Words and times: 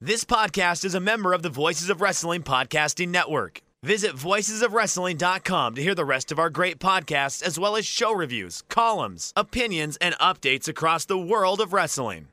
This 0.00 0.24
podcast 0.24 0.84
is 0.84 0.94
a 0.94 1.00
member 1.00 1.32
of 1.32 1.40
the 1.42 1.48
Voices 1.48 1.88
of 1.88 2.02
Wrestling 2.02 2.42
Podcasting 2.42 3.08
Network. 3.08 3.62
Visit 3.82 4.12
voicesofwrestling.com 4.12 5.74
to 5.74 5.82
hear 5.82 5.94
the 5.94 6.04
rest 6.04 6.30
of 6.30 6.38
our 6.38 6.50
great 6.50 6.78
podcasts, 6.78 7.42
as 7.42 7.58
well 7.58 7.76
as 7.76 7.86
show 7.86 8.12
reviews, 8.12 8.62
columns, 8.68 9.32
opinions, 9.36 9.96
and 9.96 10.14
updates 10.16 10.68
across 10.68 11.06
the 11.06 11.16
world 11.16 11.62
of 11.62 11.72
wrestling. 11.72 12.28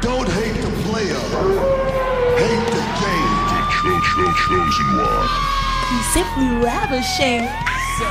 Don't 0.00 0.28
hate 0.28 0.58
the 0.60 0.72
player. 0.84 1.20
Hate 2.36 2.66
the 2.76 2.84
game. 3.00 3.34
The 3.50 3.60
cho- 3.74 4.04
cho- 4.10 4.36
chosen 4.44 4.88
one. 5.00 5.28
You 5.92 6.02
simply 6.12 6.48
ravishing. 6.62 7.73
You're 7.96 8.06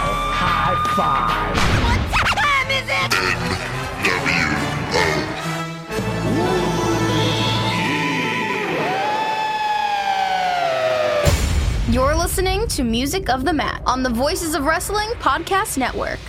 listening 12.16 12.66
to 12.69 12.83
Music 12.85 13.30
of 13.30 13.43
the 13.43 13.52
Mat 13.52 13.83
on 13.85 14.03
the 14.03 14.09
Voices 14.09 14.55
of 14.55 14.63
Wrestling 14.63 15.09
Podcast 15.19 15.77
Network. 15.77 16.19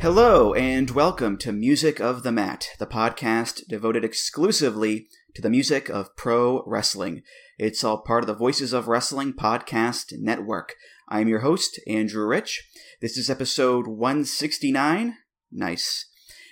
Hello, 0.00 0.54
and 0.54 0.90
welcome 0.90 1.36
to 1.38 1.52
Music 1.52 2.00
of 2.00 2.24
the 2.24 2.32
Mat, 2.32 2.70
the 2.80 2.86
podcast 2.86 3.68
devoted 3.68 4.04
exclusively 4.04 5.06
to 5.34 5.42
the 5.42 5.50
music 5.50 5.88
of 5.88 6.16
pro 6.16 6.64
wrestling. 6.66 7.22
It's 7.58 7.84
all 7.84 7.98
part 7.98 8.24
of 8.24 8.26
the 8.26 8.34
Voices 8.34 8.72
of 8.72 8.88
Wrestling 8.88 9.34
Podcast 9.34 10.18
Network. 10.18 10.74
I'm 11.10 11.26
your 11.26 11.40
host, 11.40 11.80
Andrew 11.86 12.26
Rich. 12.26 12.68
This 13.00 13.16
is 13.16 13.30
episode 13.30 13.86
169. 13.86 15.16
Nice. 15.50 16.04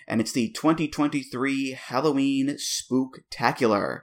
And 0.08 0.18
it's 0.18 0.32
the 0.32 0.50
2023 0.52 1.72
Halloween 1.72 2.56
Spooktacular. 2.56 4.00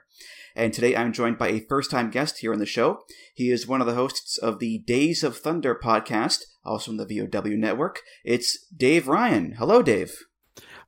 And 0.54 0.72
today 0.72 0.94
I'm 0.94 1.12
joined 1.12 1.38
by 1.38 1.48
a 1.48 1.66
first 1.68 1.90
time 1.90 2.08
guest 2.08 2.38
here 2.38 2.52
on 2.52 2.60
the 2.60 2.66
show. 2.66 3.00
He 3.34 3.50
is 3.50 3.66
one 3.66 3.80
of 3.80 3.88
the 3.88 3.94
hosts 3.94 4.38
of 4.38 4.60
the 4.60 4.78
Days 4.86 5.24
of 5.24 5.36
Thunder 5.36 5.74
podcast, 5.74 6.42
also 6.64 6.92
on 6.92 6.98
the 6.98 7.06
VOW 7.06 7.56
network. 7.56 8.02
It's 8.24 8.64
Dave 8.68 9.08
Ryan. 9.08 9.56
Hello, 9.58 9.82
Dave. 9.82 10.16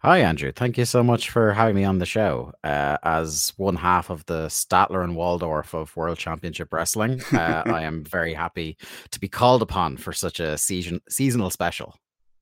Hi, 0.06 0.20
Andrew. 0.20 0.52
Thank 0.52 0.78
you 0.78 0.84
so 0.84 1.02
much 1.02 1.30
for 1.30 1.52
having 1.52 1.74
me 1.74 1.82
on 1.82 1.98
the 1.98 2.06
show. 2.06 2.52
Uh, 2.62 2.96
as 3.02 3.52
one 3.56 3.74
half 3.74 4.08
of 4.08 4.24
the 4.26 4.46
Statler 4.46 5.02
and 5.02 5.16
Waldorf 5.16 5.74
of 5.74 5.96
World 5.96 6.16
Championship 6.16 6.72
Wrestling, 6.72 7.20
uh, 7.32 7.64
I 7.66 7.82
am 7.82 8.04
very 8.04 8.32
happy 8.32 8.76
to 9.10 9.18
be 9.18 9.26
called 9.26 9.62
upon 9.62 9.96
for 9.96 10.12
such 10.12 10.38
a 10.38 10.56
season 10.58 11.00
seasonal 11.08 11.50
special. 11.50 11.96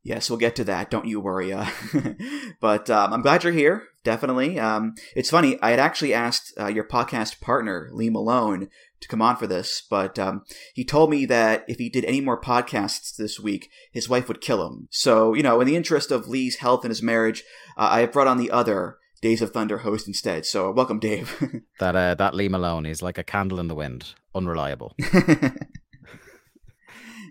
Yes, 0.05 0.28
we'll 0.28 0.38
get 0.38 0.55
to 0.56 0.64
that. 0.64 0.91
Don't 0.91 1.06
you 1.06 1.19
worry. 1.19 1.52
Uh, 1.52 1.66
but 2.60 2.91
um, 2.91 3.14
I'm 3.14 3.22
glad 3.22 3.42
you're 3.42 3.55
here. 3.55 3.84
Definitely. 4.05 4.60
Um, 4.60 4.94
it's 5.16 5.30
funny. 5.30 5.58
I 5.62 5.70
had 5.70 5.80
actually 5.80 6.12
asked 6.12 6.53
uh, 6.60 6.66
your 6.66 6.84
podcast 6.84 7.41
partner, 7.41 7.88
Lee 7.91 8.10
Malone, 8.10 8.69
to 9.00 9.09
come 9.09 9.22
on 9.22 9.37
for 9.37 9.47
this, 9.47 9.82
but 9.88 10.19
um, 10.19 10.43
he 10.75 10.84
told 10.84 11.09
me 11.09 11.25
that 11.26 11.64
if 11.69 11.78
he 11.78 11.88
did 11.88 12.04
any 12.04 12.20
more 12.20 12.38
podcasts 12.38 13.16
this 13.16 13.41
week, 13.41 13.70
his 13.93 14.09
wife 14.09 14.28
would 14.28 14.43
kill 14.43 14.66
him. 14.66 14.88
So, 14.91 15.32
you 15.32 15.43
know, 15.43 15.59
in 15.62 15.66
the 15.66 15.76
interest 15.76 16.10
of 16.10 16.28
Lee's 16.28 16.56
health 16.56 16.84
and 16.84 16.91
his 16.91 17.03
marriage, 17.03 17.44
uh, 17.78 17.88
I 17.91 18.00
have 18.00 18.12
brought 18.12 18.26
on 18.26 18.37
the 18.37 18.50
other 18.50 18.98
Days 19.22 19.41
of 19.41 19.53
Thunder 19.53 19.78
host 19.78 20.06
instead. 20.06 20.44
So, 20.44 20.70
welcome, 20.70 20.98
Dave. 20.98 21.62
That 21.81 21.97
uh, 21.97 22.14
that 22.14 22.34
Lee 22.34 22.48
Malone 22.48 22.87
is 22.87 23.03
like 23.03 23.19
a 23.19 23.25
candle 23.25 23.59
in 23.59 23.69
the 23.69 23.75
wind, 23.75 24.14
unreliable. 24.34 24.94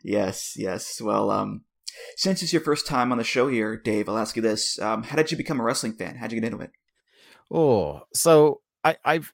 yes, 0.04 0.56
yes. 0.58 1.00
Well, 1.00 1.32
um, 1.32 1.62
since 2.16 2.42
it's 2.42 2.54
your 2.54 2.62
first 2.62 2.88
time 2.88 3.12
on 3.12 3.18
the 3.18 3.24
show 3.24 3.48
here, 3.48 3.78
Dave, 3.78 4.10
I'll 4.10 4.18
ask 4.18 4.36
you 4.36 4.42
this: 4.42 4.80
um, 4.80 5.04
How 5.04 5.16
did 5.16 5.32
you 5.32 5.38
become 5.38 5.60
a 5.60 5.64
wrestling 5.64 5.94
fan? 5.94 6.16
How'd 6.16 6.32
you 6.32 6.40
get 6.40 6.52
into 6.52 6.64
it? 6.64 6.72
Oh, 7.52 8.02
so 8.14 8.62
I, 8.84 8.98
I've 9.04 9.34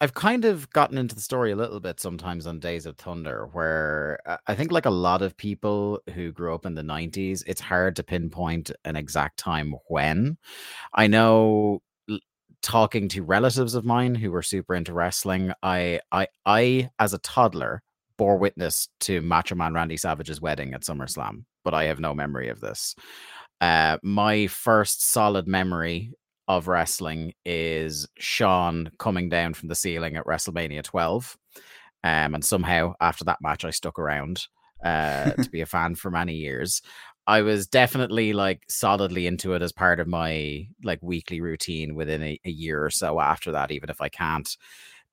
I've 0.00 0.14
kind 0.14 0.46
of 0.46 0.70
gotten 0.70 0.96
into 0.96 1.14
the 1.14 1.20
story 1.20 1.52
a 1.52 1.56
little 1.56 1.78
bit 1.78 2.00
sometimes 2.00 2.46
on 2.46 2.58
Days 2.58 2.86
of 2.86 2.96
Thunder, 2.96 3.48
where 3.52 4.18
I 4.46 4.54
think 4.54 4.72
like 4.72 4.86
a 4.86 4.90
lot 4.90 5.20
of 5.20 5.36
people 5.36 6.00
who 6.14 6.32
grew 6.32 6.54
up 6.54 6.64
in 6.64 6.74
the 6.74 6.82
'90s, 6.82 7.42
it's 7.46 7.60
hard 7.60 7.96
to 7.96 8.02
pinpoint 8.02 8.70
an 8.84 8.96
exact 8.96 9.38
time 9.38 9.74
when. 9.88 10.38
I 10.94 11.06
know 11.06 11.82
talking 12.62 13.08
to 13.08 13.22
relatives 13.22 13.74
of 13.74 13.84
mine 13.84 14.14
who 14.14 14.30
were 14.30 14.42
super 14.42 14.74
into 14.74 14.92
wrestling, 14.92 15.52
I 15.62 16.00
I 16.10 16.28
I 16.46 16.90
as 16.98 17.12
a 17.12 17.18
toddler 17.18 17.82
bore 18.16 18.36
witness 18.36 18.88
to 19.00 19.22
Macho 19.22 19.54
Man 19.54 19.74
Randy 19.74 19.96
Savage's 19.96 20.40
wedding 20.40 20.74
at 20.74 20.82
SummerSlam, 20.82 21.44
but 21.64 21.74
I 21.74 21.84
have 21.84 22.00
no 22.00 22.14
memory 22.14 22.48
of 22.48 22.60
this. 22.60 22.94
Uh, 23.60 23.98
my 24.02 24.46
first 24.46 25.04
solid 25.04 25.46
memory 25.46 26.12
of 26.48 26.66
wrestling 26.66 27.32
is 27.44 28.08
Sean 28.18 28.90
coming 28.98 29.28
down 29.28 29.54
from 29.54 29.68
the 29.68 29.74
ceiling 29.74 30.16
at 30.16 30.24
WrestleMania 30.24 30.82
12. 30.82 31.36
Um, 32.02 32.34
and 32.34 32.44
somehow 32.44 32.94
after 33.00 33.24
that 33.24 33.38
match, 33.42 33.64
I 33.64 33.70
stuck 33.70 33.98
around 33.98 34.46
uh, 34.84 35.32
to 35.32 35.50
be 35.52 35.60
a 35.60 35.66
fan 35.66 35.94
for 35.94 36.10
many 36.10 36.34
years. 36.34 36.82
I 37.26 37.42
was 37.42 37.68
definitely 37.68 38.32
like 38.32 38.62
solidly 38.68 39.26
into 39.26 39.52
it 39.52 39.62
as 39.62 39.72
part 39.72 40.00
of 40.00 40.08
my 40.08 40.66
like 40.82 40.98
weekly 41.02 41.40
routine 41.40 41.94
within 41.94 42.22
a, 42.22 42.40
a 42.44 42.50
year 42.50 42.84
or 42.84 42.90
so 42.90 43.20
after 43.20 43.52
that, 43.52 43.70
even 43.70 43.90
if 43.90 44.00
I 44.00 44.08
can't 44.08 44.56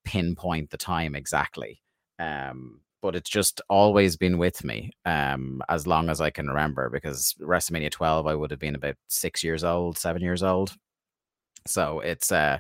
pinpoint 0.06 0.72
the 0.72 0.78
time 0.78 1.14
exactly. 1.14 1.82
Um, 2.18 2.82
but 3.02 3.16
it's 3.16 3.30
just 3.30 3.62
always 3.70 4.18
been 4.18 4.38
with 4.38 4.64
me 4.64 4.92
um, 5.06 5.62
as 5.70 5.88
long 5.88 6.10
as 6.10 6.22
I 6.22 6.30
can 6.30 6.48
remember 6.48 6.90
because 6.90 7.36
WrestleMania 7.42 7.92
12, 7.92 8.28
I 8.28 8.36
would 8.36 8.52
have 8.52 8.60
been 8.60 8.76
about 8.76 8.96
six 9.08 9.44
years 9.44 9.64
old, 9.64 9.98
seven 9.98 10.22
years 10.22 10.44
old. 10.44 10.76
So 11.66 12.00
it's 12.00 12.32
uh 12.32 12.60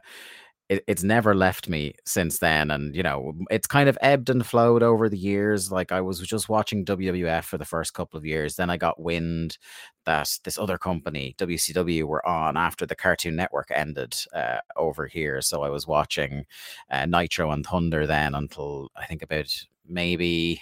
it, 0.70 0.84
it's 0.88 1.03
never 1.03 1.34
left 1.34 1.70
me 1.70 1.94
since 2.06 2.40
then 2.40 2.72
and 2.72 2.96
you 2.96 3.02
know 3.03 3.34
it's 3.50 3.68
kind 3.68 3.88
of 3.88 3.98
ebbed 4.02 4.30
and 4.30 4.46
flowed 4.46 4.84
over 4.84 5.08
the 5.08 5.18
years 5.18 5.72
like 5.72 5.92
i 5.92 6.02
was 6.02 6.20
just 6.20 6.50
watching 6.50 6.84
wwf 6.84 7.44
for 7.46 7.58
the 7.58 7.66
first 7.66 7.94
couple 7.94 8.18
of 8.18 8.25
years 8.25 8.56
then 8.56 8.69
i 8.69 8.78
got 8.78 9.00
wind 9.00 9.58
that 10.06 10.38
this 10.44 10.58
other 10.58 10.78
company 10.78 11.36
wcw 11.38 12.04
were 12.04 12.25
on 12.28 12.58
after 12.58 12.86
the 12.86 12.96
cartoon 12.96 13.36
network 13.36 13.72
ended 13.74 14.16
uh, 14.34 14.58
over 14.75 15.08
here 15.08 15.42
so 15.42 15.64
i 15.64 15.69
was 15.69 15.88
watching 15.88 16.46
uh, 16.92 17.06
nitro 17.06 17.52
and 17.52 17.66
thunder 17.66 18.06
then 18.06 18.36
until 18.36 18.90
i 18.98 19.06
think 19.06 19.22
about 19.22 19.54
maybe 19.88 20.62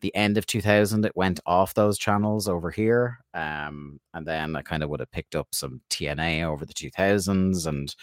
the 0.00 0.14
end 0.14 0.36
of 0.36 0.46
2000 0.46 1.04
it 1.04 1.16
went 1.16 1.40
off 1.46 1.74
those 1.74 1.98
channels 1.98 2.48
over 2.48 2.70
here 2.70 3.18
um, 3.34 3.98
and 4.14 4.26
then 4.26 4.56
i 4.56 4.62
kind 4.62 4.82
of 4.82 4.90
would 4.90 5.00
have 5.00 5.10
picked 5.10 5.34
up 5.34 5.48
some 5.52 5.80
tna 5.90 6.44
over 6.44 6.64
the 6.64 6.74
2000s 6.74 7.66
and 7.66 7.94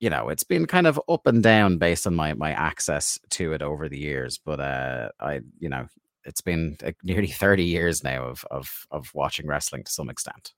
you 0.00 0.10
know 0.10 0.28
it's 0.28 0.44
been 0.44 0.66
kind 0.66 0.86
of 0.86 1.00
up 1.08 1.26
and 1.26 1.42
down 1.42 1.78
based 1.78 2.06
on 2.06 2.14
my 2.14 2.34
my 2.34 2.52
access 2.52 3.18
to 3.30 3.52
it 3.52 3.62
over 3.62 3.88
the 3.88 3.98
years 3.98 4.38
but 4.44 4.60
uh 4.60 5.08
i 5.20 5.40
you 5.58 5.68
know 5.68 5.86
it's 6.24 6.40
been 6.40 6.76
nearly 7.02 7.26
30 7.28 7.64
years 7.64 8.02
now 8.02 8.24
of 8.24 8.44
of 8.50 8.86
of 8.90 9.14
watching 9.14 9.46
wrestling 9.46 9.84
to 9.84 9.92
some 9.92 10.10
extent 10.10 10.52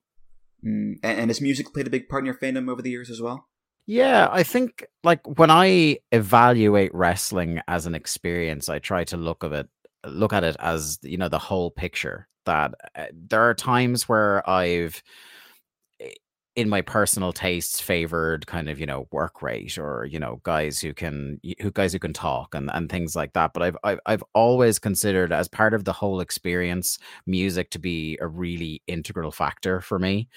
Mm, 0.65 0.99
and 1.03 1.31
has 1.31 1.41
music 1.41 1.73
played 1.73 1.87
a 1.87 1.91
big 1.91 2.09
part 2.09 2.23
in 2.23 2.27
your 2.27 2.35
fandom 2.35 2.71
over 2.71 2.81
the 2.81 2.91
years 2.91 3.11
as 3.11 3.21
well? 3.21 3.49
Yeah, 3.87 4.29
I 4.33 4.43
think 4.43 4.87
like 5.03 5.21
when 5.39 5.51
I 5.51 5.99
evaluate 6.13 6.95
wrestling 6.95 7.61
as 7.69 7.87
an 7.87 7.95
experience, 7.95 8.69
I 8.69 8.79
try 8.79 9.05
to 9.05 9.17
look 9.17 9.43
of 9.43 9.53
it 9.53 9.69
look 10.07 10.33
at 10.33 10.45
it 10.45 10.57
as 10.61 10.99
you 11.03 11.17
know 11.19 11.29
the 11.29 11.39
whole 11.39 11.71
picture. 11.71 12.29
That 12.47 12.75
uh, 12.97 13.07
there 13.13 13.43
are 13.43 13.55
times 13.55 14.09
where 14.09 14.49
I've 14.49 15.03
in 16.57 16.69
my 16.69 16.81
personal 16.81 17.33
tastes 17.33 17.81
favored 17.81 18.47
kind 18.47 18.69
of 18.69 18.79
you 18.79 18.87
know 18.87 19.09
work 19.11 19.43
rate 19.43 19.77
or 19.77 20.05
you 20.05 20.21
know 20.21 20.41
guys 20.45 20.81
who 20.81 20.95
can 20.95 21.41
who 21.61 21.69
guys 21.73 21.93
who 21.93 21.99
can 21.99 22.13
talk 22.13 22.55
and 22.55 22.71
and 22.73 22.89
things 22.89 23.17
like 23.17 23.33
that 23.33 23.53
but 23.53 23.63
I've, 23.65 23.77
I've 23.83 23.99
I've 24.07 24.23
always 24.35 24.79
considered 24.79 25.33
as 25.33 25.49
part 25.49 25.75
of 25.75 25.85
the 25.85 25.93
whole 25.93 26.21
experience 26.21 26.97
music 27.27 27.71
to 27.71 27.81
be 27.81 28.17
a 28.21 28.29
really 28.29 28.83
integral 28.87 29.33
factor 29.33 29.81
for 29.81 29.99
me 29.99 30.29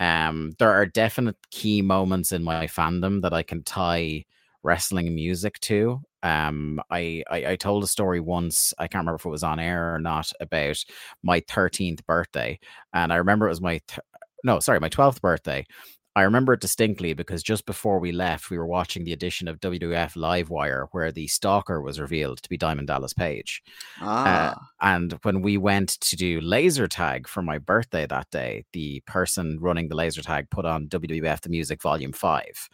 um 0.00 0.52
there 0.58 0.70
are 0.72 0.86
definite 0.86 1.36
key 1.50 1.82
moments 1.82 2.32
in 2.32 2.42
my 2.44 2.66
fandom 2.66 3.22
that 3.22 3.32
I 3.32 3.42
can 3.42 3.62
tie 3.62 4.24
wrestling 4.62 5.14
music 5.14 5.60
to 5.60 6.00
Um, 6.22 6.80
I, 6.90 7.22
I 7.30 7.46
I 7.52 7.56
told 7.56 7.84
a 7.84 7.86
story 7.86 8.20
once. 8.20 8.72
I 8.78 8.88
can't 8.88 9.02
remember 9.02 9.16
if 9.16 9.26
it 9.26 9.30
was 9.30 9.42
on 9.44 9.60
air 9.60 9.94
or 9.94 9.98
not 10.00 10.32
about 10.40 10.78
my 11.22 11.40
thirteenth 11.48 12.04
birthday, 12.06 12.58
and 12.94 13.12
I 13.12 13.16
remember 13.16 13.46
it 13.46 13.50
was 13.50 13.60
my 13.60 13.80
th- 13.88 14.00
no, 14.44 14.60
sorry, 14.60 14.80
my 14.80 14.88
twelfth 14.88 15.20
birthday. 15.22 15.64
I 16.16 16.22
remember 16.22 16.52
it 16.52 16.60
distinctly 16.60 17.12
because 17.12 17.42
just 17.42 17.66
before 17.66 17.98
we 17.98 18.12
left, 18.12 18.48
we 18.48 18.56
were 18.58 18.66
watching 18.66 19.04
the 19.04 19.12
edition 19.12 19.48
of 19.48 19.58
WWF 19.60 20.14
Livewire 20.14 20.86
where 20.92 21.10
the 21.10 21.26
stalker 21.26 21.80
was 21.82 21.98
revealed 21.98 22.40
to 22.42 22.48
be 22.48 22.56
Diamond 22.56 22.86
Dallas 22.86 23.12
Page. 23.12 23.62
Ah, 24.00 24.52
Uh, 24.52 24.54
and 24.80 25.12
when 25.22 25.42
we 25.42 25.56
went 25.58 25.90
to 26.00 26.16
do 26.16 26.40
laser 26.40 26.86
tag 26.86 27.26
for 27.26 27.42
my 27.42 27.58
birthday 27.58 28.06
that 28.06 28.30
day, 28.30 28.64
the 28.72 29.00
person 29.06 29.58
running 29.60 29.88
the 29.88 29.96
laser 29.96 30.22
tag 30.22 30.50
put 30.50 30.64
on 30.64 30.88
WWF 30.88 31.40
The 31.40 31.48
Music 31.50 31.82
Volume 31.82 32.12
5 32.12 32.68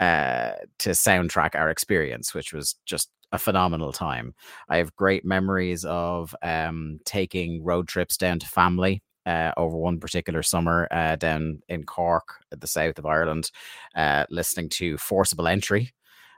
uh, 0.00 0.52
to 0.78 0.90
soundtrack 0.90 1.54
our 1.54 1.70
experience, 1.70 2.34
which 2.34 2.52
was 2.52 2.76
just 2.84 3.10
a 3.32 3.38
phenomenal 3.38 3.92
time. 3.92 4.34
I 4.68 4.76
have 4.76 4.94
great 4.96 5.24
memories 5.24 5.84
of 5.86 6.34
um, 6.42 6.98
taking 7.04 7.64
road 7.64 7.88
trips 7.88 8.16
down 8.16 8.38
to 8.40 8.46
family. 8.46 9.02
Uh, 9.26 9.52
over 9.56 9.76
one 9.76 9.98
particular 9.98 10.42
summer 10.42 10.86
uh, 10.90 11.16
down 11.16 11.62
in 11.68 11.84
Cork, 11.84 12.40
at 12.52 12.60
the 12.60 12.66
south 12.66 12.98
of 12.98 13.06
Ireland, 13.06 13.50
uh, 13.94 14.26
listening 14.28 14.68
to 14.70 14.98
Forcible 14.98 15.48
Entry, 15.48 15.94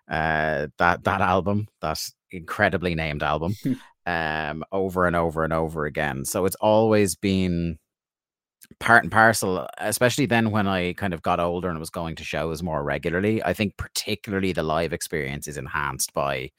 uh, 0.08 0.68
that 0.78 1.02
that 1.04 1.20
album, 1.20 1.66
that 1.80 2.00
incredibly 2.30 2.94
named 2.94 3.22
album, 3.22 3.56
um, 4.06 4.64
over 4.70 5.06
and 5.06 5.16
over 5.16 5.42
and 5.42 5.52
over 5.52 5.86
again. 5.86 6.24
So 6.24 6.44
it's 6.44 6.56
always 6.56 7.16
been 7.16 7.78
part 8.80 9.02
and 9.02 9.12
parcel, 9.12 9.66
especially 9.78 10.26
then 10.26 10.50
when 10.50 10.66
I 10.66 10.92
kind 10.94 11.14
of 11.14 11.22
got 11.22 11.40
older 11.40 11.68
and 11.68 11.78
was 11.78 11.90
going 11.90 12.16
to 12.16 12.24
shows 12.24 12.62
more 12.62 12.82
regularly. 12.82 13.42
I 13.42 13.52
think 13.52 13.76
particularly 13.76 14.52
the 14.52 14.62
live 14.62 14.92
experience 14.92 15.48
is 15.48 15.56
enhanced 15.56 16.12
by 16.14 16.50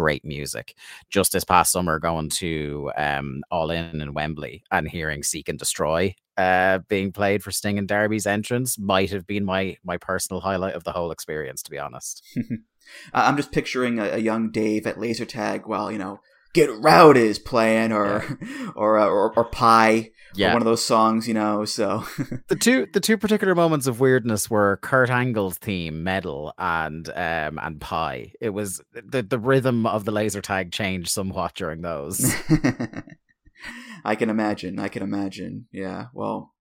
great 0.00 0.24
music. 0.24 0.74
Just 1.10 1.32
this 1.32 1.44
past 1.44 1.72
summer, 1.72 1.98
going 1.98 2.30
to 2.30 2.90
um, 2.96 3.42
All 3.50 3.70
In 3.70 4.00
in 4.00 4.14
Wembley 4.14 4.64
and 4.70 4.88
hearing 4.88 5.22
Seek 5.22 5.46
and 5.50 5.58
Destroy 5.58 6.14
uh, 6.38 6.78
being 6.88 7.12
played 7.12 7.42
for 7.42 7.50
Sting 7.50 7.78
and 7.78 7.86
Darby's 7.86 8.26
entrance 8.26 8.78
might 8.78 9.10
have 9.10 9.26
been 9.26 9.44
my 9.44 9.76
my 9.84 9.98
personal 9.98 10.40
highlight 10.40 10.74
of 10.74 10.84
the 10.84 10.92
whole 10.92 11.10
experience, 11.10 11.62
to 11.64 11.70
be 11.70 11.78
honest. 11.78 12.22
I'm 13.12 13.36
just 13.36 13.52
picturing 13.52 13.98
a, 13.98 14.04
a 14.04 14.18
young 14.18 14.50
Dave 14.50 14.86
at 14.86 14.98
laser 14.98 15.26
tag 15.26 15.66
while 15.66 15.92
you 15.92 15.98
know 15.98 16.20
"Get 16.52 16.70
Rowdy" 16.80 17.20
is 17.22 17.38
playing, 17.38 17.92
or 17.92 18.24
or, 18.74 18.98
uh, 18.98 19.06
or 19.06 19.32
or 19.36 19.44
Pie, 19.50 19.94
or 19.98 20.06
Yeah. 20.36 20.52
one 20.52 20.62
of 20.62 20.66
those 20.66 20.84
songs, 20.84 21.26
you 21.28 21.34
know. 21.34 21.64
So 21.64 22.04
the 22.48 22.56
two 22.56 22.86
the 22.92 23.00
two 23.00 23.16
particular 23.16 23.54
moments 23.54 23.86
of 23.86 24.00
weirdness 24.00 24.48
were 24.50 24.78
Kurt 24.82 25.10
Angle's 25.10 25.58
theme, 25.58 26.02
Metal, 26.02 26.52
and 26.58 27.08
um 27.10 27.58
and 27.62 27.80
Pie. 27.80 28.32
It 28.40 28.50
was 28.50 28.80
the 28.92 29.22
the 29.22 29.38
rhythm 29.38 29.86
of 29.86 30.04
the 30.04 30.12
laser 30.12 30.40
tag 30.40 30.72
changed 30.72 31.10
somewhat 31.10 31.54
during 31.54 31.82
those. 31.82 32.34
I 34.04 34.14
can 34.14 34.30
imagine. 34.30 34.78
I 34.78 34.88
can 34.88 35.02
imagine. 35.02 35.66
Yeah. 35.72 36.06
Well. 36.14 36.54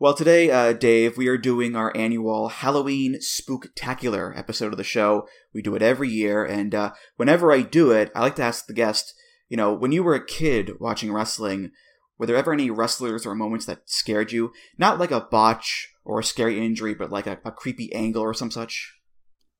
Well, 0.00 0.14
today, 0.14 0.48
uh, 0.48 0.74
Dave, 0.74 1.16
we 1.16 1.26
are 1.26 1.36
doing 1.36 1.74
our 1.74 1.92
annual 1.96 2.50
Halloween 2.50 3.16
Spooktacular 3.16 4.32
episode 4.38 4.72
of 4.72 4.76
the 4.76 4.84
show. 4.84 5.26
We 5.52 5.60
do 5.60 5.74
it 5.74 5.82
every 5.82 6.08
year, 6.08 6.44
and 6.44 6.72
uh, 6.72 6.92
whenever 7.16 7.50
I 7.50 7.62
do 7.62 7.90
it, 7.90 8.12
I 8.14 8.20
like 8.20 8.36
to 8.36 8.44
ask 8.44 8.66
the 8.66 8.74
guest, 8.74 9.12
you 9.48 9.56
know, 9.56 9.74
when 9.74 9.90
you 9.90 10.04
were 10.04 10.14
a 10.14 10.24
kid 10.24 10.78
watching 10.78 11.12
wrestling, 11.12 11.72
were 12.16 12.26
there 12.26 12.36
ever 12.36 12.52
any 12.52 12.70
wrestlers 12.70 13.26
or 13.26 13.34
moments 13.34 13.66
that 13.66 13.90
scared 13.90 14.30
you? 14.30 14.52
Not 14.78 15.00
like 15.00 15.10
a 15.10 15.26
botch 15.32 15.92
or 16.04 16.20
a 16.20 16.24
scary 16.24 16.64
injury, 16.64 16.94
but 16.94 17.10
like 17.10 17.26
a, 17.26 17.40
a 17.44 17.50
creepy 17.50 17.92
angle 17.92 18.22
or 18.22 18.34
some 18.34 18.52
such? 18.52 18.94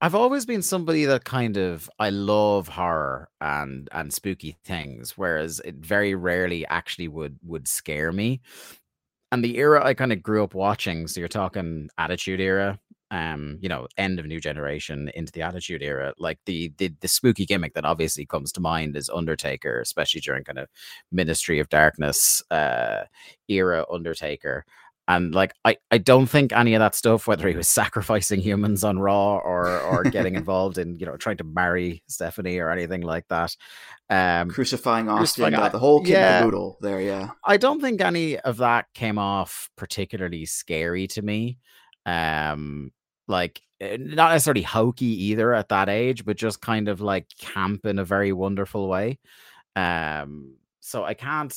I've 0.01 0.15
always 0.15 0.47
been 0.47 0.63
somebody 0.63 1.05
that 1.07 1.25
kind 1.25 1.57
of 1.57 1.91
I 1.99 2.11
love 2.11 2.69
horror 2.69 3.29
and 3.41 3.89
and 3.91 4.13
spooky 4.13 4.57
things, 4.63 5.19
whereas 5.19 5.61
it 5.65 5.75
very 5.75 6.15
rarely 6.15 6.65
actually 6.65 7.09
would 7.09 7.41
would 7.43 7.67
scare 7.67 8.13
me. 8.13 8.41
And 9.31 9.45
the 9.45 9.59
era 9.59 9.85
I 9.85 9.95
kind 9.95 10.13
of 10.13 10.23
grew 10.23 10.43
up 10.43 10.55
watching, 10.55 11.07
so 11.07 11.21
you're 11.21 11.29
talking 11.29 11.91
Attitude 11.99 12.41
Era, 12.41 12.79
um, 13.11 13.59
you 13.61 13.69
know, 13.69 13.87
end 13.99 14.19
of 14.19 14.27
New 14.27 14.41
Generation 14.41 15.11
into 15.15 15.33
the 15.33 15.43
Attitude 15.43 15.83
Era. 15.83 16.15
Like 16.19 16.39
the 16.47 16.73
the 16.79 16.93
the 17.01 17.09
spooky 17.09 17.45
gimmick 17.45 17.75
that 17.75 17.85
obviously 17.85 18.25
comes 18.25 18.53
to 18.53 18.61
mind 18.61 18.97
is 18.97 19.11
Undertaker, 19.11 19.81
especially 19.81 20.23
during 20.23 20.45
kind 20.45 20.59
of 20.59 20.69
Ministry 21.13 21.59
of 21.61 21.69
Darkness 21.69 22.43
uh 22.51 23.05
era 23.49 23.85
Undertaker. 23.93 24.65
And 25.09 25.35
like 25.35 25.55
I, 25.65 25.79
I 25.91 25.97
don't 25.97 26.27
think 26.27 26.53
any 26.53 26.75
of 26.75 26.81
that 26.81 26.95
stuff, 26.95 27.27
whether 27.27 27.49
he 27.49 27.57
was 27.57 27.67
sacrificing 27.81 28.41
humans 28.41 28.85
on 28.85 28.99
Raw 28.99 29.39
or 29.39 29.81
or 29.81 30.05
getting 30.05 30.35
involved 30.37 30.77
in, 30.77 30.99
you 30.99 31.07
know, 31.07 31.17
trying 31.17 31.39
to 31.39 31.45
marry 31.45 32.03
Stephanie 32.09 32.59
or 32.59 32.71
anything 32.71 33.01
like 33.01 33.27
that. 33.29 33.57
Um 34.11 34.51
Crucifying 34.51 35.09
Austin, 35.09 35.45
Crucifying- 35.45 35.55
uh, 35.55 35.69
the 35.71 35.79
whole 35.79 36.01
kit 36.01 36.11
yeah. 36.11 36.45
and 36.45 36.75
there, 36.81 37.01
yeah. 37.01 37.31
I 37.43 37.57
don't 37.57 37.81
think 37.81 38.03
any 38.03 38.39
of 38.39 38.59
that 38.59 38.87
came 38.93 39.19
off 39.19 39.71
particularly 39.77 40.45
scary 40.45 41.07
to 41.09 41.23
me. 41.23 41.59
Um, 42.05 42.93
like 43.29 43.61
eh, 43.81 43.97
not 43.99 44.33
necessarily 44.33 44.63
hokey 44.63 45.25
either 45.25 45.55
at 45.55 45.69
that 45.69 45.89
age, 45.89 46.25
but 46.25 46.37
just 46.37 46.61
kind 46.61 46.89
of 46.89 47.01
like 47.01 47.27
camp 47.39 47.87
in 47.87 47.99
a 47.99 48.05
very 48.05 48.33
wonderful 48.33 48.89
way. 48.89 49.19
Um, 49.77 50.57
so 50.81 51.05
I 51.05 51.15
can't. 51.15 51.55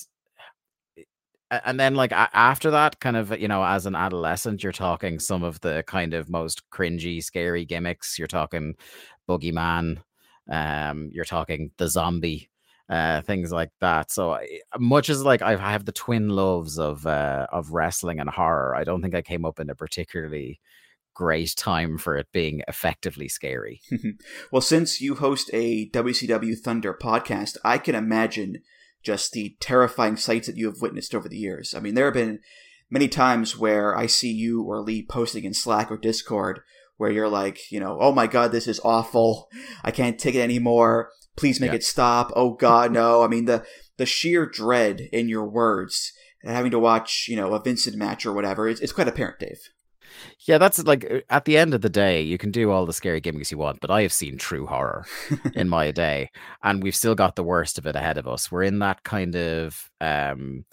And 1.65 1.79
then, 1.79 1.95
like 1.95 2.11
after 2.13 2.71
that, 2.71 2.99
kind 2.99 3.17
of, 3.17 3.37
you 3.39 3.47
know, 3.47 3.63
as 3.63 3.85
an 3.85 3.95
adolescent, 3.95 4.63
you're 4.63 4.71
talking 4.71 5.19
some 5.19 5.43
of 5.43 5.59
the 5.61 5.83
kind 5.85 6.13
of 6.13 6.29
most 6.29 6.69
cringy, 6.71 7.23
scary 7.23 7.65
gimmicks. 7.65 8.17
You're 8.17 8.27
talking 8.27 8.75
Boogeyman. 9.29 9.97
Um, 10.49 11.09
you're 11.13 11.25
talking 11.25 11.71
the 11.77 11.87
zombie 11.87 12.49
uh 12.89 13.21
things 13.21 13.51
like 13.51 13.69
that 13.79 14.11
so 14.11 14.33
I, 14.33 14.59
much 14.77 15.09
as 15.09 15.23
like 15.23 15.41
I've, 15.41 15.61
I 15.61 15.71
have 15.71 15.85
the 15.85 15.91
twin 15.91 16.29
loves 16.29 16.77
of 16.79 17.05
uh 17.05 17.45
of 17.51 17.71
wrestling 17.71 18.19
and 18.19 18.29
horror 18.29 18.75
i 18.75 18.83
don't 18.83 19.01
think 19.01 19.13
i 19.15 19.21
came 19.21 19.45
up 19.45 19.59
in 19.59 19.69
a 19.69 19.75
particularly 19.75 20.59
great 21.13 21.55
time 21.55 21.97
for 21.97 22.17
it 22.17 22.27
being 22.33 22.63
effectively 22.67 23.29
scary 23.29 23.81
Well, 24.51 24.61
since 24.61 24.99
you 25.01 25.15
host 25.15 25.49
a 25.53 25.89
WCW 25.89 26.57
Thunder 26.57 26.93
podcast, 26.93 27.57
I 27.63 27.77
can 27.77 27.95
imagine 27.95 28.61
just 29.03 29.31
the 29.31 29.55
terrifying 29.59 30.17
sights 30.17 30.47
that 30.47 30.57
you 30.57 30.67
have 30.67 30.81
witnessed 30.81 31.15
over 31.15 31.27
the 31.29 31.37
years. 31.37 31.73
I 31.75 31.79
mean, 31.79 31.95
there 31.95 32.05
have 32.05 32.13
been 32.13 32.39
many 32.89 33.07
times 33.07 33.57
where 33.57 33.95
I 33.97 34.05
see 34.05 34.31
you 34.31 34.63
or 34.63 34.81
Lee 34.81 35.05
posting 35.05 35.43
in 35.43 35.53
Slack 35.53 35.91
or 35.91 35.97
Discord 35.97 36.61
where 36.97 37.11
you're 37.11 37.29
like, 37.29 37.71
you 37.71 37.79
know, 37.79 37.97
oh 37.99 38.11
my 38.11 38.27
god, 38.27 38.51
this 38.51 38.67
is 38.67 38.79
awful. 38.83 39.47
I 39.83 39.91
can't 39.91 40.19
take 40.19 40.35
it 40.35 40.41
anymore. 40.41 41.09
Please 41.35 41.59
make 41.59 41.71
Yeah. 41.71 41.77
it 41.77 41.83
stop. 41.83 42.31
Oh 42.35 42.51
god, 42.53 42.91
no. 42.91 43.23
I 43.23 43.27
mean, 43.27 43.45
the 43.45 43.65
the 43.97 44.05
sheer 44.05 44.45
dread 44.45 45.01
in 45.11 45.29
your 45.29 45.47
words 45.47 46.11
and 46.43 46.55
having 46.55 46.71
to 46.71 46.79
watch, 46.79 47.25
you 47.27 47.35
know, 47.35 47.53
a 47.53 47.61
Vincent 47.61 47.95
match 47.95 48.25
or 48.25 48.33
whatever, 48.33 48.67
it's, 48.67 48.81
it's 48.81 48.91
quite 48.91 49.07
apparent, 49.07 49.39
Dave. 49.39 49.59
Yeah 50.47 50.57
that's 50.57 50.83
like 50.85 51.09
uh, 51.11 51.19
at 51.29 51.45
the 51.45 51.57
end 51.57 51.73
of 51.73 51.81
the 51.81 51.89
day 51.89 52.21
you 52.21 52.37
can 52.37 52.51
do 52.51 52.71
all 52.71 52.85
the 52.85 52.93
scary 52.93 53.19
gimmicks 53.19 53.51
you 53.51 53.57
want 53.57 53.79
but 53.79 53.91
i 53.91 54.01
have 54.01 54.13
seen 54.13 54.37
true 54.37 54.65
horror 54.65 55.05
in 55.53 55.69
my 55.69 55.91
day 56.03 56.29
and 56.63 56.83
we've 56.83 56.95
still 56.95 57.15
got 57.15 57.35
the 57.35 57.43
worst 57.43 57.77
of 57.77 57.85
it 57.85 57.95
ahead 57.95 58.17
of 58.17 58.27
us. 58.27 58.51
We're 58.51 58.63
in 58.63 58.79
that 58.79 59.03
kind 59.03 59.35
of 59.35 59.89
um 59.99 60.65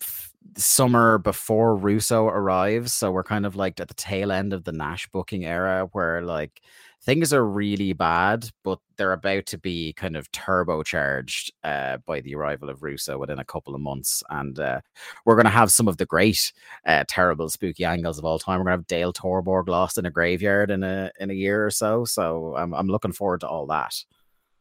f- 0.00 0.32
summer 0.56 1.18
before 1.18 1.76
russo 1.76 2.26
arrives 2.26 2.92
so 2.92 3.10
we're 3.10 3.22
kind 3.22 3.46
of 3.46 3.56
like 3.56 3.78
at 3.80 3.88
the 3.88 3.94
tail 3.94 4.32
end 4.32 4.52
of 4.52 4.64
the 4.64 4.72
nash 4.72 5.08
booking 5.08 5.44
era 5.44 5.88
where 5.92 6.22
like 6.22 6.60
things 7.06 7.32
are 7.32 7.46
really 7.46 7.94
bad 7.94 8.50
but 8.62 8.78
they're 8.96 9.12
about 9.12 9.46
to 9.46 9.56
be 9.56 9.94
kind 9.94 10.16
of 10.16 10.30
turbocharged 10.32 11.50
uh, 11.64 11.96
by 12.04 12.20
the 12.20 12.34
arrival 12.34 12.68
of 12.68 12.82
russo 12.82 13.16
within 13.16 13.38
a 13.38 13.44
couple 13.44 13.74
of 13.74 13.80
months 13.80 14.22
and 14.28 14.60
uh, 14.60 14.80
we're 15.24 15.36
going 15.36 15.44
to 15.44 15.50
have 15.50 15.70
some 15.70 15.88
of 15.88 15.96
the 15.96 16.06
great 16.06 16.52
uh, 16.86 17.04
terrible 17.08 17.48
spooky 17.48 17.84
angles 17.84 18.18
of 18.18 18.24
all 18.24 18.38
time 18.38 18.58
we're 18.58 18.64
going 18.64 18.76
to 18.76 18.80
have 18.80 18.86
dale 18.86 19.12
torborg 19.12 19.68
lost 19.68 19.96
in 19.96 20.04
a 20.04 20.10
graveyard 20.10 20.70
in 20.70 20.82
a 20.82 21.10
in 21.18 21.30
a 21.30 21.34
year 21.34 21.64
or 21.64 21.70
so 21.70 22.04
so 22.04 22.54
i'm, 22.56 22.74
I'm 22.74 22.88
looking 22.88 23.12
forward 23.12 23.40
to 23.40 23.48
all 23.48 23.66
that 23.68 24.04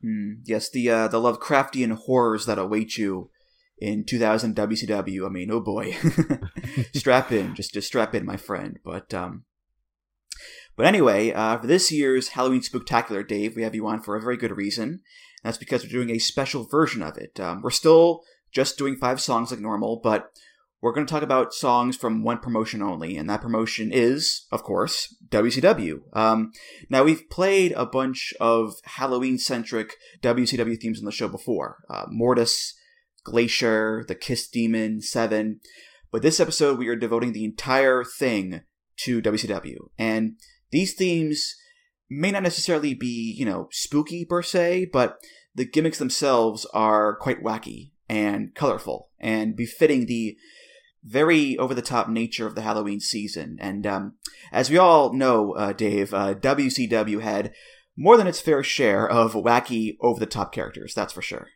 Hmm, 0.06 0.34
yes, 0.44 0.70
the 0.70 0.88
uh, 0.90 1.08
the 1.08 1.20
Lovecraftian 1.20 1.94
horrors 1.94 2.46
that 2.46 2.60
await 2.60 2.96
you 2.96 3.32
in 3.80 4.04
2000 4.04 4.56
WCW. 4.56 5.26
I 5.26 5.30
mean, 5.30 5.50
oh 5.50 5.62
boy, 5.62 5.96
strap 6.94 7.32
in, 7.32 7.56
just 7.56 7.74
just 7.74 7.88
strap 7.88 8.14
in, 8.14 8.24
my 8.24 8.38
friend. 8.38 8.78
But 8.84 9.14
um, 9.16 9.46
but 10.76 10.86
anyway, 10.86 11.32
uh, 11.32 11.58
for 11.58 11.68
this 11.68 11.92
year's 11.92 12.30
Halloween 12.30 12.62
Spooktacular, 12.62 13.28
Dave, 13.28 13.56
we 13.56 13.64
have 13.64 13.76
you 13.76 13.88
on 13.88 14.02
for 14.02 14.16
a 14.16 14.22
very 14.22 14.38
good 14.38 14.56
reason. 14.56 15.02
That's 15.44 15.58
because 15.58 15.84
we're 15.84 15.92
doing 15.92 16.10
a 16.10 16.20
special 16.20 16.66
version 16.66 17.02
of 17.02 17.18
it. 17.18 17.40
Um, 17.40 17.62
we're 17.62 17.70
still 17.70 18.24
just 18.52 18.78
doing 18.78 18.96
five 18.96 19.22
songs 19.22 19.52
like 19.52 19.60
normal, 19.60 20.00
but 20.04 20.32
we're 20.82 20.94
going 20.94 21.08
to 21.08 21.12
talk 21.12 21.24
about 21.24 21.54
songs 21.54 21.96
from 21.96 22.24
one 22.24 22.40
promotion 22.40 22.82
only, 22.82 23.18
and 23.18 23.30
that 23.30 23.42
promotion 23.42 23.92
is, 23.92 24.46
of 24.52 24.64
course, 24.64 25.16
WCW. 25.30 26.02
Um, 26.14 26.52
now, 26.90 27.04
we've 27.04 27.30
played 27.30 27.72
a 27.72 27.86
bunch 27.86 28.34
of 28.40 28.76
Halloween 28.84 29.38
centric 29.38 29.96
WCW 30.22 30.80
themes 30.80 31.00
on 31.00 31.06
the 31.06 31.12
show 31.12 31.28
before 31.28 31.78
uh, 31.90 32.06
Mortis, 32.10 32.76
Glacier, 33.24 34.06
The 34.08 34.16
Kiss 34.16 34.48
Demon, 34.48 35.02
Seven. 35.02 35.60
But 36.12 36.22
this 36.22 36.40
episode, 36.40 36.78
we 36.78 36.88
are 36.88 36.96
devoting 36.96 37.34
the 37.34 37.46
entire 37.46 38.04
thing 38.04 38.62
to 38.98 39.22
WCW. 39.22 39.90
And 39.98 40.36
these 40.72 40.94
themes, 40.94 41.56
may 42.10 42.32
not 42.32 42.44
necessarily 42.44 42.94
be, 42.94 43.34
you 43.38 43.46
know, 43.46 43.68
spooky 43.72 44.26
per 44.26 44.42
se, 44.42 44.90
but 44.92 45.18
the 45.54 45.66
gimmicks 45.66 46.00
themselves 46.00 46.66
are 46.74 47.16
quite 47.16 47.44
wacky 47.44 47.92
and 48.08 48.54
colorful 48.54 49.10
and 49.20 49.56
befitting 49.56 50.06
the 50.06 50.38
very 51.04 51.58
over 51.58 51.74
the 51.74 51.82
top 51.82 52.10
nature 52.10 52.48
of 52.48 52.56
the 52.56 52.62
Halloween 52.62 53.00
season. 53.00 53.58
And 53.60 53.86
um, 53.86 54.14
as 54.52 54.70
we 54.70 54.78
all 54.78 55.14
know, 55.14 55.54
uh, 55.54 55.74
Dave, 55.74 56.14
uh, 56.14 56.34
WCW 56.36 57.22
had 57.22 57.54
more 57.98 58.18
than 58.18 58.28
its 58.28 58.42
fair 58.42 58.64
share 58.64 59.08
of 59.08 59.34
wacky 59.34 59.98
over 60.02 60.20
the 60.20 60.26
top 60.26 60.52
characters, 60.52 60.94
that's 60.94 61.14
for 61.14 61.22
sure. 61.22 61.48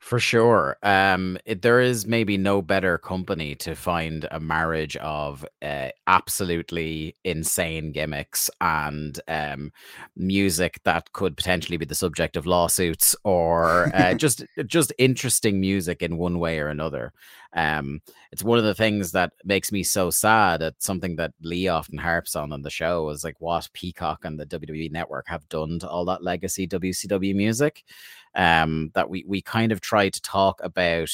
For 0.00 0.18
sure. 0.18 0.78
Um, 0.82 1.36
it, 1.44 1.60
there 1.60 1.78
is 1.78 2.06
maybe 2.06 2.38
no 2.38 2.62
better 2.62 2.96
company 2.96 3.54
to 3.56 3.74
find 3.74 4.26
a 4.30 4.40
marriage 4.40 4.96
of 4.96 5.44
uh, 5.60 5.90
absolutely 6.06 7.16
insane 7.22 7.92
gimmicks 7.92 8.50
and 8.62 9.20
um, 9.28 9.70
music 10.16 10.80
that 10.84 11.12
could 11.12 11.36
potentially 11.36 11.76
be 11.76 11.84
the 11.84 11.94
subject 11.94 12.38
of 12.38 12.46
lawsuits 12.46 13.14
or 13.24 13.94
uh, 13.94 14.14
just 14.24 14.42
just 14.66 14.90
interesting 14.96 15.60
music 15.60 16.00
in 16.00 16.16
one 16.16 16.38
way 16.38 16.60
or 16.60 16.68
another. 16.68 17.12
Um, 17.52 18.00
it's 18.32 18.44
one 18.44 18.58
of 18.58 18.64
the 18.64 18.74
things 18.74 19.12
that 19.12 19.32
makes 19.44 19.70
me 19.70 19.82
so 19.82 20.08
sad 20.08 20.62
at 20.62 20.82
something 20.82 21.16
that 21.16 21.32
Lee 21.42 21.68
often 21.68 21.98
harps 21.98 22.36
on 22.36 22.52
on 22.52 22.62
the 22.62 22.70
show 22.70 23.08
is 23.10 23.22
like 23.22 23.40
what 23.40 23.68
Peacock 23.74 24.24
and 24.24 24.38
the 24.38 24.46
WWE 24.46 24.90
network 24.92 25.28
have 25.28 25.48
done 25.48 25.78
to 25.80 25.88
all 25.88 26.04
that 26.06 26.22
legacy 26.22 26.66
WCW 26.66 27.34
music. 27.34 27.84
Um, 28.34 28.90
that 28.94 29.10
we 29.10 29.24
we 29.26 29.42
kind 29.42 29.72
of 29.72 29.80
try 29.80 30.08
to 30.08 30.22
talk 30.22 30.60
about 30.62 31.10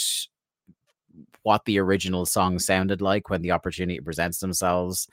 what 1.42 1.64
the 1.64 1.78
original 1.78 2.26
song 2.26 2.58
sounded 2.58 3.00
like 3.00 3.30
when 3.30 3.40
the 3.40 3.52
opportunity 3.52 4.00
presents 4.00 4.40
themselves. 4.40 5.06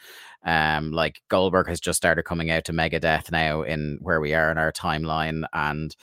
Um, 0.43 0.91
like 0.91 1.22
Goldberg 1.29 1.67
has 1.67 1.79
just 1.79 1.98
started 1.98 2.24
coming 2.24 2.50
out 2.50 2.65
to 2.65 2.74
Megadeth 2.74 3.31
now 3.31 3.62
in 3.62 4.00
where 4.01 4.19
we 4.19 4.33
are 4.33 4.50
in 4.51 4.57
our 4.57 4.72
timeline, 4.72 5.43
and 5.53 5.95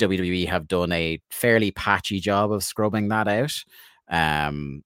WWE 0.00 0.48
have 0.48 0.66
done 0.66 0.90
a 0.90 1.20
fairly 1.30 1.70
patchy 1.70 2.18
job 2.18 2.50
of 2.50 2.64
scrubbing 2.64 3.08
that 3.08 3.28
out. 3.28 3.54
Um, 4.10 4.82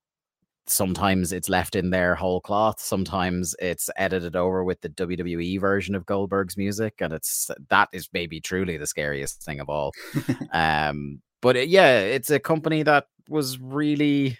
sometimes 0.66 1.32
it's 1.32 1.48
left 1.48 1.76
in 1.76 1.90
there 1.90 2.14
whole 2.14 2.40
cloth. 2.40 2.80
Sometimes 2.80 3.54
it's 3.58 3.90
edited 3.96 4.36
over 4.36 4.64
with 4.64 4.80
the 4.80 4.88
WWE 4.88 5.60
version 5.60 5.94
of 5.94 6.06
Goldberg's 6.06 6.56
music, 6.56 6.94
and 7.00 7.12
it's 7.12 7.50
that 7.68 7.88
is 7.92 8.08
maybe 8.12 8.40
truly 8.40 8.76
the 8.76 8.86
scariest 8.86 9.42
thing 9.42 9.60
of 9.60 9.68
all. 9.68 9.92
um, 10.52 11.20
but 11.40 11.56
it, 11.56 11.68
yeah, 11.68 11.98
it's 11.98 12.30
a 12.30 12.40
company 12.40 12.82
that 12.82 13.06
was 13.28 13.58
really, 13.58 14.38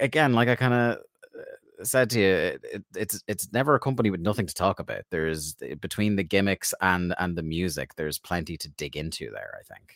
again, 0.00 0.32
like 0.32 0.48
I 0.48 0.56
kind 0.56 0.74
of 0.74 0.98
uh, 0.98 1.84
said 1.84 2.10
to 2.10 2.20
you, 2.20 2.26
it, 2.26 2.64
it, 2.64 2.84
it's 2.96 3.22
it's 3.28 3.52
never 3.52 3.74
a 3.74 3.80
company 3.80 4.10
with 4.10 4.20
nothing 4.20 4.46
to 4.46 4.54
talk 4.54 4.80
about. 4.80 5.02
There's 5.10 5.54
between 5.80 6.16
the 6.16 6.24
gimmicks 6.24 6.74
and 6.80 7.14
and 7.18 7.36
the 7.36 7.42
music, 7.42 7.94
there's 7.94 8.18
plenty 8.18 8.56
to 8.58 8.68
dig 8.70 8.96
into 8.96 9.30
there. 9.30 9.54
I 9.58 9.74
think. 9.74 9.94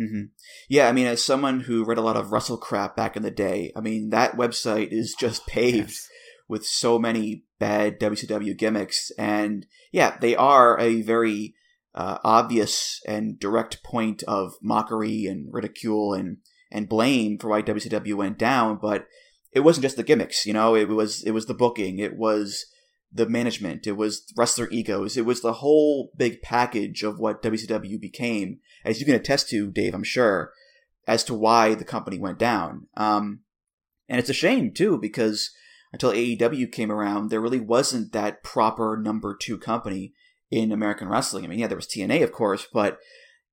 Mm-hmm. 0.00 0.22
Yeah, 0.68 0.88
I 0.88 0.92
mean, 0.92 1.06
as 1.06 1.22
someone 1.22 1.60
who 1.60 1.84
read 1.84 1.98
a 1.98 2.02
lot 2.02 2.16
of 2.16 2.28
WrestleCrap 2.28 2.96
back 2.96 3.16
in 3.16 3.22
the 3.22 3.30
day, 3.30 3.72
I 3.76 3.80
mean, 3.80 4.10
that 4.10 4.36
website 4.36 4.92
is 4.92 5.14
just 5.18 5.46
paved 5.46 5.90
yes. 5.90 6.08
with 6.48 6.64
so 6.64 6.98
many 6.98 7.44
bad 7.58 8.00
WCW 8.00 8.56
gimmicks. 8.56 9.10
And 9.18 9.66
yeah, 9.92 10.16
they 10.18 10.34
are 10.34 10.78
a 10.80 11.02
very 11.02 11.54
uh, 11.94 12.18
obvious 12.24 13.00
and 13.06 13.38
direct 13.38 13.82
point 13.84 14.22
of 14.26 14.54
mockery 14.62 15.26
and 15.26 15.52
ridicule 15.52 16.14
and, 16.14 16.38
and 16.72 16.88
blame 16.88 17.38
for 17.38 17.48
why 17.48 17.60
WCW 17.60 18.14
went 18.14 18.38
down. 18.38 18.78
But 18.80 19.06
it 19.52 19.60
wasn't 19.60 19.82
just 19.82 19.96
the 19.96 20.02
gimmicks, 20.02 20.46
you 20.46 20.54
know, 20.54 20.74
it 20.74 20.88
was, 20.88 21.22
it 21.24 21.32
was 21.32 21.46
the 21.46 21.54
booking. 21.54 21.98
It 21.98 22.16
was 22.16 22.64
the 23.12 23.28
management. 23.28 23.86
It 23.86 23.96
was 23.96 24.24
wrestler 24.36 24.68
egos. 24.70 25.16
It 25.16 25.24
was 25.24 25.40
the 25.40 25.54
whole 25.54 26.12
big 26.16 26.42
package 26.42 27.02
of 27.02 27.18
what 27.18 27.42
WCW 27.42 28.00
became, 28.00 28.60
as 28.84 29.00
you 29.00 29.06
can 29.06 29.14
attest 29.14 29.48
to, 29.50 29.70
Dave, 29.70 29.94
I'm 29.94 30.04
sure, 30.04 30.52
as 31.06 31.24
to 31.24 31.34
why 31.34 31.74
the 31.74 31.84
company 31.84 32.18
went 32.18 32.38
down. 32.38 32.86
Um, 32.96 33.40
and 34.08 34.18
it's 34.18 34.30
a 34.30 34.34
shame, 34.34 34.72
too, 34.72 34.98
because 34.98 35.50
until 35.92 36.12
AEW 36.12 36.70
came 36.70 36.90
around, 36.90 37.30
there 37.30 37.40
really 37.40 37.60
wasn't 37.60 38.12
that 38.12 38.42
proper 38.42 38.96
number 38.96 39.36
two 39.36 39.58
company 39.58 40.14
in 40.50 40.72
American 40.72 41.08
wrestling. 41.08 41.44
I 41.44 41.48
mean, 41.48 41.58
yeah, 41.58 41.66
there 41.66 41.76
was 41.76 41.88
TNA, 41.88 42.22
of 42.22 42.32
course, 42.32 42.66
but 42.72 42.98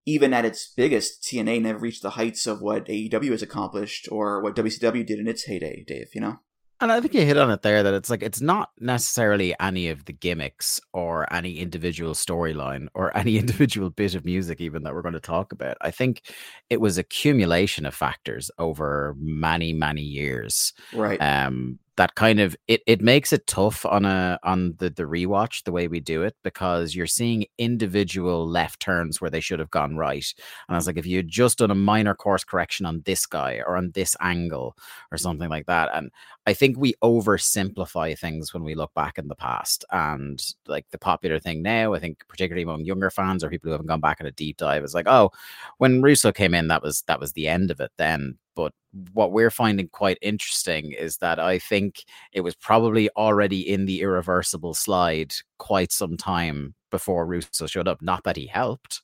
even 0.06 0.34
at 0.34 0.46
its 0.46 0.72
biggest, 0.76 1.24
TNA 1.24 1.62
never 1.62 1.80
reached 1.80 2.02
the 2.02 2.12
heights 2.12 2.48
of 2.48 2.62
what 2.62 2.86
AEW 2.86 3.32
has 3.32 3.42
accomplished 3.42 4.08
or 4.12 4.42
what 4.42 4.56
WCW 4.56 5.06
did 5.06 5.20
in 5.20 5.28
its 5.28 5.44
heyday, 5.44 5.84
Dave, 5.86 6.08
you 6.14 6.22
know? 6.22 6.40
And 6.80 6.92
I 6.92 7.02
think 7.02 7.14
you 7.14 7.26
hit 7.26 7.38
on 7.38 7.50
it 7.50 7.64
there 7.64 7.82
that 7.82 7.94
it's 7.94 8.10
like 8.10 8.22
it's 8.22 8.42
not 8.42 8.70
necessarily 8.80 9.56
any 9.60 9.90
of 9.90 10.06
the 10.06 10.14
gimmicks 10.14 10.80
or 10.94 11.32
any 11.34 11.58
individual 11.60 12.14
storyline 12.14 12.88
or 12.94 13.16
any 13.18 13.38
individual 13.38 13.90
bit 13.90 14.16
of 14.16 14.26
music 14.26 14.62
even 14.62 14.84
that 14.84 14.94
we're 14.94 15.02
going 15.02 15.14
to 15.14 15.20
talk 15.20 15.52
about. 15.52 15.78
I 15.82 15.92
think 15.92 16.22
it 16.70 16.80
was 16.80 16.98
accumulation 16.98 17.86
of 17.86 17.96
factors 17.96 18.52
over 18.60 19.16
many 19.20 19.74
many 19.74 20.04
years. 20.04 20.74
Right. 20.94 21.20
Um 21.20 21.80
that 21.98 22.14
kind 22.16 22.40
of 22.40 22.56
it, 22.68 22.82
it 22.86 23.02
makes 23.02 23.34
it 23.34 23.46
tough 23.48 23.86
on 23.86 24.06
a 24.06 24.40
on 24.44 24.76
the 24.78 24.90
the 24.90 25.04
rewatch 25.04 25.64
the 25.64 25.72
way 25.72 25.88
we 25.88 26.00
do 26.00 26.22
it 26.22 26.36
because 26.44 26.96
you're 26.96 27.08
seeing 27.08 27.46
individual 27.58 28.48
left 28.48 28.80
turns 28.80 29.20
where 29.20 29.32
they 29.32 29.40
should 29.40 29.60
have 29.60 29.72
gone 29.72 29.98
right. 29.98 30.34
And 30.68 30.76
i 30.76 30.78
was 30.78 30.88
like 30.88 30.98
if 30.98 31.06
you 31.06 31.18
had 31.18 31.28
just 31.28 31.58
done 31.58 31.72
a 31.72 31.76
minor 31.76 32.14
course 32.16 32.44
correction 32.44 32.86
on 32.86 33.02
this 33.06 33.26
guy 33.26 33.62
or 33.66 33.76
on 33.76 33.92
this 33.92 34.16
angle 34.22 34.76
or 35.12 35.18
something 35.18 35.50
like 35.50 35.66
that. 35.66 35.90
And 35.94 36.12
i 36.46 36.54
think 36.54 36.78
we 36.78 36.94
oversimplify 37.04 38.18
things 38.18 38.54
when 38.54 38.64
we 38.64 38.76
look 38.76 38.94
back 38.94 39.18
in 39.18 39.28
the 39.28 39.36
past. 39.36 39.84
And 39.92 40.44
like 40.68 40.86
the 40.92 40.98
popular 41.00 41.40
thing 41.40 41.62
now 41.64 41.94
i 41.94 42.00
think 42.00 42.24
particularly 42.28 42.64
among 42.64 42.86
younger 42.86 43.10
fans 43.10 43.44
or 43.44 43.50
people 43.50 43.70
who 43.70 43.72
haven't 43.72 43.88
gone 43.88 44.02
back 44.02 44.20
in 44.20 44.28
a 44.28 44.32
deep 44.32 44.58
dive 44.58 44.84
is 44.84 44.94
like 44.94 45.08
oh 45.08 45.32
when 45.78 46.02
russo 46.02 46.32
came 46.32 46.54
in 46.54 46.68
that 46.68 46.84
was 46.84 47.02
that 47.04 47.20
was 47.20 47.34
the 47.34 47.48
end 47.48 47.72
of 47.72 47.80
it 47.80 47.92
then 47.98 48.38
but 48.58 48.74
what 49.14 49.32
we're 49.32 49.52
finding 49.52 49.88
quite 49.88 50.18
interesting 50.20 50.92
is 50.92 51.18
that 51.18 51.40
I 51.40 51.60
think 51.60 52.04
it 52.34 52.42
was 52.42 52.56
probably 52.56 53.08
already 53.12 53.62
in 53.62 53.86
the 53.86 54.02
irreversible 54.02 54.74
slide 54.74 55.36
quite 55.60 55.92
some 55.92 56.18
time 56.18 56.74
before 56.90 57.28
Russo 57.28 57.68
showed 57.68 57.88
up. 57.88 58.02
Not 58.02 58.24
that 58.24 58.36
he 58.36 58.48
helped, 58.48 59.04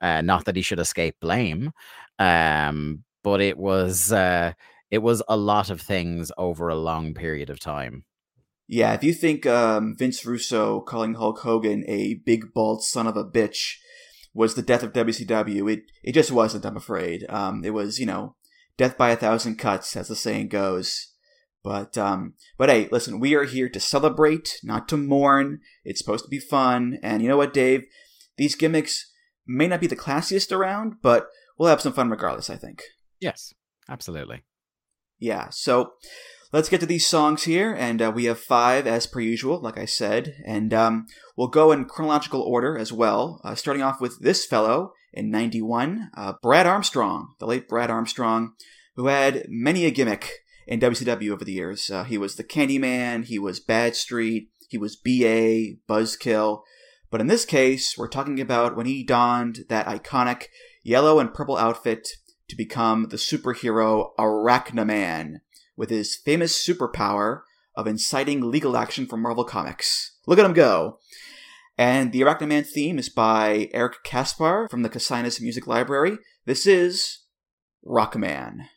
uh, 0.00 0.20
not 0.20 0.44
that 0.44 0.54
he 0.54 0.62
should 0.62 0.78
escape 0.78 1.16
blame, 1.20 1.72
um, 2.20 3.02
but 3.24 3.40
it 3.40 3.58
was 3.58 4.12
uh, 4.12 4.52
it 4.92 4.98
was 4.98 5.20
a 5.28 5.36
lot 5.36 5.68
of 5.68 5.80
things 5.80 6.30
over 6.38 6.68
a 6.68 6.76
long 6.76 7.12
period 7.12 7.50
of 7.50 7.58
time. 7.58 8.04
Yeah, 8.68 8.94
if 8.94 9.02
you 9.02 9.12
think 9.12 9.46
um, 9.46 9.96
Vince 9.98 10.24
Russo 10.24 10.80
calling 10.80 11.14
Hulk 11.14 11.40
Hogan 11.40 11.84
a 11.88 12.14
big 12.24 12.54
bald 12.54 12.84
son 12.84 13.08
of 13.08 13.16
a 13.16 13.24
bitch 13.24 13.78
was 14.32 14.54
the 14.54 14.62
death 14.62 14.84
of 14.84 14.92
WCW, 14.92 15.72
it 15.72 15.82
it 16.04 16.12
just 16.12 16.30
wasn't. 16.30 16.64
I'm 16.64 16.76
afraid. 16.76 17.26
Um, 17.28 17.64
it 17.64 17.70
was 17.70 17.98
you 17.98 18.06
know 18.06 18.36
death 18.76 18.96
by 18.96 19.10
a 19.10 19.16
thousand 19.16 19.56
cuts, 19.56 19.96
as 19.96 20.08
the 20.08 20.16
saying 20.16 20.48
goes. 20.48 21.12
But 21.62 21.96
um, 21.96 22.34
but 22.58 22.68
hey, 22.68 22.88
listen, 22.90 23.20
we 23.20 23.34
are 23.34 23.44
here 23.44 23.68
to 23.68 23.80
celebrate, 23.80 24.58
not 24.64 24.88
to 24.88 24.96
mourn. 24.96 25.60
It's 25.84 26.00
supposed 26.00 26.24
to 26.24 26.30
be 26.30 26.40
fun, 26.40 26.98
and 27.02 27.22
you 27.22 27.28
know 27.28 27.36
what, 27.36 27.54
Dave? 27.54 27.84
These 28.36 28.56
gimmicks 28.56 29.12
may 29.46 29.68
not 29.68 29.80
be 29.80 29.86
the 29.86 29.96
classiest 29.96 30.50
around, 30.50 30.94
but 31.02 31.28
we'll 31.58 31.68
have 31.68 31.80
some 31.80 31.92
fun 31.92 32.10
regardless. 32.10 32.50
I 32.50 32.56
think. 32.56 32.82
Yes, 33.20 33.54
absolutely. 33.88 34.42
Yeah. 35.20 35.50
So 35.50 35.92
let's 36.52 36.68
get 36.68 36.80
to 36.80 36.86
these 36.86 37.06
songs 37.06 37.44
here, 37.44 37.72
and 37.72 38.02
uh, 38.02 38.10
we 38.12 38.24
have 38.24 38.40
five 38.40 38.88
as 38.88 39.06
per 39.06 39.20
usual, 39.20 39.60
like 39.60 39.78
I 39.78 39.84
said, 39.84 40.34
and 40.44 40.74
um, 40.74 41.06
we'll 41.36 41.46
go 41.46 41.70
in 41.70 41.84
chronological 41.84 42.42
order 42.42 42.76
as 42.76 42.92
well. 42.92 43.40
Uh, 43.44 43.54
starting 43.54 43.84
off 43.84 44.00
with 44.00 44.20
this 44.20 44.44
fellow 44.44 44.94
in 45.12 45.30
91, 45.30 46.10
uh, 46.16 46.34
Brad 46.42 46.66
Armstrong, 46.66 47.34
the 47.38 47.46
late 47.46 47.68
Brad 47.68 47.90
Armstrong, 47.90 48.54
who 48.96 49.06
had 49.06 49.46
many 49.48 49.84
a 49.84 49.90
gimmick 49.90 50.30
in 50.66 50.80
WCW 50.80 51.30
over 51.30 51.44
the 51.44 51.52
years. 51.52 51.90
Uh, 51.90 52.04
he 52.04 52.18
was 52.18 52.36
the 52.36 52.44
Candyman, 52.44 53.24
he 53.24 53.38
was 53.38 53.60
Bad 53.60 53.96
Street, 53.96 54.50
he 54.68 54.78
was 54.78 54.96
BA, 54.96 55.76
Buzzkill. 55.88 56.62
But 57.10 57.20
in 57.20 57.26
this 57.26 57.44
case, 57.44 57.96
we're 57.98 58.08
talking 58.08 58.40
about 58.40 58.74
when 58.74 58.86
he 58.86 59.04
donned 59.04 59.66
that 59.68 59.86
iconic 59.86 60.46
yellow 60.82 61.18
and 61.18 61.34
purple 61.34 61.56
outfit 61.56 62.08
to 62.48 62.56
become 62.56 63.08
the 63.08 63.16
superhero 63.16 64.10
Arachnaman 64.18 65.40
with 65.76 65.90
his 65.90 66.16
famous 66.16 66.56
superpower 66.66 67.42
of 67.74 67.86
inciting 67.86 68.50
legal 68.50 68.76
action 68.76 69.06
from 69.06 69.22
Marvel 69.22 69.44
Comics. 69.44 70.16
Look 70.26 70.38
at 70.38 70.44
him 70.44 70.52
go! 70.52 70.98
And 71.82 72.12
the 72.12 72.20
Arachnaman 72.20 72.64
theme 72.64 72.96
is 72.96 73.08
by 73.08 73.68
Eric 73.74 74.04
Kaspar 74.04 74.68
from 74.70 74.82
the 74.82 74.88
Casinus 74.88 75.40
Music 75.40 75.66
Library. 75.66 76.16
This 76.46 76.64
is 76.64 77.24
Rockman. 77.84 78.68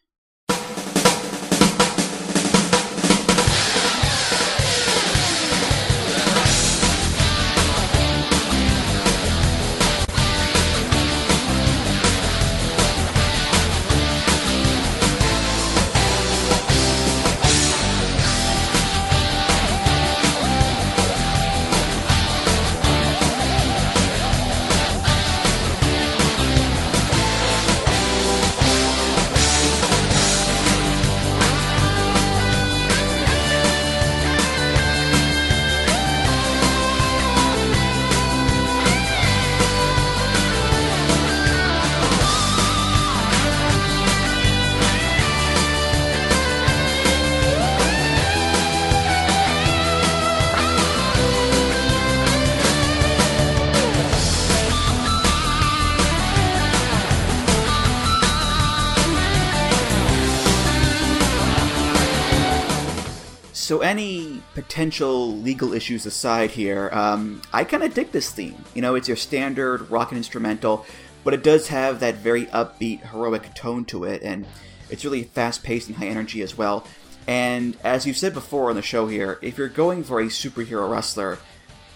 So, 63.66 63.80
any 63.80 64.44
potential 64.54 65.36
legal 65.38 65.74
issues 65.74 66.06
aside 66.06 66.52
here, 66.52 66.92
um, 66.94 67.42
I 67.52 67.64
kind 67.64 67.82
of 67.82 67.96
dig 67.96 68.12
this 68.12 68.30
theme. 68.30 68.64
You 68.76 68.84
know, 68.84 68.94
it's 68.94 69.08
your 69.08 69.18
standard 69.18 69.90
rock 69.90 70.12
and 70.12 70.18
instrumental, 70.18 70.86
but 71.24 71.34
it 71.34 71.42
does 71.42 71.70
have 71.70 72.00
that 72.02 72.18
very 72.18 72.46
upbeat, 72.46 73.10
heroic 73.10 73.56
tone 73.56 73.84
to 73.86 74.04
it, 74.04 74.22
and 74.22 74.46
it's 74.92 75.04
really 75.04 75.24
fast 75.24 75.64
paced 75.64 75.88
and 75.88 75.98
high 75.98 76.06
energy 76.06 76.44
as 76.44 76.56
well. 76.56 76.86
And 77.26 77.76
as 77.84 78.06
you've 78.06 78.18
said 78.18 78.36
before 78.36 78.70
on 78.70 78.76
the 78.76 78.84
show 78.84 79.08
here, 79.08 79.40
if 79.42 79.58
you're 79.58 79.68
going 79.68 80.04
for 80.04 80.20
a 80.20 80.26
superhero 80.26 80.88
wrestler, 80.88 81.40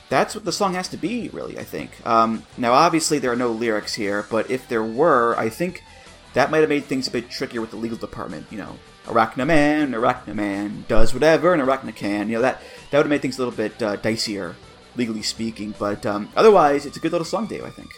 that's 0.10 0.34
what 0.34 0.46
the 0.46 0.52
song 0.52 0.74
has 0.74 0.88
to 0.88 0.98
be, 0.98 1.30
really, 1.30 1.60
I 1.60 1.64
think. 1.66 1.92
Um, 2.04 2.48
now, 2.58 2.74
obviously, 2.74 3.20
there 3.20 3.32
are 3.32 3.36
no 3.36 3.52
lyrics 3.52 3.94
here, 3.94 4.26
but 4.32 4.50
if 4.50 4.68
there 4.70 4.84
were, 4.84 5.38
I 5.38 5.50
think 5.50 5.84
that 6.34 6.50
might 6.50 6.62
have 6.62 6.70
made 6.70 6.86
things 6.86 7.08
a 7.08 7.12
bit 7.12 7.30
trickier 7.30 7.62
with 7.62 7.70
the 7.70 7.78
legal 7.78 8.00
department. 8.00 8.48
You 8.50 8.58
know, 8.58 8.80
Arachnaman, 9.10 9.90
Arachnaman 9.90 10.88
does 10.88 11.14
whatever 11.14 11.54
an 11.54 11.60
Arachna 11.60 11.96
can. 11.96 12.30
You 12.30 12.36
know, 12.36 12.42
that, 12.42 12.62
that 12.92 12.98
would 12.98 13.06
have 13.06 13.10
made 13.10 13.22
things 13.22 13.38
a 13.38 13.42
little 13.42 13.56
bit 13.56 13.82
uh, 13.82 13.98
dicier, 13.98 14.56
legally 14.96 15.24
speaking. 15.24 15.74
But 15.78 16.06
um, 16.06 16.30
otherwise, 16.36 16.86
it's 16.86 16.98
a 16.98 17.00
good 17.00 17.12
little 17.12 17.26
song, 17.26 17.48
Dave, 17.48 17.64
I 17.64 17.70
think. 17.70 17.92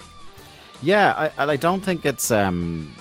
Yeah, 0.82 1.32
I, 1.38 1.46
I 1.46 1.58
don't 1.58 1.82
think 1.82 2.06
it's. 2.06 2.32
Um, 2.32 2.96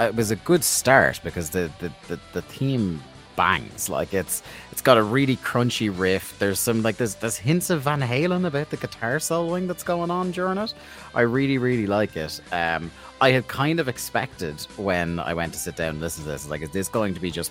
it 0.00 0.14
was 0.14 0.30
a 0.30 0.36
good 0.36 0.64
start 0.64 1.20
because 1.24 1.50
the, 1.50 1.70
the, 1.80 1.92
the, 2.06 2.20
the 2.32 2.42
theme 2.42 3.02
bangs. 3.38 3.88
Like 3.88 4.12
it's 4.12 4.42
it's 4.72 4.82
got 4.82 4.98
a 4.98 5.02
really 5.02 5.36
crunchy 5.36 5.88
riff. 5.96 6.36
There's 6.40 6.58
some 6.58 6.82
like 6.82 6.96
there's 6.96 7.14
there's 7.14 7.38
hints 7.38 7.70
of 7.70 7.82
Van 7.82 8.00
Halen 8.00 8.44
about 8.46 8.70
the 8.70 8.76
guitar 8.76 9.18
soloing 9.18 9.68
that's 9.68 9.84
going 9.84 10.10
on 10.10 10.32
during 10.32 10.58
it. 10.58 10.74
I 11.14 11.22
really 11.22 11.56
really 11.56 11.86
like 11.86 12.16
it. 12.16 12.40
Um, 12.52 12.90
I 13.20 13.30
had 13.30 13.46
kind 13.48 13.80
of 13.80 13.88
expected 13.88 14.60
when 14.76 15.20
I 15.20 15.34
went 15.34 15.52
to 15.54 15.58
sit 15.58 15.76
down 15.76 15.90
and 15.90 16.00
listen 16.00 16.24
to 16.24 16.30
this, 16.30 16.48
like, 16.48 16.62
is 16.62 16.70
this 16.70 16.88
going 16.88 17.14
to 17.14 17.20
be 17.20 17.30
just 17.30 17.50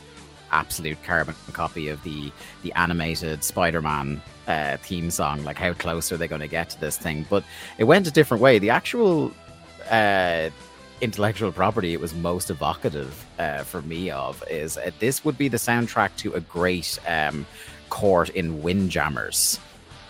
absolute 0.51 0.97
carbon 1.03 1.35
copy 1.53 1.89
of 1.89 2.01
the 2.03 2.31
the 2.63 2.71
animated 2.73 3.43
Spider-Man 3.43 4.21
uh, 4.47 4.77
theme 4.77 5.09
song? 5.09 5.43
Like, 5.45 5.57
how 5.57 5.73
close 5.73 6.11
are 6.11 6.17
they 6.17 6.27
going 6.27 6.41
to 6.41 6.47
get 6.47 6.69
to 6.71 6.79
this 6.79 6.97
thing? 6.97 7.25
But 7.29 7.43
it 7.77 7.85
went 7.85 8.07
a 8.07 8.11
different 8.11 8.41
way. 8.43 8.59
The 8.59 8.71
actual 8.71 9.31
uh, 9.89 10.49
intellectual 11.01 11.51
property 11.51 11.93
it 11.93 12.01
was 12.01 12.13
most 12.15 12.49
evocative 12.49 13.25
uh, 13.37 13.63
for 13.63 13.81
me 13.83 14.09
of 14.09 14.43
is 14.49 14.77
uh, 14.77 14.89
this 14.99 15.23
would 15.23 15.37
be 15.37 15.47
the 15.47 15.57
soundtrack 15.57 16.15
to 16.17 16.33
a 16.33 16.39
great 16.39 16.99
um, 17.07 17.45
court 17.89 18.29
in 18.29 18.61
Windjammers. 18.61 19.59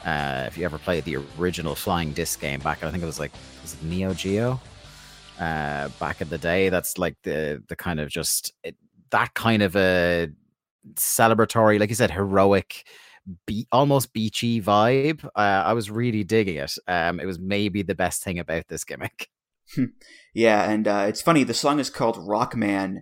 Uh, 0.06 0.46
if 0.48 0.58
you 0.58 0.64
ever 0.64 0.78
played 0.78 1.04
the 1.04 1.18
original 1.38 1.76
flying 1.76 2.14
disc 2.14 2.40
game 2.40 2.62
back, 2.62 2.84
I 2.84 2.92
think 2.92 3.04
it 3.04 3.06
was 3.06 3.20
like 3.20 3.32
was 3.62 3.74
it 3.74 3.84
Neo 3.84 4.14
Geo 4.14 4.60
uh, 5.40 5.90
back 6.00 6.22
in 6.22 6.30
the 6.30 6.38
day. 6.38 6.70
That's 6.70 6.98
like 6.98 7.16
the 7.24 7.62
the 7.68 7.76
kind 7.76 8.00
of 8.00 8.10
just 8.10 8.54
it, 8.64 8.76
that 9.10 9.34
kind 9.34 9.62
of 9.62 9.76
a 9.76 10.30
celebratory, 10.94 11.80
like 11.80 11.90
you 11.90 11.96
said, 11.96 12.12
heroic. 12.12 12.88
Be- 13.46 13.68
almost 13.74 14.14
beachy 14.14 14.62
vibe. 14.62 15.26
Uh, 15.26 15.64
I 15.66 15.74
was 15.74 15.92
really 15.92 16.24
digging 16.24 16.56
it. 16.56 16.74
Um, 16.88 17.20
it 17.20 17.26
was 17.26 17.38
maybe 17.38 17.82
the 17.82 17.94
best 17.94 18.24
thing 18.24 18.40
about 18.40 18.70
this 18.70 18.86
gimmick. 18.86 19.28
Yeah, 20.34 20.70
and 20.70 20.88
uh, 20.88 21.06
it's 21.08 21.22
funny. 21.22 21.44
The 21.44 21.54
song 21.54 21.80
is 21.80 21.90
called 21.90 22.18
Rockman. 22.18 23.00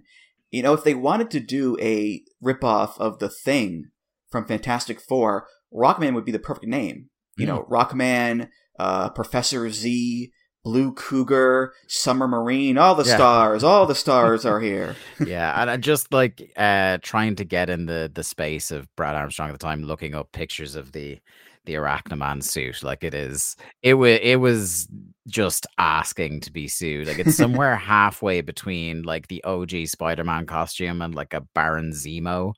You 0.52 0.64
know, 0.64 0.74
if 0.74 0.84
they 0.84 0.94
wanted 0.94 1.32
to 1.32 1.40
do 1.40 1.78
a 1.82 2.24
ripoff 2.44 2.98
of 3.00 3.20
the 3.20 3.30
Thing 3.30 3.92
from 4.30 4.48
Fantastic 4.48 5.00
Four, 5.00 5.48
Rockman 5.74 6.14
would 6.14 6.26
be 6.26 6.32
the 6.32 6.40
perfect 6.40 6.68
name. 6.68 7.10
You 7.38 7.46
mm. 7.46 7.50
know, 7.50 7.68
Rockman, 7.70 8.50
uh, 8.80 9.10
Professor 9.10 9.70
Z, 9.70 10.32
Blue 10.64 10.94
Cougar, 10.94 11.74
Summer 11.88 12.28
Marine, 12.28 12.78
all 12.78 12.96
the 12.96 13.06
yeah. 13.06 13.16
stars, 13.16 13.64
all 13.64 13.86
the 13.86 13.96
stars 13.96 14.46
are 14.48 14.60
here. 14.60 14.96
yeah, 15.26 15.62
and 15.62 15.70
I 15.70 15.78
just 15.78 16.12
like 16.12 16.52
uh, 16.58 16.98
trying 17.02 17.36
to 17.36 17.46
get 17.46 17.70
in 17.70 17.86
the 17.86 18.12
the 18.14 18.24
space 18.24 18.72
of 18.72 18.94
Brad 18.96 19.16
Armstrong 19.16 19.50
at 19.50 19.54
the 19.54 19.60
time, 19.60 19.84
looking 19.84 20.16
up 20.16 20.32
pictures 20.32 20.76
of 20.76 20.92
the 20.92 21.20
the 21.66 21.74
Arachnaman 21.74 22.44
suit. 22.44 22.84
Like 22.84 23.04
it 23.04 23.14
is, 23.14 23.56
it 23.82 23.96
was 23.96 24.20
it 24.22 24.36
was 24.38 24.88
just 25.28 25.66
asking 25.78 26.42
to 26.42 26.52
be 26.52 26.68
sued. 26.68 27.08
Like 27.08 27.20
it's 27.20 27.36
somewhere 27.44 27.76
halfway 27.76 28.42
between 28.42 29.04
like 29.04 29.28
the 29.28 29.44
OG 29.44 29.88
Spider-Man 29.88 30.46
costume 30.46 31.02
and 31.02 31.16
like 31.16 31.34
a 31.34 31.42
Baron 31.42 31.92
Zemo 31.92 32.54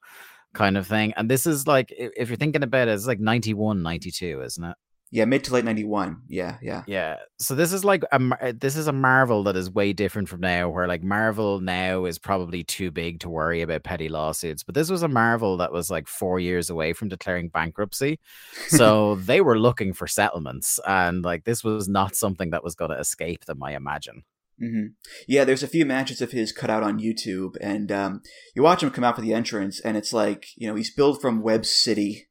kind 0.53 0.77
of 0.77 0.87
thing. 0.87 1.13
And 1.15 1.29
this 1.29 1.45
is 1.45 1.67
like 1.67 1.93
if 1.95 2.29
you're 2.29 2.37
thinking 2.37 2.63
about 2.63 2.87
it, 2.87 2.91
it's 2.91 3.07
like 3.07 3.19
91, 3.19 3.81
92, 3.81 4.41
isn't 4.41 4.63
it? 4.63 4.75
Yeah, 5.09 5.23
mid 5.23 5.45
to 5.45 5.53
late 5.53 5.63
ninety 5.63 5.85
one. 5.85 6.23
Yeah, 6.27 6.57
yeah, 6.61 6.83
yeah. 6.85 7.17
So 7.39 7.55
this 7.55 7.71
is 7.71 7.85
like 7.85 8.03
a 8.11 8.53
this 8.53 8.75
is 8.75 8.87
a 8.87 8.93
Marvel 8.93 9.43
that 9.43 9.55
is 9.55 9.71
way 9.71 9.93
different 9.93 10.27
from 10.27 10.41
now, 10.41 10.69
where 10.69 10.85
like 10.85 11.01
Marvel 11.01 11.61
now 11.61 12.03
is 12.03 12.19
probably 12.19 12.63
too 12.65 12.91
big 12.91 13.21
to 13.21 13.29
worry 13.29 13.61
about 13.61 13.83
petty 13.83 14.09
lawsuits, 14.09 14.63
but 14.63 14.75
this 14.75 14.89
was 14.89 15.03
a 15.03 15.07
Marvel 15.07 15.55
that 15.57 15.71
was 15.71 15.89
like 15.89 16.09
four 16.09 16.39
years 16.39 16.69
away 16.69 16.91
from 16.91 17.07
declaring 17.07 17.47
bankruptcy, 17.47 18.19
so 18.67 19.15
they 19.21 19.39
were 19.39 19.57
looking 19.57 19.93
for 19.93 20.07
settlements, 20.07 20.77
and 20.85 21.23
like 21.23 21.45
this 21.45 21.63
was 21.63 21.87
not 21.87 22.15
something 22.15 22.49
that 22.49 22.63
was 22.63 22.75
going 22.75 22.91
to 22.91 22.99
escape 22.99 23.45
them. 23.45 23.63
I 23.63 23.75
imagine. 23.75 24.23
Mm-hmm. 24.61 24.87
Yeah, 25.27 25.43
there's 25.43 25.63
a 25.63 25.67
few 25.67 25.85
matches 25.85 26.19
of 26.21 26.31
his 26.31 26.51
cut 26.51 26.69
out 26.69 26.83
on 26.83 26.99
YouTube, 26.99 27.55
and 27.61 27.91
um, 27.91 28.21
you 28.55 28.63
watch 28.63 28.81
him 28.83 28.89
come 28.89 29.03
out 29.03 29.15
for 29.15 29.21
the 29.21 29.33
entrance, 29.33 29.79
and 29.79 29.95
it's 29.95 30.11
like 30.11 30.47
you 30.57 30.67
know 30.67 30.75
he's 30.75 30.93
billed 30.93 31.21
from 31.21 31.41
Web 31.41 31.65
City 31.65 32.26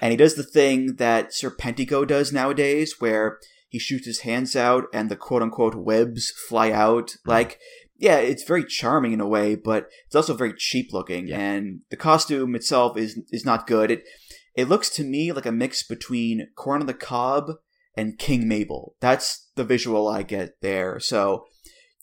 and 0.00 0.10
he 0.10 0.16
does 0.16 0.34
the 0.34 0.42
thing 0.42 0.96
that 0.96 1.30
Serpentico 1.30 2.06
does 2.06 2.32
nowadays, 2.32 2.96
where 2.98 3.38
he 3.68 3.78
shoots 3.78 4.06
his 4.06 4.20
hands 4.20 4.56
out 4.56 4.84
and 4.92 5.10
the 5.10 5.16
quote 5.16 5.42
unquote 5.42 5.74
webs 5.74 6.32
fly 6.48 6.70
out. 6.70 7.08
Mm-hmm. 7.08 7.30
Like, 7.30 7.58
yeah, 7.96 8.16
it's 8.16 8.44
very 8.44 8.64
charming 8.64 9.12
in 9.12 9.20
a 9.20 9.28
way, 9.28 9.54
but 9.54 9.88
it's 10.06 10.16
also 10.16 10.34
very 10.34 10.54
cheap 10.54 10.92
looking. 10.92 11.28
Yeah. 11.28 11.38
And 11.38 11.80
the 11.90 11.96
costume 11.96 12.54
itself 12.54 12.96
is 12.96 13.20
is 13.30 13.44
not 13.44 13.66
good. 13.66 13.90
It 13.90 14.04
it 14.54 14.68
looks 14.68 14.90
to 14.90 15.04
me 15.04 15.32
like 15.32 15.46
a 15.46 15.52
mix 15.52 15.82
between 15.86 16.48
Corn 16.56 16.80
on 16.80 16.86
the 16.86 16.94
Cob 16.94 17.52
and 17.94 18.18
King 18.18 18.48
Mabel. 18.48 18.94
That's 19.00 19.48
the 19.56 19.64
visual 19.64 20.08
I 20.08 20.22
get 20.22 20.60
there. 20.62 21.00
So 21.00 21.46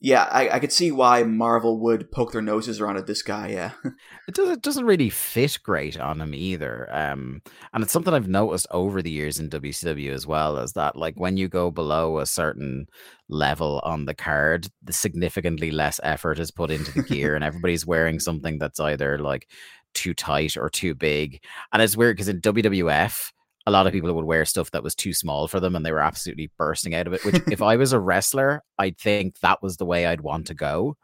yeah, 0.05 0.27
I, 0.29 0.49
I 0.49 0.59
could 0.59 0.71
see 0.71 0.91
why 0.91 1.23
Marvel 1.23 1.79
would 1.79 2.11
poke 2.11 2.31
their 2.31 2.41
noses 2.43 2.79
around 2.79 2.97
at 2.97 3.07
this 3.07 3.23
guy. 3.23 3.47
Yeah, 3.47 3.71
it 4.27 4.35
doesn't 4.35 4.61
doesn't 4.61 4.85
really 4.85 5.09
fit 5.09 5.57
great 5.63 5.99
on 5.99 6.21
him 6.21 6.35
either. 6.35 6.87
Um, 6.91 7.41
and 7.73 7.83
it's 7.83 7.91
something 7.91 8.13
I've 8.13 8.27
noticed 8.27 8.67
over 8.69 9.01
the 9.01 9.09
years 9.09 9.39
in 9.39 9.49
WCW 9.49 10.11
as 10.11 10.27
well, 10.27 10.59
is 10.59 10.73
that 10.73 10.95
like 10.95 11.15
when 11.19 11.37
you 11.37 11.47
go 11.47 11.71
below 11.71 12.19
a 12.19 12.27
certain 12.27 12.85
level 13.29 13.81
on 13.83 14.05
the 14.05 14.13
card, 14.13 14.67
the 14.83 14.93
significantly 14.93 15.71
less 15.71 15.99
effort 16.03 16.37
is 16.37 16.51
put 16.51 16.69
into 16.69 16.91
the 16.91 17.01
gear, 17.01 17.33
and 17.33 17.43
everybody's 17.43 17.87
wearing 17.87 18.19
something 18.19 18.59
that's 18.59 18.79
either 18.79 19.17
like 19.17 19.49
too 19.95 20.13
tight 20.13 20.55
or 20.55 20.69
too 20.69 20.93
big. 20.93 21.41
And 21.73 21.81
it's 21.81 21.97
weird 21.97 22.15
because 22.15 22.29
in 22.29 22.41
WWF, 22.41 23.31
a 23.65 23.71
lot 23.71 23.87
of 23.87 23.93
people 23.93 24.13
would 24.13 24.25
wear 24.25 24.45
stuff 24.45 24.71
that 24.71 24.83
was 24.83 24.95
too 24.95 25.13
small 25.13 25.47
for 25.47 25.59
them 25.59 25.75
and 25.75 25.85
they 25.85 25.91
were 25.91 25.99
absolutely 25.99 26.51
bursting 26.57 26.93
out 26.93 27.07
of 27.07 27.13
it. 27.13 27.25
Which, 27.25 27.41
if 27.51 27.61
I 27.61 27.75
was 27.77 27.93
a 27.93 27.99
wrestler, 27.99 28.63
I'd 28.77 28.97
think 28.97 29.39
that 29.39 29.61
was 29.63 29.77
the 29.77 29.85
way 29.85 30.05
I'd 30.05 30.21
want 30.21 30.47
to 30.47 30.53
go. 30.53 30.97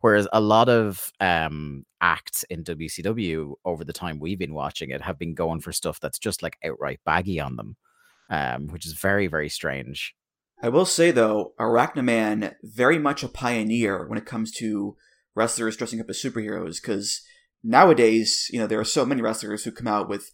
Whereas 0.00 0.28
a 0.32 0.40
lot 0.40 0.68
of 0.68 1.12
um, 1.20 1.84
acts 2.00 2.44
in 2.44 2.62
WCW 2.64 3.54
over 3.64 3.84
the 3.84 3.92
time 3.92 4.20
we've 4.20 4.38
been 4.38 4.54
watching 4.54 4.90
it 4.90 5.02
have 5.02 5.18
been 5.18 5.34
going 5.34 5.60
for 5.60 5.72
stuff 5.72 5.98
that's 6.00 6.18
just 6.18 6.42
like 6.42 6.56
outright 6.64 7.00
baggy 7.04 7.40
on 7.40 7.56
them, 7.56 7.76
um, 8.30 8.68
which 8.68 8.86
is 8.86 8.92
very, 8.92 9.26
very 9.26 9.48
strange. 9.48 10.14
I 10.62 10.68
will 10.68 10.84
say 10.84 11.10
though, 11.10 11.52
Arachnaman 11.58 12.54
very 12.62 12.98
much 12.98 13.22
a 13.22 13.28
pioneer 13.28 14.06
when 14.08 14.18
it 14.18 14.26
comes 14.26 14.52
to 14.52 14.96
wrestlers 15.34 15.76
dressing 15.76 16.00
up 16.00 16.10
as 16.10 16.20
superheroes 16.20 16.80
because 16.80 17.22
nowadays, 17.62 18.48
you 18.52 18.58
know, 18.58 18.66
there 18.66 18.80
are 18.80 18.84
so 18.84 19.04
many 19.04 19.22
wrestlers 19.22 19.64
who 19.64 19.70
come 19.70 19.86
out 19.86 20.08
with 20.08 20.30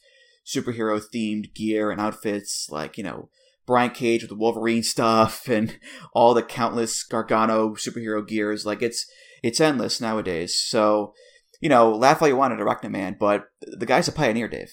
superhero 0.46 1.00
themed 1.14 1.54
gear 1.54 1.90
and 1.90 2.00
outfits, 2.00 2.68
like, 2.70 2.98
you 2.98 3.04
know, 3.04 3.30
Brian 3.66 3.90
Cage 3.90 4.22
with 4.22 4.30
the 4.30 4.37
Wolverine 4.37 4.83
stuff 4.83 5.48
and 5.48 5.78
all 6.12 6.35
the 6.35 6.42
countless 6.42 7.02
Gargano 7.02 7.70
superhero 7.74 8.26
gears. 8.26 8.66
Like, 8.66 8.83
it's 8.83 9.07
it's 9.42 9.61
endless 9.61 10.00
nowadays. 10.00 10.59
So, 10.59 11.12
you 11.61 11.68
know, 11.68 11.92
laugh 11.92 12.22
all 12.22 12.28
you 12.28 12.37
want 12.37 12.54
at 12.54 12.59
Arachnaman, 12.59 13.18
but 13.18 13.44
the 13.61 13.87
guy's 13.87 14.09
a 14.09 14.12
pioneer, 14.12 14.48
Dave. 14.48 14.72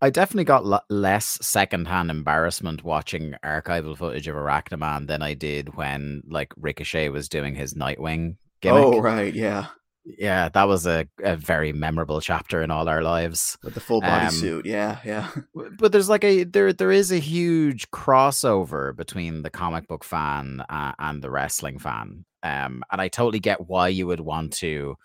I 0.00 0.10
definitely 0.10 0.44
got 0.44 0.64
l- 0.64 0.84
less 0.88 1.38
secondhand 1.42 2.10
embarrassment 2.10 2.84
watching 2.84 3.34
archival 3.44 3.96
footage 3.96 4.28
of 4.28 4.36
Arachnaman 4.36 5.08
than 5.08 5.22
I 5.22 5.34
did 5.34 5.74
when, 5.74 6.22
like, 6.28 6.52
Ricochet 6.56 7.08
was 7.08 7.28
doing 7.28 7.56
his 7.56 7.74
Nightwing 7.74 8.36
gimmick. 8.60 8.84
Oh, 8.84 9.00
right, 9.00 9.34
yeah. 9.34 9.66
Yeah, 10.04 10.48
that 10.48 10.68
was 10.68 10.86
a, 10.86 11.06
a 11.22 11.36
very 11.36 11.72
memorable 11.72 12.20
chapter 12.20 12.62
in 12.62 12.70
all 12.70 12.88
our 12.88 13.02
lives. 13.02 13.58
With 13.62 13.74
the 13.74 13.80
full 13.80 14.00
body 14.00 14.26
um, 14.26 14.32
suit, 14.32 14.66
yeah, 14.66 14.98
yeah. 15.04 15.30
But 15.78 15.92
there's 15.92 16.08
like 16.08 16.24
a 16.24 16.44
there 16.44 16.72
there 16.72 16.92
is 16.92 17.12
a 17.12 17.18
huge 17.18 17.90
crossover 17.90 18.96
between 18.96 19.42
the 19.42 19.50
comic 19.50 19.86
book 19.86 20.04
fan 20.04 20.64
uh, 20.68 20.92
and 20.98 21.22
the 21.22 21.30
wrestling 21.30 21.78
fan, 21.78 22.24
um, 22.42 22.82
and 22.90 23.00
I 23.00 23.08
totally 23.08 23.40
get 23.40 23.68
why 23.68 23.88
you 23.88 24.06
would 24.06 24.20
want 24.20 24.54
to 24.54 24.96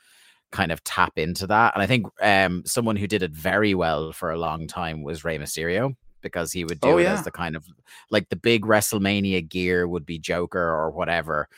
kind 0.51 0.71
of 0.71 0.83
tap 0.83 1.13
into 1.17 1.47
that. 1.47 1.73
And 1.73 1.83
I 1.83 1.87
think 1.87 2.07
um, 2.21 2.63
someone 2.65 2.95
who 2.95 3.07
did 3.07 3.23
it 3.23 3.31
very 3.31 3.73
well 3.73 4.13
for 4.13 4.31
a 4.31 4.37
long 4.37 4.67
time 4.67 5.03
was 5.03 5.25
Rey 5.25 5.37
Mysterio 5.37 5.95
because 6.21 6.53
he 6.53 6.63
would 6.63 6.79
do 6.79 6.89
oh, 6.89 6.97
it 6.97 7.03
yeah. 7.03 7.13
as 7.13 7.23
the 7.23 7.31
kind 7.31 7.55
of 7.55 7.65
like 8.09 8.29
the 8.29 8.35
big 8.37 8.63
WrestleMania 8.63 9.47
gear 9.47 9.85
would 9.87 10.05
be 10.05 10.19
Joker 10.19 10.61
or 10.61 10.91
whatever. 10.91 11.49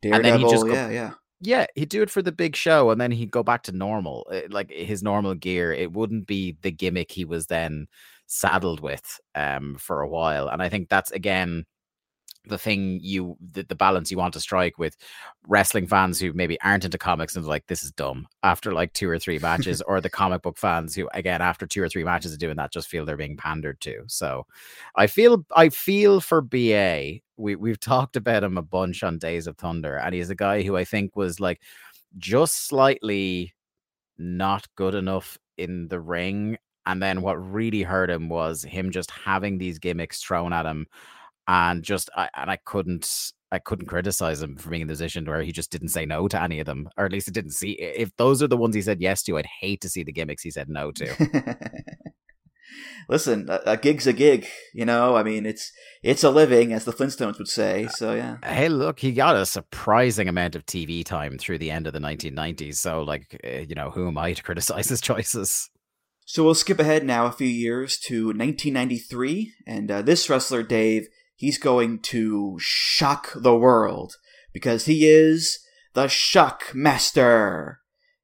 Daredevil, 0.00 0.32
and 0.32 0.42
then 0.42 0.46
he 0.46 0.50
just 0.50 0.66
go, 0.66 0.72
yeah, 0.72 0.88
yeah 0.88 1.10
Yeah, 1.46 1.66
he'd 1.74 1.90
do 1.90 2.00
it 2.02 2.08
for 2.10 2.22
the 2.22 2.32
big 2.32 2.56
show 2.56 2.90
and 2.90 2.98
then 3.00 3.10
he'd 3.10 3.30
go 3.30 3.42
back 3.42 3.62
to 3.64 3.72
normal, 3.72 4.26
eh, 4.32 4.46
like 4.50 4.70
his 4.70 5.02
normal 5.02 5.34
gear. 5.34 5.72
It 5.72 5.92
wouldn't 5.92 6.26
be 6.26 6.56
the 6.62 6.70
gimmick 6.72 7.10
he 7.12 7.24
was 7.26 7.46
then 7.46 7.86
saddled 8.26 8.80
with 8.80 9.20
um 9.34 9.76
for 9.78 10.00
a 10.00 10.08
while. 10.08 10.48
And 10.48 10.62
I 10.62 10.68
think 10.70 10.88
that's 10.88 11.10
again 11.10 11.66
the 12.46 12.58
thing 12.58 13.00
you 13.02 13.36
the, 13.52 13.62
the 13.62 13.74
balance 13.74 14.10
you 14.10 14.18
want 14.18 14.34
to 14.34 14.40
strike 14.40 14.78
with 14.78 14.96
wrestling 15.46 15.86
fans 15.86 16.18
who 16.20 16.32
maybe 16.32 16.60
aren't 16.60 16.84
into 16.84 16.98
comics 16.98 17.36
and 17.36 17.46
like 17.46 17.66
this 17.66 17.82
is 17.82 17.92
dumb 17.92 18.26
after 18.42 18.72
like 18.72 18.92
two 18.92 19.08
or 19.08 19.18
three 19.18 19.38
matches 19.38 19.80
or 19.82 20.00
the 20.00 20.10
comic 20.10 20.42
book 20.42 20.58
fans 20.58 20.94
who 20.94 21.08
again 21.14 21.40
after 21.40 21.66
two 21.66 21.82
or 21.82 21.88
three 21.88 22.04
matches 22.04 22.32
of 22.32 22.38
doing 22.38 22.56
that 22.56 22.72
just 22.72 22.88
feel 22.88 23.04
they're 23.04 23.16
being 23.16 23.36
pandered 23.36 23.80
to. 23.80 24.02
So 24.06 24.46
i 24.96 25.06
feel 25.06 25.44
i 25.54 25.68
feel 25.68 26.20
for 26.20 26.40
ba 26.40 27.20
we, 27.36 27.56
we've 27.56 27.80
talked 27.80 28.16
about 28.16 28.44
him 28.44 28.58
a 28.58 28.62
bunch 28.62 29.02
on 29.02 29.18
days 29.18 29.46
of 29.46 29.56
thunder 29.56 29.96
and 29.96 30.14
he's 30.14 30.30
a 30.30 30.34
guy 30.34 30.62
who 30.62 30.76
i 30.76 30.84
think 30.84 31.16
was 31.16 31.40
like 31.40 31.60
just 32.16 32.68
slightly 32.68 33.52
not 34.18 34.66
good 34.76 34.94
enough 34.94 35.38
in 35.58 35.88
the 35.88 36.00
ring 36.00 36.56
and 36.86 37.02
then 37.02 37.22
what 37.22 37.34
really 37.34 37.82
hurt 37.82 38.10
him 38.10 38.28
was 38.28 38.62
him 38.62 38.90
just 38.90 39.10
having 39.10 39.58
these 39.58 39.78
gimmicks 39.78 40.22
thrown 40.22 40.52
at 40.52 40.66
him 40.66 40.86
and 41.46 41.82
just 41.82 42.10
I, 42.16 42.28
and 42.34 42.50
I 42.50 42.56
couldn't 42.56 43.32
I 43.52 43.58
couldn't 43.58 43.86
criticize 43.86 44.42
him 44.42 44.56
for 44.56 44.70
being 44.70 44.82
in 44.82 44.88
the 44.88 44.92
position 44.92 45.24
where 45.26 45.42
he 45.42 45.52
just 45.52 45.70
didn't 45.70 45.88
say 45.88 46.04
no 46.04 46.26
to 46.28 46.42
any 46.42 46.58
of 46.58 46.66
them, 46.66 46.88
or 46.96 47.04
at 47.04 47.12
least 47.12 47.28
it 47.28 47.34
didn't 47.34 47.52
see. 47.52 47.72
If 47.72 48.16
those 48.16 48.42
are 48.42 48.48
the 48.48 48.56
ones 48.56 48.74
he 48.74 48.82
said 48.82 49.00
yes 49.00 49.22
to, 49.24 49.38
I'd 49.38 49.46
hate 49.60 49.80
to 49.82 49.88
see 49.88 50.02
the 50.02 50.12
gimmicks 50.12 50.42
he 50.42 50.50
said 50.50 50.68
no 50.68 50.90
to. 50.92 51.52
Listen, 53.08 53.46
a, 53.48 53.60
a, 53.66 53.76
gig's 53.76 54.06
a 54.06 54.12
gig, 54.12 54.46
you 54.72 54.84
know. 54.84 55.14
I 55.14 55.22
mean, 55.22 55.46
it's 55.46 55.70
it's 56.02 56.24
a 56.24 56.30
living, 56.30 56.72
as 56.72 56.84
the 56.84 56.92
Flintstones 56.92 57.38
would 57.38 57.48
say. 57.48 57.86
So 57.92 58.14
yeah. 58.14 58.38
Hey, 58.44 58.68
look, 58.68 58.98
he 58.98 59.12
got 59.12 59.36
a 59.36 59.46
surprising 59.46 60.26
amount 60.26 60.56
of 60.56 60.66
TV 60.66 61.04
time 61.04 61.38
through 61.38 61.58
the 61.58 61.70
end 61.70 61.86
of 61.86 61.92
the 61.92 61.98
1990s. 61.98 62.76
So, 62.76 63.02
like, 63.02 63.38
eh, 63.44 63.66
you 63.68 63.74
know, 63.74 63.90
who 63.90 64.08
am 64.08 64.18
I 64.18 64.32
to 64.32 64.42
criticize 64.42 64.88
his 64.88 65.00
choices? 65.02 65.70
So 66.26 66.42
we'll 66.42 66.54
skip 66.54 66.80
ahead 66.80 67.04
now 67.04 67.26
a 67.26 67.32
few 67.32 67.46
years 67.46 67.98
to 68.06 68.28
1993, 68.28 69.52
and 69.66 69.90
uh, 69.90 70.02
this 70.02 70.28
wrestler, 70.30 70.62
Dave, 70.62 71.06
he's 71.44 71.58
going 71.58 71.98
to 71.98 72.56
shock 72.58 73.30
the 73.36 73.54
world 73.54 74.14
because 74.54 74.86
he 74.86 75.06
is 75.06 75.58
the 75.92 76.08
Shock 76.08 76.74
Master. 76.74 77.80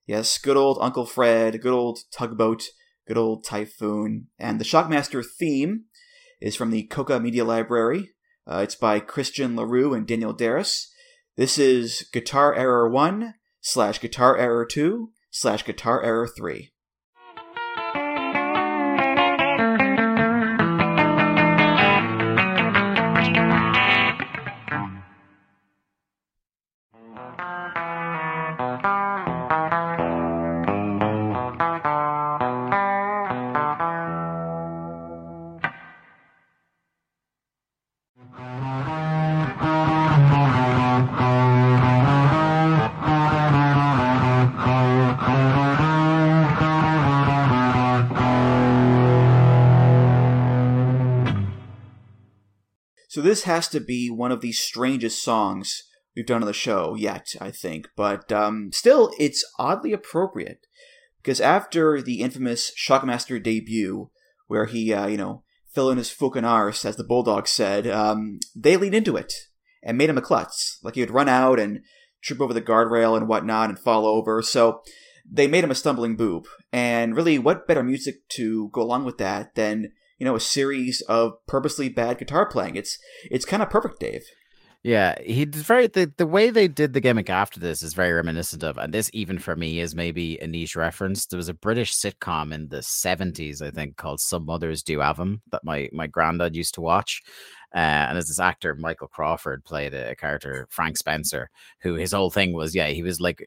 Yes, 0.06 0.38
good 0.38 0.56
old 0.56 0.78
Uncle 0.80 1.04
Fred, 1.04 1.60
good 1.60 1.74
old 1.74 1.98
Tugboat, 2.10 2.70
good 3.06 3.18
old 3.18 3.44
Typhoon. 3.44 4.28
And 4.38 4.58
the 4.58 4.64
Shockmaster 4.64 5.22
theme 5.38 5.84
is 6.40 6.56
from 6.56 6.70
the 6.70 6.88
Koka 6.88 7.20
Media 7.20 7.44
Library. 7.44 8.08
Uh, 8.50 8.60
it's 8.64 8.74
by 8.74 9.00
Christian 9.00 9.54
LaRue 9.54 9.92
and 9.92 10.06
Daniel 10.06 10.34
Darris. 10.34 10.86
This 11.36 11.58
is 11.58 12.08
Guitar 12.14 12.54
Error 12.54 12.88
1 12.88 13.34
slash 13.60 14.00
Guitar 14.00 14.38
Error 14.38 14.64
2 14.64 15.10
slash 15.30 15.62
Guitar 15.66 16.02
Error 16.02 16.26
3. 16.26 16.70
This 53.40 53.46
has 53.46 53.68
to 53.68 53.80
be 53.80 54.10
one 54.10 54.32
of 54.32 54.42
the 54.42 54.52
strangest 54.52 55.24
songs 55.24 55.84
we've 56.14 56.26
done 56.26 56.42
on 56.42 56.46
the 56.46 56.52
show 56.52 56.94
yet, 56.94 57.34
I 57.40 57.50
think. 57.50 57.88
But 57.96 58.30
um, 58.30 58.70
still, 58.70 59.12
it's 59.18 59.42
oddly 59.58 59.94
appropriate 59.94 60.66
because 61.22 61.40
after 61.40 62.02
the 62.02 62.20
infamous 62.20 62.70
Shockmaster 62.76 63.42
debut, 63.42 64.10
where 64.46 64.66
he, 64.66 64.92
uh, 64.92 65.06
you 65.06 65.16
know, 65.16 65.42
fell 65.74 65.88
in 65.88 65.96
his 65.96 66.10
fucking 66.10 66.44
arse, 66.44 66.84
as 66.84 66.96
the 66.96 67.04
Bulldog 67.04 67.48
said, 67.48 67.86
um, 67.86 68.40
they 68.54 68.76
leaned 68.76 68.94
into 68.94 69.16
it 69.16 69.32
and 69.82 69.96
made 69.96 70.10
him 70.10 70.18
a 70.18 70.22
klutz. 70.22 70.78
Like 70.82 70.96
he 70.96 71.00
would 71.00 71.10
run 71.10 71.30
out 71.30 71.58
and 71.58 71.80
trip 72.22 72.42
over 72.42 72.52
the 72.52 72.60
guardrail 72.60 73.16
and 73.16 73.26
whatnot 73.26 73.70
and 73.70 73.78
fall 73.78 74.04
over. 74.04 74.42
So 74.42 74.82
they 75.24 75.46
made 75.46 75.64
him 75.64 75.70
a 75.70 75.74
stumbling 75.74 76.14
boob. 76.14 76.46
And 76.74 77.16
really, 77.16 77.38
what 77.38 77.66
better 77.66 77.82
music 77.82 78.28
to 78.36 78.68
go 78.68 78.82
along 78.82 79.06
with 79.06 79.16
that 79.16 79.54
than 79.54 79.92
you 80.20 80.26
know 80.26 80.36
a 80.36 80.40
series 80.40 81.00
of 81.08 81.34
purposely 81.48 81.88
bad 81.88 82.18
guitar 82.18 82.46
playing. 82.46 82.76
It's 82.76 82.98
it's 83.30 83.44
kind 83.44 83.62
of 83.62 83.70
perfect, 83.70 83.98
Dave. 83.98 84.22
Yeah, 84.82 85.20
he's 85.20 85.48
very 85.56 85.88
the, 85.88 86.10
the 86.16 86.26
way 86.26 86.48
they 86.48 86.66
did 86.66 86.94
the 86.94 87.00
gimmick 87.00 87.28
after 87.28 87.60
this 87.60 87.82
is 87.82 87.92
very 87.92 88.12
reminiscent 88.12 88.62
of, 88.62 88.78
and 88.78 88.94
this 88.94 89.10
even 89.12 89.38
for 89.38 89.54
me 89.54 89.78
is 89.78 89.94
maybe 89.94 90.38
a 90.38 90.46
niche 90.46 90.74
reference. 90.74 91.26
There 91.26 91.36
was 91.36 91.50
a 91.50 91.54
British 91.54 91.94
sitcom 91.94 92.52
in 92.54 92.68
the 92.68 92.82
seventies, 92.82 93.60
I 93.60 93.70
think, 93.70 93.96
called 93.96 94.20
Some 94.20 94.46
Mothers 94.46 94.82
Do 94.82 95.00
Have 95.00 95.18
Have 95.18 95.26
'Em 95.26 95.42
that 95.52 95.64
my 95.64 95.90
my 95.92 96.06
granddad 96.06 96.56
used 96.56 96.74
to 96.74 96.80
watch. 96.80 97.22
Uh, 97.72 97.78
and 98.08 98.18
as 98.18 98.26
this 98.26 98.40
actor 98.40 98.74
Michael 98.74 99.06
Crawford 99.06 99.64
played 99.64 99.94
a, 99.94 100.10
a, 100.10 100.16
character 100.16 100.66
Frank 100.70 100.96
Spencer, 100.96 101.50
who 101.82 101.94
his 101.94 102.10
whole 102.10 102.30
thing 102.30 102.52
was, 102.52 102.74
yeah, 102.74 102.88
he 102.88 103.04
was 103.04 103.20
like, 103.20 103.46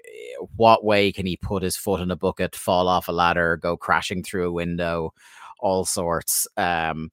what 0.56 0.86
way 0.86 1.12
can 1.12 1.26
he 1.26 1.36
put 1.36 1.62
his 1.62 1.76
foot 1.76 2.00
in 2.00 2.10
a 2.10 2.16
bucket, 2.16 2.56
fall 2.56 2.88
off 2.88 3.10
a 3.10 3.12
ladder, 3.12 3.58
go 3.58 3.76
crashing 3.76 4.24
through 4.24 4.48
a 4.48 4.54
window, 4.54 5.14
all 5.64 5.86
sorts. 5.86 6.48
Um, 6.58 7.12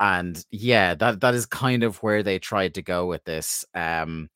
and 0.00 0.44
yeah, 0.50 0.94
that 0.94 1.20
that 1.20 1.34
is 1.34 1.46
kind 1.46 1.82
of 1.82 1.98
where 2.02 2.22
they 2.22 2.38
tried 2.38 2.74
to 2.74 2.82
go 2.82 3.06
with 3.06 3.24
this. 3.24 3.66
Um, 3.74 4.30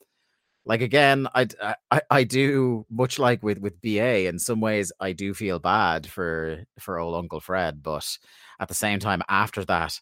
like 0.67 0.83
again, 0.83 1.29
I, 1.35 1.47
I 1.91 2.01
I 2.11 2.25
do 2.25 2.87
much 2.91 3.19
like 3.19 3.43
with 3.43 3.59
with 3.59 3.81
BA 3.83 4.27
in 4.29 4.39
some 4.39 4.61
ways. 4.61 4.93
I 5.01 5.13
do 5.13 5.35
feel 5.35 5.59
bad 5.59 6.07
for 6.07 6.65
for 6.79 6.99
old 6.99 7.17
Uncle 7.17 7.41
Fred, 7.41 7.83
but 7.83 8.19
at 8.61 8.69
the 8.69 8.75
same 8.75 8.99
time, 8.99 9.23
after 9.29 9.65
that 9.67 10.01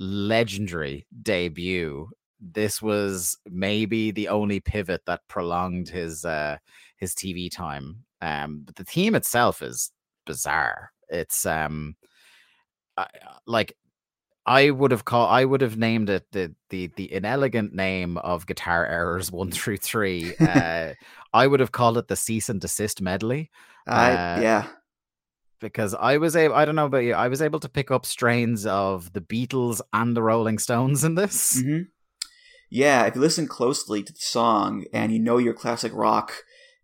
legendary 0.00 1.06
debut, 1.22 2.08
this 2.40 2.82
was 2.82 3.38
maybe 3.50 4.10
the 4.10 4.28
only 4.28 4.60
pivot 4.60 5.02
that 5.06 5.20
prolonged 5.28 5.88
his 5.88 6.24
uh 6.24 6.58
his 6.96 7.14
TV 7.14 7.50
time. 7.50 8.04
Um, 8.22 8.62
but 8.64 8.76
the 8.76 8.84
theme 8.84 9.14
itself 9.14 9.62
is 9.62 9.92
bizarre. 10.26 10.92
It's 11.08 11.46
um 11.46 11.96
I, 12.96 13.06
like 13.46 13.76
I 14.44 14.70
would 14.70 14.90
have 14.90 15.04
called 15.04 15.30
I 15.30 15.44
would 15.44 15.60
have 15.60 15.76
named 15.76 16.10
it 16.10 16.26
the 16.32 16.54
the 16.70 16.88
the 16.96 17.12
inelegant 17.12 17.74
name 17.74 18.18
of 18.18 18.46
guitar 18.46 18.86
errors 18.86 19.30
one 19.32 19.50
through 19.50 19.78
three. 19.78 20.34
Uh, 20.36 20.94
I 21.32 21.46
would 21.46 21.60
have 21.60 21.72
called 21.72 21.98
it 21.98 22.08
the 22.08 22.16
cease 22.16 22.48
and 22.48 22.60
desist 22.60 23.00
medley. 23.00 23.50
Uh, 23.86 24.38
yeah. 24.42 24.66
Because 25.60 25.94
I 25.94 26.18
was 26.18 26.34
able, 26.34 26.56
I 26.56 26.64
don't 26.64 26.74
know 26.74 26.86
about 26.86 27.04
you, 27.04 27.14
I 27.14 27.28
was 27.28 27.40
able 27.40 27.60
to 27.60 27.68
pick 27.68 27.92
up 27.92 28.04
strains 28.04 28.66
of 28.66 29.12
the 29.12 29.20
Beatles 29.20 29.80
and 29.92 30.16
the 30.16 30.22
Rolling 30.22 30.58
Stones 30.58 31.04
in 31.04 31.14
this. 31.14 31.62
Mm-hmm. 31.62 31.82
Yeah, 32.68 33.06
if 33.06 33.14
you 33.14 33.20
listen 33.20 33.46
closely 33.46 34.02
to 34.02 34.12
the 34.12 34.18
song 34.18 34.86
and 34.92 35.12
you 35.12 35.20
know 35.20 35.38
your 35.38 35.54
classic 35.54 35.92
rock, 35.94 36.32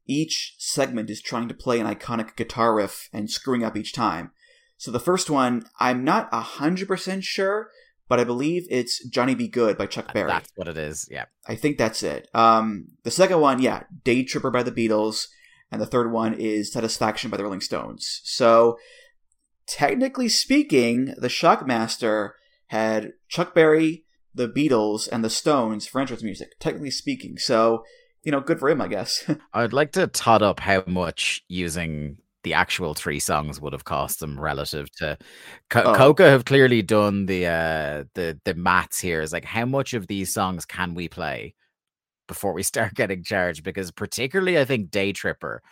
each 0.07 0.55
segment 0.59 1.11
is 1.11 1.21
trying 1.21 1.49
to 1.49 1.55
play 1.55 1.81
an 1.81 1.93
iconic 1.93 2.37
guitar 2.37 2.75
riff 2.75 3.09
and 3.13 3.29
screwing 3.29 3.65
up 3.65 3.77
each 3.77 3.93
time. 3.93 4.31
So 4.79 4.91
the 4.91 5.01
first 5.01 5.29
one, 5.29 5.65
I'm 5.79 6.05
not 6.05 6.31
100% 6.31 7.23
sure, 7.23 7.69
but 8.09 8.21
I 8.21 8.25
believe 8.25 8.67
it's 8.71 9.05
Johnny 9.09 9.35
B. 9.35 9.49
Goode 9.49 9.77
by 9.77 9.87
Chuck 9.87 10.15
Berry. 10.15 10.29
That's 10.29 10.51
what 10.55 10.69
it 10.69 10.79
is, 10.79 11.07
yeah. 11.11 11.27
I 11.47 11.57
think 11.57 11.77
that's 11.77 12.03
it. 12.03 12.29
Um, 12.33 12.87
the 13.03 13.11
second 13.11 13.41
one, 13.41 13.61
yeah, 13.61 13.83
Day 14.05 14.25
Tripper 14.25 14.51
by 14.51 14.63
the 14.63 14.73
Beatles. 14.73 15.27
And 15.71 15.83
the 15.83 15.87
third 15.87 16.11
one 16.11 16.33
is 16.33 16.73
Satisfaction 16.73 17.31
by 17.31 17.37
the 17.37 17.43
Rolling 17.43 17.61
Stones. 17.61 18.23
So, 18.25 18.79
technically 19.67 20.29
speaking, 20.29 21.15
the 21.19 21.29
Shockmaster 21.29 22.31
had 22.69 23.13
Chuck 23.29 23.55
Berry, 23.55 24.05
the 24.35 24.49
Beatles, 24.49 25.09
and 25.11 25.23
the 25.23 25.29
Stones 25.29 25.87
for 25.87 26.01
entrance 26.01 26.23
music, 26.23 26.53
technically 26.59 26.91
speaking. 26.91 27.37
So, 27.37 27.85
you 28.23 28.33
know, 28.33 28.41
good 28.41 28.59
for 28.59 28.71
him, 28.71 28.81
I 28.81 28.89
guess. 28.89 29.31
I'd 29.53 29.75
like 29.75 29.93
to 29.93 30.07
tot 30.07 30.41
up 30.41 30.61
how 30.61 30.85
much 30.87 31.45
using 31.49 32.19
the 32.49 32.55
actual 32.55 32.95
three 32.95 33.21
songs 33.21 33.61
would 33.61 33.73
have 33.75 33.85
cost 33.85 34.21
them 34.21 34.41
relative 34.41 34.91
to 34.93 35.19
Co- 35.71 35.83
oh. 35.85 35.95
Koka 35.95 36.27
have 36.31 36.45
clearly 36.47 36.83
done 36.83 37.27
the 37.27 37.47
uh 37.47 38.05
the 38.15 38.41
the 38.45 38.55
maths 38.55 39.01
here 39.01 39.21
is 39.23 39.33
like 39.33 39.45
how 39.45 39.67
much 39.67 39.95
of 39.95 40.07
these 40.07 40.33
songs 40.33 40.65
can 40.67 40.95
we 40.95 41.09
play 41.09 41.55
before 42.29 42.55
we 42.55 42.63
start 42.73 42.95
getting 42.95 43.23
charged 43.25 43.65
because 43.65 43.91
particularly 43.93 44.59
I 44.59 44.65
think 44.65 44.91
Day 44.91 45.13
Tripper 45.13 45.63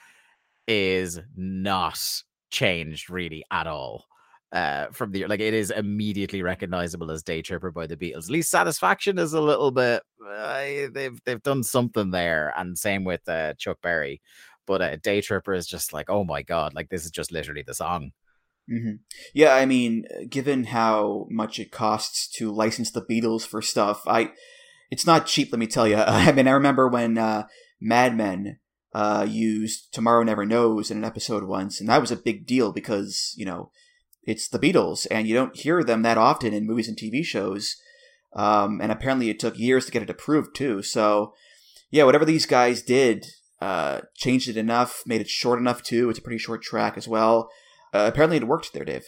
is 0.69 1.21
not 1.37 2.01
changed 2.51 3.11
really 3.11 3.45
at 3.51 3.67
all. 3.67 4.07
uh, 4.53 4.87
from 4.93 5.11
the 5.13 5.27
like 5.27 5.41
it 5.41 5.55
is 5.55 5.71
immediately 5.71 6.43
recognizable 6.43 7.11
as 7.11 7.23
Day 7.23 7.43
Tripper 7.43 7.71
by 7.73 7.87
the 7.87 7.97
Beatles. 7.97 8.25
At 8.25 8.31
least 8.31 8.51
Satisfaction 8.51 9.19
is 9.19 9.33
a 9.35 9.41
little 9.41 9.71
bit 9.71 10.03
uh, 10.27 10.89
they've 10.93 11.21
they've 11.25 11.43
done 11.43 11.63
something 11.63 12.11
there, 12.11 12.53
and 12.57 12.79
same 12.79 13.05
with 13.05 13.29
uh, 13.29 13.55
Chuck 13.55 13.79
Berry. 13.83 14.21
But 14.67 14.83
uh, 14.83 14.97
Day 14.97 15.21
Tripper 15.21 15.55
is 15.55 15.67
just 15.67 15.93
like, 15.93 16.11
oh 16.11 16.25
my 16.25 16.43
god, 16.43 16.75
like 16.75 16.89
this 16.89 17.05
is 17.05 17.11
just 17.11 17.33
literally 17.33 17.63
the 17.63 17.75
song. 17.75 18.13
Mm-hmm. 18.71 18.97
Yeah, 19.33 19.55
I 19.55 19.65
mean, 19.65 20.07
given 20.29 20.65
how 20.65 21.27
much 21.31 21.59
it 21.59 21.71
costs 21.71 22.29
to 22.37 22.51
license 22.51 22.91
the 22.91 23.03
Beatles 23.03 23.47
for 23.47 23.63
stuff, 23.63 24.03
I 24.07 24.33
it's 24.91 25.07
not 25.07 25.27
cheap. 25.27 25.53
Let 25.53 25.59
me 25.59 25.67
tell 25.67 25.87
you. 25.87 25.97
I 26.07 26.33
mean, 26.33 26.49
I 26.49 26.53
remember 26.53 26.89
when 26.89 27.17
uh, 27.17 27.47
Mad 27.81 28.17
Men 28.17 28.59
uh, 28.93 29.27
used 29.29 29.93
"Tomorrow 29.93 30.25
Never 30.25 30.45
Knows" 30.45 30.91
in 30.91 30.99
an 30.99 31.05
episode 31.05 31.45
once, 31.45 31.81
and 31.81 31.89
that 31.89 32.01
was 32.01 32.11
a 32.11 32.17
big 32.17 32.47
deal 32.47 32.73
because 32.73 33.35
you 33.37 33.45
know 33.45 33.71
it's 34.25 34.49
the 34.49 34.59
Beatles, 34.59 35.07
and 35.11 35.29
you 35.29 35.35
don't 35.35 35.57
hear 35.57 35.85
them 35.85 36.03
that 36.03 36.19
often 36.19 36.53
in 36.53 36.67
movies 36.67 36.89
and 36.89 36.97
TV 36.97 37.25
shows. 37.25 37.77
Um, 38.35 38.81
and 38.83 38.93
apparently, 38.93 39.31
it 39.31 39.39
took 39.39 39.59
years 39.59 39.87
to 39.87 39.93
get 39.93 40.03
it 40.03 40.11
approved 40.11 40.55
too. 40.55 40.83
So, 40.83 41.33
yeah, 41.91 42.05
whatever 42.05 42.25
these 42.25 42.45
guys 42.45 42.83
did, 42.83 43.25
uh, 43.61 44.01
changed 44.15 44.49
it 44.49 44.57
enough, 44.57 45.03
made 45.07 45.21
it 45.21 45.29
short 45.29 45.59
enough 45.59 45.83
too. 45.83 46.11
It's 46.11 46.19
a 46.19 46.23
pretty 46.23 46.39
short 46.39 46.63
track 46.63 46.97
as 46.97 47.09
well. 47.09 47.51
Uh, 47.93 48.07
apparently, 48.13 48.37
it 48.37 48.47
worked 48.47 48.73
there, 48.73 48.85
Dave. 48.85 49.07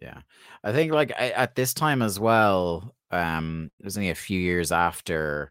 Yeah, 0.00 0.20
I 0.62 0.72
think 0.72 0.92
like 0.92 1.12
I, 1.18 1.30
at 1.30 1.54
this 1.54 1.74
time 1.74 2.02
as 2.02 2.20
well. 2.20 2.94
Um, 3.10 3.70
it 3.80 3.84
was 3.86 3.96
only 3.96 4.10
a 4.10 4.14
few 4.14 4.38
years 4.38 4.70
after 4.70 5.50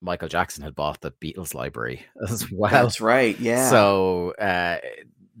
Michael 0.00 0.28
Jackson 0.28 0.64
had 0.64 0.74
bought 0.74 1.00
the 1.00 1.12
Beatles 1.12 1.54
library 1.54 2.04
as 2.28 2.50
well. 2.50 2.70
That's 2.70 3.00
right. 3.00 3.38
Yeah. 3.38 3.70
So 3.70 4.32
uh, 4.32 4.78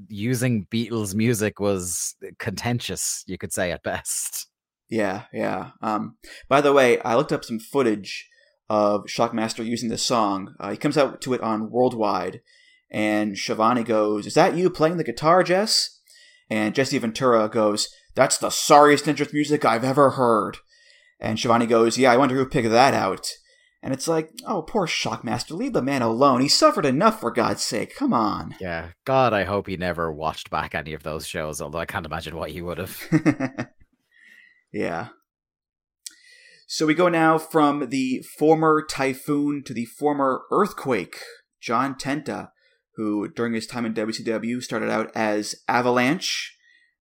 using 0.08 0.66
Beatles 0.66 1.14
music 1.14 1.60
was 1.60 2.16
contentious, 2.38 3.24
you 3.26 3.38
could 3.38 3.52
say 3.52 3.72
at 3.72 3.82
best. 3.82 4.48
Yeah, 4.88 5.24
yeah. 5.32 5.70
Um, 5.82 6.16
by 6.48 6.60
the 6.60 6.72
way, 6.72 7.00
I 7.00 7.14
looked 7.14 7.32
up 7.32 7.44
some 7.44 7.58
footage 7.58 8.28
of 8.68 9.04
Shockmaster 9.04 9.64
using 9.64 9.88
this 9.88 10.02
song. 10.02 10.54
Uh, 10.60 10.70
he 10.70 10.76
comes 10.76 10.98
out 10.98 11.20
to 11.22 11.34
it 11.34 11.40
on 11.40 11.70
Worldwide, 11.70 12.40
and 12.90 13.36
Schiavone 13.36 13.84
goes, 13.84 14.26
"Is 14.26 14.34
that 14.34 14.56
you 14.56 14.70
playing 14.70 14.96
the 14.96 15.04
guitar, 15.04 15.42
Jess?" 15.42 16.00
And 16.50 16.74
Jesse 16.74 16.98
Ventura 16.98 17.48
goes, 17.48 17.88
"That's 18.14 18.38
the 18.38 18.50
sorriest 18.50 19.08
entrance 19.08 19.32
music 19.32 19.64
I've 19.64 19.84
ever 19.84 20.10
heard." 20.10 20.58
And 21.20 21.38
Schiavone 21.38 21.66
goes, 21.66 21.98
"Yeah, 21.98 22.12
I 22.12 22.16
wonder 22.16 22.34
who 22.34 22.46
picked 22.46 22.70
that 22.70 22.94
out." 22.94 23.28
And 23.82 23.94
it's 23.94 24.08
like, 24.08 24.32
oh, 24.44 24.62
poor 24.62 24.86
Shockmaster, 24.86 25.52
leave 25.52 25.72
the 25.72 25.82
man 25.82 26.02
alone. 26.02 26.40
He 26.40 26.48
suffered 26.48 26.84
enough, 26.84 27.20
for 27.20 27.30
God's 27.30 27.62
sake. 27.62 27.94
Come 27.94 28.12
on. 28.12 28.56
Yeah, 28.60 28.88
God, 29.04 29.32
I 29.32 29.44
hope 29.44 29.68
he 29.68 29.76
never 29.76 30.12
watched 30.12 30.50
back 30.50 30.74
any 30.74 30.94
of 30.94 31.04
those 31.04 31.26
shows, 31.26 31.60
although 31.60 31.78
I 31.78 31.86
can't 31.86 32.06
imagine 32.06 32.36
what 32.36 32.50
he 32.50 32.60
would 32.60 32.78
have. 32.78 33.00
yeah. 34.72 35.08
So 36.70 36.84
we 36.84 36.92
go 36.94 37.08
now 37.08 37.38
from 37.38 37.88
the 37.88 38.22
former 38.38 38.84
typhoon 38.88 39.62
to 39.64 39.72
the 39.72 39.86
former 39.86 40.42
earthquake. 40.52 41.18
John 41.60 41.94
Tenta, 41.94 42.50
who 42.96 43.28
during 43.28 43.54
his 43.54 43.66
time 43.66 43.86
in 43.86 43.94
WCW 43.94 44.62
started 44.62 44.90
out 44.90 45.10
as 45.14 45.54
Avalanche. 45.66 46.54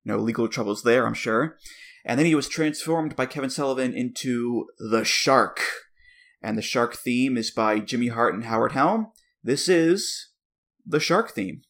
No 0.06 0.18
legal 0.18 0.48
troubles 0.48 0.84
there, 0.84 1.06
I'm 1.06 1.14
sure. 1.14 1.58
And 2.06 2.18
then 2.18 2.26
he 2.26 2.34
was 2.34 2.48
transformed 2.48 3.18
by 3.18 3.26
Kevin 3.26 3.50
Sullivan 3.50 3.94
into 3.94 4.68
the 4.80 5.04
Shark 5.04 5.62
and 6.42 6.58
the 6.58 6.62
shark 6.62 6.96
theme 6.96 7.38
is 7.38 7.52
by 7.52 7.80
Jimmy 7.80 8.08
Hart 8.08 8.34
and 8.34 8.46
Howard 8.46 8.74
Helm. 8.74 9.08
This 9.44 9.68
is 9.68 10.30
the 10.86 11.00
shark 11.00 11.32
theme. 11.32 11.62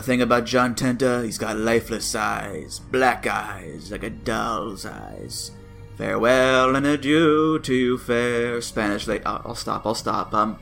Thing 0.00 0.22
about 0.22 0.46
John 0.46 0.74
Tenta, 0.74 1.24
he's 1.24 1.36
got 1.36 1.58
lifeless 1.58 2.14
eyes, 2.14 2.78
black 2.78 3.26
eyes, 3.26 3.90
like 3.90 4.04
a 4.04 4.10
doll's 4.10 4.86
eyes. 4.86 5.50
Farewell 5.98 6.74
and 6.74 6.86
adieu 6.86 7.58
to 7.58 7.74
you, 7.74 7.98
fair 7.98 8.62
Spanish 8.62 9.06
lady. 9.06 9.24
I'll, 9.24 9.42
I'll 9.44 9.54
stop. 9.54 9.84
I'll 9.84 9.94
stop. 9.94 10.32
Um, 10.32 10.58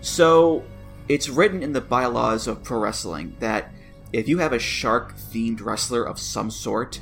so 0.00 0.62
it's 1.08 1.28
written 1.28 1.62
in 1.62 1.72
the 1.72 1.80
bylaws 1.80 2.46
of 2.46 2.62
pro 2.62 2.78
wrestling 2.78 3.36
that 3.38 3.72
if 4.12 4.28
you 4.28 4.38
have 4.38 4.52
a 4.52 4.58
shark-themed 4.58 5.64
wrestler 5.64 6.04
of 6.04 6.18
some 6.18 6.50
sort, 6.50 7.00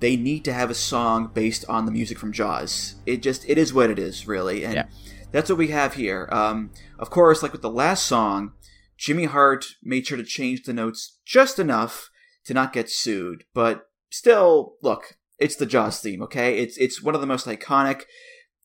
they 0.00 0.16
need 0.16 0.44
to 0.44 0.52
have 0.52 0.70
a 0.70 0.74
song 0.74 1.30
based 1.32 1.64
on 1.68 1.86
the 1.86 1.92
music 1.92 2.18
from 2.18 2.32
Jaws. 2.32 2.96
It 3.06 3.22
just 3.22 3.48
it 3.48 3.58
is 3.58 3.72
what 3.72 3.90
it 3.90 3.98
is, 3.98 4.26
really, 4.26 4.64
and 4.64 4.74
yeah. 4.74 4.86
that's 5.30 5.48
what 5.48 5.58
we 5.58 5.68
have 5.68 5.94
here. 5.94 6.28
Um, 6.32 6.70
of 6.98 7.10
course, 7.10 7.42
like 7.42 7.52
with 7.52 7.62
the 7.62 7.70
last 7.70 8.06
song, 8.06 8.52
Jimmy 8.98 9.24
Hart 9.24 9.64
made 9.82 10.06
sure 10.06 10.18
to 10.18 10.24
change 10.24 10.64
the 10.64 10.72
notes 10.72 11.18
just 11.24 11.58
enough 11.58 12.10
to 12.44 12.54
not 12.54 12.72
get 12.72 12.90
sued, 12.90 13.44
but 13.54 13.84
still, 14.10 14.74
look, 14.82 15.16
it's 15.38 15.56
the 15.56 15.66
Jaws 15.66 16.00
theme, 16.00 16.22
okay? 16.22 16.58
It's 16.58 16.76
it's 16.76 17.02
one 17.02 17.14
of 17.14 17.20
the 17.20 17.26
most 17.26 17.46
iconic, 17.46 18.02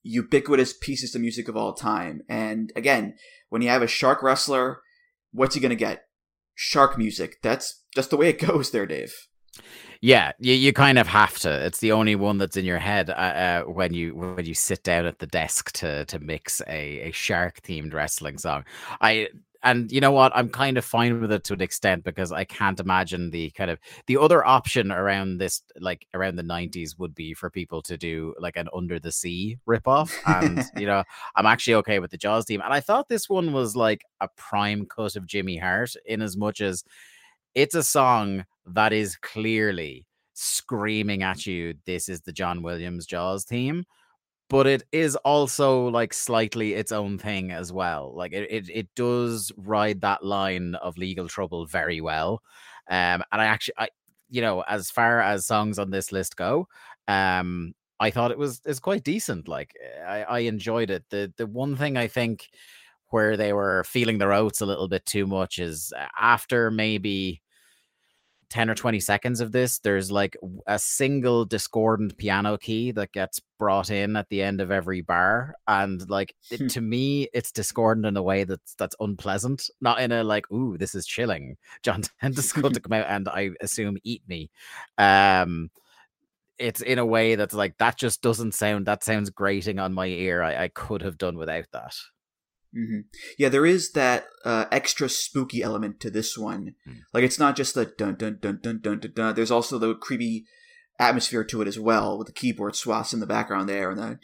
ubiquitous 0.02 0.74
pieces 0.74 1.14
of 1.14 1.22
music 1.22 1.48
of 1.48 1.56
all 1.56 1.74
time. 1.74 2.22
And 2.28 2.72
again, 2.76 3.16
when 3.50 3.62
you 3.62 3.70
have 3.70 3.84
a 3.84 3.88
shark 3.88 4.24
wrestler, 4.24 4.82
what's 5.32 5.54
he 5.54 5.62
gonna 5.62 5.76
get? 5.76 6.06
Shark 6.56 6.98
music. 6.98 7.38
That's 7.44 7.84
just 7.94 8.10
the 8.10 8.18
way 8.18 8.30
it 8.30 8.40
goes 8.48 8.72
there, 8.72 8.88
Dave. 8.88 9.14
Yeah, 10.02 10.32
you, 10.40 10.54
you 10.54 10.74
kind 10.74 10.98
of 10.98 11.08
have 11.08 11.38
to. 11.40 11.66
It's 11.66 11.80
the 11.80 11.92
only 11.92 12.16
one 12.16 12.40
that's 12.40 12.58
in 12.58 12.66
your 12.66 12.80
head 12.80 13.10
uh, 13.12 13.14
uh, 13.14 13.62
when 13.62 13.94
you 13.94 14.16
when 14.16 14.46
you 14.46 14.56
sit 14.56 14.84
down 14.84 15.06
at 15.06 15.20
the 15.20 15.28
desk 15.28 15.72
to 15.74 16.06
to 16.06 16.20
mix 16.20 16.60
a, 16.68 17.10
a 17.10 17.12
shark 17.12 17.62
themed 17.62 17.94
wrestling 17.94 18.40
song. 18.40 18.66
I 19.00 19.28
and 19.64 19.92
you 19.92 20.02
know 20.02 20.12
what? 20.12 20.32
I'm 20.36 20.50
kind 20.50 20.78
of 20.78 20.86
fine 20.86 21.22
with 21.22 21.32
it 21.32 21.44
to 21.46 21.54
an 21.54 21.62
extent 21.62 22.04
because 22.04 22.32
i 22.32 22.44
can't 22.44 22.80
imagine 22.80 23.32
the 23.32 23.50
kind 23.52 23.72
of 23.72 23.80
the 24.08 24.18
other 24.18 24.46
option 24.46 24.92
around 24.92 25.38
this 25.38 25.62
like 25.80 26.08
around 26.14 26.36
the 26.36 26.44
90s 26.44 26.98
would 26.98 27.16
be 27.16 27.34
for 27.34 27.50
people 27.50 27.82
to 27.82 27.98
do 27.98 28.34
like 28.40 28.58
an 28.58 28.70
under 28.76 29.00
the 29.00 29.12
sea 29.12 29.58
ripoff. 29.68 30.14
And 30.26 30.64
you 30.78 30.86
know 30.86 31.04
i'm 31.36 31.46
actually 31.46 31.76
okay 31.76 32.00
with 32.00 32.12
the 32.12 32.18
jaws 32.18 32.46
team 32.46 32.62
and 32.64 32.74
i 32.74 32.80
thought 32.80 33.10
this 33.10 33.30
one 33.30 33.54
was 33.54 33.76
like 33.76 34.04
a 34.22 34.28
prime 34.38 34.86
cut 34.86 35.16
of 35.16 35.26
jimmy 35.26 35.58
hart 35.58 35.96
in 36.06 36.22
as 36.22 36.38
much 36.38 36.62
as 36.62 36.84
it's 37.56 37.76
a 37.76 37.84
song 37.84 38.46
that 38.66 38.94
is 38.94 39.16
clearly 39.18 40.06
screaming 40.34 41.22
at 41.24 41.46
you 41.46 41.76
this 41.86 42.10
is 42.10 42.22
the 42.22 42.32
john 42.32 42.64
williams 42.64 43.06
jaws 43.06 43.44
theme 43.44 43.84
but 44.54 44.68
it 44.68 44.84
is 44.92 45.16
also 45.18 45.88
like 45.90 46.14
slightly 46.14 46.76
its 46.76 46.92
own 46.94 47.18
thing 47.18 47.52
as 47.52 47.74
well. 47.74 48.14
Like 48.16 48.34
it, 48.34 48.52
it, 48.52 48.70
it 48.72 48.88
does 48.96 49.52
ride 49.58 50.02
that 50.02 50.24
line 50.24 50.76
of 50.76 50.98
legal 50.98 51.28
trouble 51.28 51.66
very 51.66 52.02
well. 52.02 52.44
Um, 52.90 53.24
and 53.32 53.42
I 53.42 53.46
actually, 53.46 53.76
I, 53.80 53.90
you 54.30 54.42
know, 54.42 54.62
as 54.62 54.92
far 54.92 55.22
as 55.22 55.48
songs 55.48 55.80
on 55.80 55.92
this 55.92 56.12
list 56.12 56.38
go, 56.38 56.68
um, 57.08 57.74
I 58.00 58.12
thought 58.12 58.32
it 58.32 58.38
was 58.38 58.62
is 58.66 58.80
quite 58.80 59.04
decent. 59.04 59.48
Like 59.48 59.74
I, 60.08 60.24
I 60.24 60.40
enjoyed 60.42 60.92
it. 60.92 61.06
The 61.10 61.34
the 61.38 61.48
one 61.48 61.76
thing 61.76 61.98
I 61.98 62.08
think 62.08 62.50
where 63.12 63.38
they 63.38 63.54
were 63.54 63.86
feeling 63.86 64.20
their 64.20 64.34
oats 64.34 64.62
a 64.62 64.68
little 64.68 64.90
bit 64.90 65.06
too 65.06 65.28
much 65.28 65.60
is 65.60 65.94
uh, 65.98 66.08
after 66.20 66.72
maybe 66.72 67.43
10 68.54 68.70
or 68.70 68.76
20 68.76 69.00
seconds 69.00 69.42
of 69.42 69.52
this, 69.52 69.80
there's 69.80 70.12
like 70.12 70.38
a 70.68 70.78
single 70.78 71.44
discordant 71.44 72.16
piano 72.18 72.56
key 72.56 72.92
that 72.92 73.12
gets 73.12 73.42
brought 73.58 73.90
in 73.90 74.16
at 74.16 74.30
the 74.30 74.44
end 74.44 74.62
of 74.62 74.70
every 74.70 75.02
bar. 75.02 75.56
And 75.68 76.08
like 76.08 76.36
it, 76.52 76.70
to 76.70 76.80
me, 76.80 77.28
it's 77.34 77.52
discordant 77.52 78.06
in 78.06 78.16
a 78.16 78.22
way 78.22 78.44
that's 78.44 78.76
that's 78.76 78.96
unpleasant, 79.00 79.72
not 79.82 80.00
in 80.00 80.12
a 80.12 80.24
like, 80.24 80.52
ooh, 80.52 80.78
this 80.78 80.94
is 80.94 81.08
chilling. 81.08 81.58
John 81.82 82.04
Tenta's 82.22 82.54
going 82.54 82.76
to 82.76 82.80
come 82.80 82.94
out 82.94 83.08
and 83.10 83.28
I 83.28 83.50
assume 83.60 83.98
eat 84.04 84.22
me. 84.28 84.52
Um 85.00 85.72
it's 86.60 86.82
in 86.82 87.00
a 87.00 87.06
way 87.06 87.34
that's 87.34 87.56
like 87.56 87.76
that 87.80 87.98
just 87.98 88.22
doesn't 88.22 88.54
sound 88.54 88.86
that 88.86 89.04
sounds 89.04 89.32
grating 89.32 89.80
on 89.80 89.96
my 89.96 90.06
ear. 90.06 90.44
I, 90.44 90.66
I 90.66 90.68
could 90.68 91.02
have 91.02 91.18
done 91.18 91.40
without 91.40 91.66
that. 91.72 91.96
Mm-hmm. 92.76 93.02
Yeah, 93.38 93.50
there 93.50 93.66
is 93.66 93.92
that 93.92 94.26
uh, 94.44 94.66
extra 94.72 95.08
spooky 95.08 95.62
element 95.62 96.00
to 96.02 96.10
this 96.10 96.38
one. 96.38 96.76
Mm. 96.88 97.00
Like 97.14 97.24
it's 97.24 97.40
not 97.40 97.56
just 97.56 97.76
the 97.76 97.86
dun 97.86 98.16
dun 98.16 98.40
dun 98.42 98.60
dun 98.62 98.80
dun 98.82 99.00
dun 99.00 99.12
dun. 99.14 99.36
There's 99.36 99.52
also 99.52 99.78
the 99.78 99.94
creepy 99.94 100.46
atmosphere 101.00 101.44
to 101.44 101.62
it 101.62 101.68
as 101.68 101.80
well, 101.80 102.18
with 102.18 102.28
the 102.28 102.34
keyboard 102.34 102.76
swaths 102.76 103.14
in 103.14 103.20
the 103.20 103.28
background 103.28 103.70
there, 103.70 103.92
and 103.92 104.00
the 104.00 104.20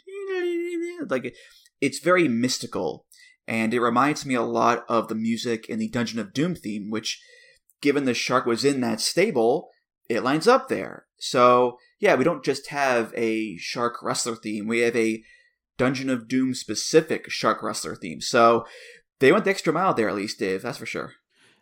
like. 1.08 1.34
It's 1.80 1.98
very 1.98 2.28
mystical, 2.28 3.06
and 3.48 3.72
it 3.72 3.80
reminds 3.80 4.26
me 4.26 4.34
a 4.34 4.42
lot 4.42 4.84
of 4.86 5.08
the 5.08 5.14
music 5.14 5.66
in 5.66 5.78
the 5.78 5.88
Dungeon 5.88 6.18
of 6.18 6.34
Doom 6.34 6.54
theme, 6.54 6.90
which, 6.90 7.22
given 7.80 8.04
the 8.04 8.12
shark 8.12 8.44
was 8.44 8.66
in 8.66 8.82
that 8.82 9.00
stable, 9.00 9.70
it 10.06 10.22
lines 10.22 10.46
up 10.46 10.68
there. 10.68 11.06
So 11.18 11.78
yeah, 12.00 12.16
we 12.16 12.24
don't 12.24 12.44
just 12.44 12.68
have 12.68 13.14
a 13.16 13.56
shark 13.56 14.02
wrestler 14.02 14.36
theme; 14.36 14.66
we 14.66 14.80
have 14.80 14.96
a 14.96 15.22
Dungeon 15.80 16.10
of 16.10 16.28
Doom 16.28 16.54
specific 16.54 17.30
Shark 17.30 17.62
Wrestler 17.62 17.96
theme. 17.96 18.20
So 18.20 18.66
they 19.18 19.32
went 19.32 19.44
the 19.44 19.50
extra 19.50 19.72
mile 19.72 19.94
there, 19.94 20.10
at 20.10 20.14
least, 20.14 20.38
Dave. 20.38 20.60
That's 20.60 20.76
for 20.76 20.84
sure. 20.86 21.14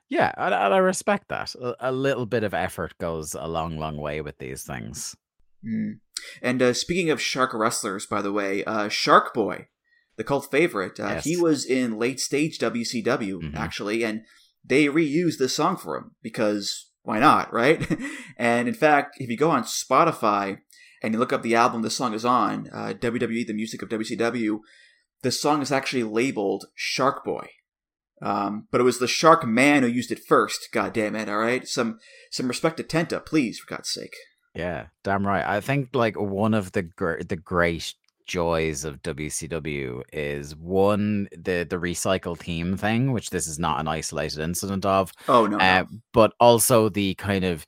Yeah, 0.08 0.32
and 0.36 0.54
I, 0.54 0.78
respect 0.78 1.28
that. 1.28 1.54
A, 1.54 1.90
a, 1.90 1.92
little 1.92 2.26
bit 2.26 2.42
of 2.42 2.52
effort 2.52 2.96
goes 2.98 3.34
a 3.34 3.46
long, 3.46 3.78
long 3.78 3.96
way 3.96 4.20
with 4.20 4.38
these 4.38 4.64
things. 4.64 5.14
Mm. 5.64 6.00
And 6.42 6.62
uh, 6.62 6.72
speaking 6.72 7.10
of 7.10 7.20
shark 7.20 7.54
wrestlers, 7.54 8.06
by 8.06 8.22
the 8.22 8.32
way, 8.32 8.64
uh, 8.64 8.88
Shark 8.88 9.32
Boy, 9.34 9.68
the 10.16 10.24
cult 10.24 10.50
favorite, 10.50 10.98
uh, 10.98 11.08
yes. 11.08 11.24
he 11.24 11.36
was 11.36 11.64
in 11.64 11.98
late 11.98 12.18
stage 12.18 12.58
WCW 12.58 13.04
mm-hmm. 13.04 13.56
actually, 13.56 14.02
and 14.02 14.22
they 14.64 14.86
reused 14.86 15.38
this 15.38 15.54
song 15.54 15.76
for 15.76 15.96
him 15.96 16.12
because 16.22 16.90
why 17.02 17.20
not, 17.20 17.52
right? 17.52 17.86
and 18.36 18.66
in 18.66 18.74
fact, 18.74 19.16
if 19.18 19.30
you 19.30 19.36
go 19.36 19.50
on 19.50 19.62
Spotify, 19.62 20.58
and 21.02 21.14
you 21.14 21.20
look 21.20 21.32
up 21.32 21.42
the 21.42 21.54
album 21.54 21.82
the 21.82 21.90
song 21.90 22.14
is 22.14 22.24
on, 22.24 22.68
uh, 22.72 22.94
WWE, 22.98 23.46
the 23.46 23.52
music 23.52 23.82
of 23.82 23.88
WCW, 23.88 24.60
the 25.22 25.30
song 25.30 25.62
is 25.62 25.72
actually 25.72 26.04
labeled 26.04 26.66
Shark 26.74 27.24
Boy. 27.24 27.48
Um, 28.20 28.66
but 28.70 28.80
it 28.80 28.84
was 28.84 28.98
the 28.98 29.06
Shark 29.06 29.46
Man 29.46 29.82
who 29.82 29.88
used 29.88 30.10
it 30.10 30.24
first. 30.24 30.68
God 30.72 30.92
damn 30.92 31.14
it! 31.14 31.28
All 31.28 31.38
right, 31.38 31.66
some 31.68 31.98
some 32.30 32.48
respect 32.48 32.76
to 32.78 32.82
Tenta, 32.82 33.24
please, 33.24 33.60
for 33.60 33.72
God's 33.72 33.90
sake. 33.90 34.14
Yeah, 34.54 34.86
damn 35.04 35.26
right. 35.26 35.46
I 35.46 35.60
think 35.60 35.90
like 35.94 36.18
one 36.18 36.52
of 36.52 36.72
the 36.72 36.82
gr- 36.82 37.22
the 37.22 37.36
great 37.36 37.94
joys 38.26 38.84
of 38.84 39.02
WCW 39.02 40.02
is 40.12 40.54
one 40.54 41.28
the 41.32 41.66
the 41.68 41.78
recycle 41.78 42.36
theme 42.36 42.76
thing, 42.76 43.12
which 43.12 43.30
this 43.30 43.46
is 43.46 43.58
not 43.58 43.80
an 43.80 43.88
isolated 43.88 44.40
incident 44.40 44.84
of. 44.84 45.12
Oh 45.28 45.46
no, 45.46 45.56
uh, 45.58 45.84
no. 45.90 45.98
but 46.12 46.32
also 46.40 46.88
the 46.88 47.14
kind 47.14 47.44
of 47.44 47.66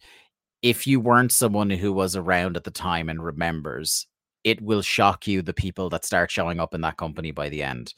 if 0.63 0.87
you 0.87 1.01
weren't 1.01 1.33
someone 1.33 1.71
who 1.71 1.93
was 1.93 2.17
around 2.17 2.57
at 2.57 2.65
the 2.65 2.71
time 2.71 3.09
and 3.09 3.25
remembers, 3.25 4.07
it 4.45 4.61
will 4.61 4.83
shock 4.83 5.27
you 5.27 5.43
the 5.43 5.55
people 5.55 5.91
that 5.91 6.05
start 6.05 6.31
showing 6.31 6.61
up 6.61 6.75
in 6.75 6.81
that 6.83 6.97
company 6.97 7.31
by 7.31 7.49
the 7.49 7.63
end. 7.63 7.95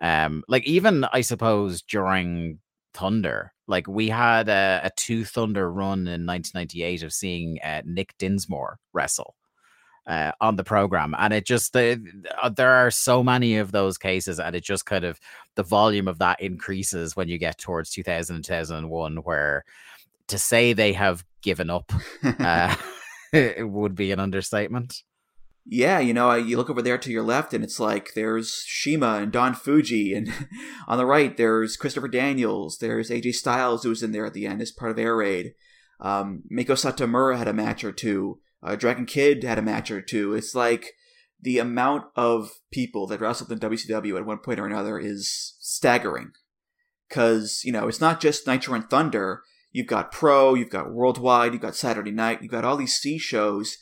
Um, 0.00 0.42
like 0.48 0.66
even 0.66 1.04
I 1.12 1.20
suppose 1.20 1.82
during 1.82 2.58
Thunder, 2.94 3.52
like 3.66 3.86
we 3.86 4.08
had 4.08 4.48
a, 4.48 4.80
a 4.84 4.90
two 4.96 5.24
Thunder 5.24 5.70
run 5.70 6.00
in 6.00 6.26
1998 6.26 7.02
of 7.02 7.12
seeing 7.12 7.58
uh, 7.62 7.82
Nick 7.84 8.14
Dinsmore 8.18 8.78
wrestle. 8.92 9.34
Uh, 10.06 10.32
on 10.40 10.56
the 10.56 10.64
program, 10.64 11.14
and 11.18 11.32
it 11.32 11.46
just 11.46 11.76
uh, 11.76 11.94
there 12.56 12.72
are 12.72 12.90
so 12.90 13.22
many 13.22 13.58
of 13.58 13.70
those 13.70 13.96
cases, 13.96 14.40
and 14.40 14.56
it 14.56 14.64
just 14.64 14.84
kind 14.84 15.04
of 15.04 15.20
the 15.54 15.62
volume 15.62 16.08
of 16.08 16.18
that 16.18 16.40
increases 16.40 17.14
when 17.14 17.28
you 17.28 17.38
get 17.38 17.58
towards 17.58 17.90
2000 17.90 18.36
and 18.36 18.44
2001, 18.44 19.16
where 19.18 19.62
to 20.30 20.38
say 20.38 20.72
they 20.72 20.92
have 20.92 21.24
given 21.42 21.70
up 21.70 21.92
uh, 22.22 22.74
it 23.32 23.68
would 23.68 23.94
be 23.94 24.12
an 24.12 24.20
understatement. 24.20 25.02
Yeah, 25.66 26.00
you 26.00 26.14
know, 26.14 26.32
you 26.34 26.56
look 26.56 26.70
over 26.70 26.82
there 26.82 26.98
to 26.98 27.12
your 27.12 27.22
left, 27.22 27.54
and 27.54 27.62
it's 27.62 27.78
like 27.78 28.14
there's 28.14 28.64
Shima 28.66 29.18
and 29.22 29.30
Don 29.30 29.54
Fuji, 29.54 30.14
and 30.14 30.32
on 30.88 30.98
the 30.98 31.06
right 31.06 31.36
there's 31.36 31.76
Christopher 31.76 32.08
Daniels, 32.08 32.78
there's 32.78 33.10
AJ 33.10 33.34
Styles 33.34 33.82
who 33.82 33.90
was 33.90 34.02
in 34.02 34.12
there 34.12 34.26
at 34.26 34.34
the 34.34 34.46
end 34.46 34.62
as 34.62 34.72
part 34.72 34.90
of 34.90 34.98
Air 34.98 35.16
Raid. 35.16 35.52
Um, 36.00 36.42
Meiko 36.50 36.72
Satomura 36.72 37.36
had 37.36 37.46
a 37.46 37.52
match 37.52 37.84
or 37.84 37.92
two. 37.92 38.40
Uh, 38.62 38.74
Dragon 38.74 39.06
Kid 39.06 39.44
had 39.44 39.58
a 39.58 39.62
match 39.62 39.90
or 39.90 40.00
two. 40.00 40.34
It's 40.34 40.54
like 40.54 40.92
the 41.40 41.58
amount 41.58 42.06
of 42.16 42.50
people 42.72 43.06
that 43.06 43.20
wrestled 43.20 43.52
in 43.52 43.58
WCW 43.58 44.18
at 44.18 44.26
one 44.26 44.38
point 44.38 44.58
or 44.58 44.66
another 44.66 44.98
is 44.98 45.56
staggering. 45.60 46.32
Because, 47.08 47.62
you 47.64 47.72
know, 47.72 47.86
it's 47.86 48.00
not 48.00 48.20
just 48.20 48.46
Nitro 48.46 48.74
and 48.74 48.88
Thunder. 48.88 49.42
You've 49.72 49.86
got 49.86 50.12
Pro, 50.12 50.54
you've 50.54 50.70
got 50.70 50.92
Worldwide, 50.92 51.52
you've 51.52 51.62
got 51.62 51.76
Saturday 51.76 52.10
Night, 52.10 52.42
you've 52.42 52.50
got 52.50 52.64
all 52.64 52.76
these 52.76 52.96
C 52.96 53.18
shows 53.18 53.78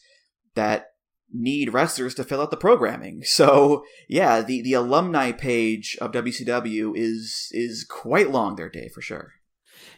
that 0.55 0.87
need 1.33 1.73
wrestlers 1.73 2.15
to 2.15 2.25
fill 2.25 2.41
out 2.41 2.51
the 2.51 2.57
programming. 2.57 3.23
So 3.27 3.85
yeah, 4.09 4.43
the, 4.43 4.63
the 4.63 4.75
alumni 4.75 5.33
page 5.33 5.97
of 6.01 6.13
WCW 6.13 6.93
is 6.95 7.49
is 7.53 7.87
quite 7.89 8.31
long 8.31 8.57
there, 8.57 8.69
Dave, 8.69 8.93
for 8.93 9.03
sure. 9.03 9.33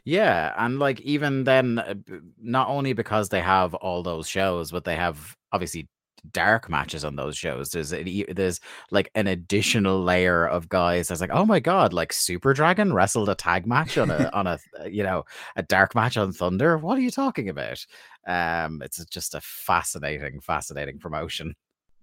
Yeah, 0.04 0.54
and 0.56 0.78
like 0.78 1.00
even 1.00 1.44
then, 1.44 1.78
uh, 1.78 1.94
not 2.40 2.68
only 2.68 2.92
because 2.92 3.28
they 3.28 3.40
have 3.40 3.74
all 3.74 4.02
those 4.02 4.28
shows, 4.28 4.70
but 4.70 4.84
they 4.84 4.96
have 4.96 5.36
obviously 5.52 5.88
dark 6.20 6.68
matches 6.68 7.04
on 7.04 7.16
those 7.16 7.36
shows. 7.36 7.70
There's 7.70 7.92
a, 7.92 8.24
there's 8.32 8.60
like 8.90 9.10
an 9.14 9.26
additional 9.26 10.02
layer 10.02 10.46
of 10.46 10.68
guys 10.68 11.08
that's 11.08 11.20
like, 11.20 11.30
oh 11.32 11.44
my 11.44 11.60
god, 11.60 11.92
like 11.92 12.12
Super 12.12 12.54
Dragon 12.54 12.92
wrestled 12.92 13.28
a 13.28 13.34
tag 13.34 13.66
match 13.66 13.98
on 13.98 14.10
a 14.10 14.30
on 14.34 14.46
a 14.46 14.58
uh, 14.80 14.84
you 14.84 15.02
know 15.02 15.24
a 15.56 15.62
dark 15.62 15.94
match 15.94 16.16
on 16.16 16.32
Thunder. 16.32 16.78
What 16.78 16.98
are 16.98 17.02
you 17.02 17.10
talking 17.10 17.48
about? 17.48 17.84
Um, 18.26 18.82
it's 18.82 19.04
just 19.06 19.34
a 19.34 19.40
fascinating, 19.40 20.40
fascinating 20.40 20.98
promotion. 20.98 21.54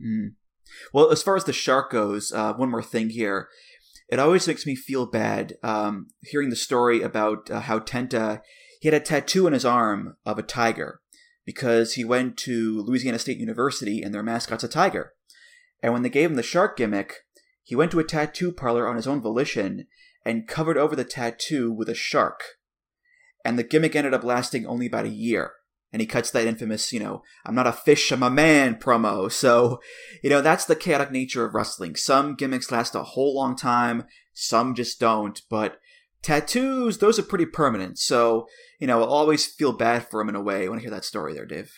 Mm. 0.01 0.33
Well, 0.93 1.11
as 1.11 1.23
far 1.23 1.35
as 1.35 1.45
the 1.45 1.53
shark 1.53 1.91
goes, 1.91 2.31
uh, 2.31 2.53
one 2.53 2.69
more 2.69 2.83
thing 2.83 3.09
here. 3.09 3.49
It 4.09 4.19
always 4.19 4.47
makes 4.47 4.65
me 4.65 4.75
feel 4.75 5.05
bad 5.05 5.57
um, 5.63 6.07
hearing 6.21 6.49
the 6.49 6.55
story 6.55 7.01
about 7.01 7.51
uh, 7.51 7.59
how 7.61 7.79
Tenta 7.79 8.41
he 8.79 8.87
had 8.87 9.01
a 9.01 9.03
tattoo 9.03 9.47
on 9.47 9.53
his 9.53 9.65
arm 9.65 10.17
of 10.25 10.37
a 10.37 10.43
tiger 10.43 11.01
because 11.47 11.93
he 11.93 12.03
went 12.03 12.35
to 12.35 12.81
Louisiana 12.81 13.17
State 13.17 13.37
University 13.37 14.01
and 14.01 14.13
their 14.13 14.21
mascot's 14.21 14.65
a 14.65 14.67
tiger. 14.67 15.13
And 15.81 15.93
when 15.93 16.01
they 16.01 16.09
gave 16.09 16.29
him 16.29 16.35
the 16.35 16.43
shark 16.43 16.75
gimmick, 16.75 17.13
he 17.63 17.73
went 17.73 17.89
to 17.91 17.99
a 17.99 18.03
tattoo 18.03 18.51
parlor 18.51 18.85
on 18.85 18.97
his 18.97 19.07
own 19.07 19.21
volition 19.21 19.87
and 20.25 20.45
covered 20.45 20.77
over 20.77 20.93
the 20.93 21.05
tattoo 21.05 21.71
with 21.71 21.87
a 21.87 21.95
shark. 21.95 22.41
And 23.45 23.57
the 23.57 23.63
gimmick 23.63 23.95
ended 23.95 24.13
up 24.13 24.25
lasting 24.25 24.65
only 24.65 24.87
about 24.87 25.05
a 25.05 25.09
year. 25.09 25.53
And 25.93 26.01
he 26.01 26.05
cuts 26.05 26.31
that 26.31 26.45
infamous, 26.45 26.91
you 26.91 26.99
know, 26.99 27.23
I'm 27.45 27.55
not 27.55 27.65
a 27.65 27.71
fish, 27.71 28.11
I'm 28.11 28.23
a 28.23 28.29
man 28.29 28.75
promo. 28.75 29.31
So, 29.31 29.79
you 30.21 30.29
know, 30.29 30.41
that's 30.41 30.65
the 30.65 30.75
chaotic 30.75 31.11
nature 31.11 31.45
of 31.45 31.53
wrestling. 31.53 31.95
Some 31.95 32.35
gimmicks 32.35 32.73
last 32.73 32.93
a 32.93 33.03
whole 33.03 33.33
long 33.33 33.55
time, 33.55 34.03
some 34.33 34.75
just 34.75 34.99
don't. 34.99 35.41
But 35.49 35.79
tattoos, 36.21 36.97
those 36.97 37.19
are 37.19 37.23
pretty 37.23 37.45
permanent. 37.45 37.97
So, 37.97 38.47
you 38.79 38.87
know, 38.87 39.01
I'll 39.01 39.09
always 39.09 39.45
feel 39.45 39.73
bad 39.73 40.07
for 40.07 40.21
him 40.21 40.29
in 40.29 40.35
a 40.35 40.41
way 40.41 40.69
when 40.69 40.79
I 40.79 40.81
hear 40.81 40.91
that 40.91 41.05
story 41.05 41.33
there, 41.33 41.45
Dave. 41.45 41.71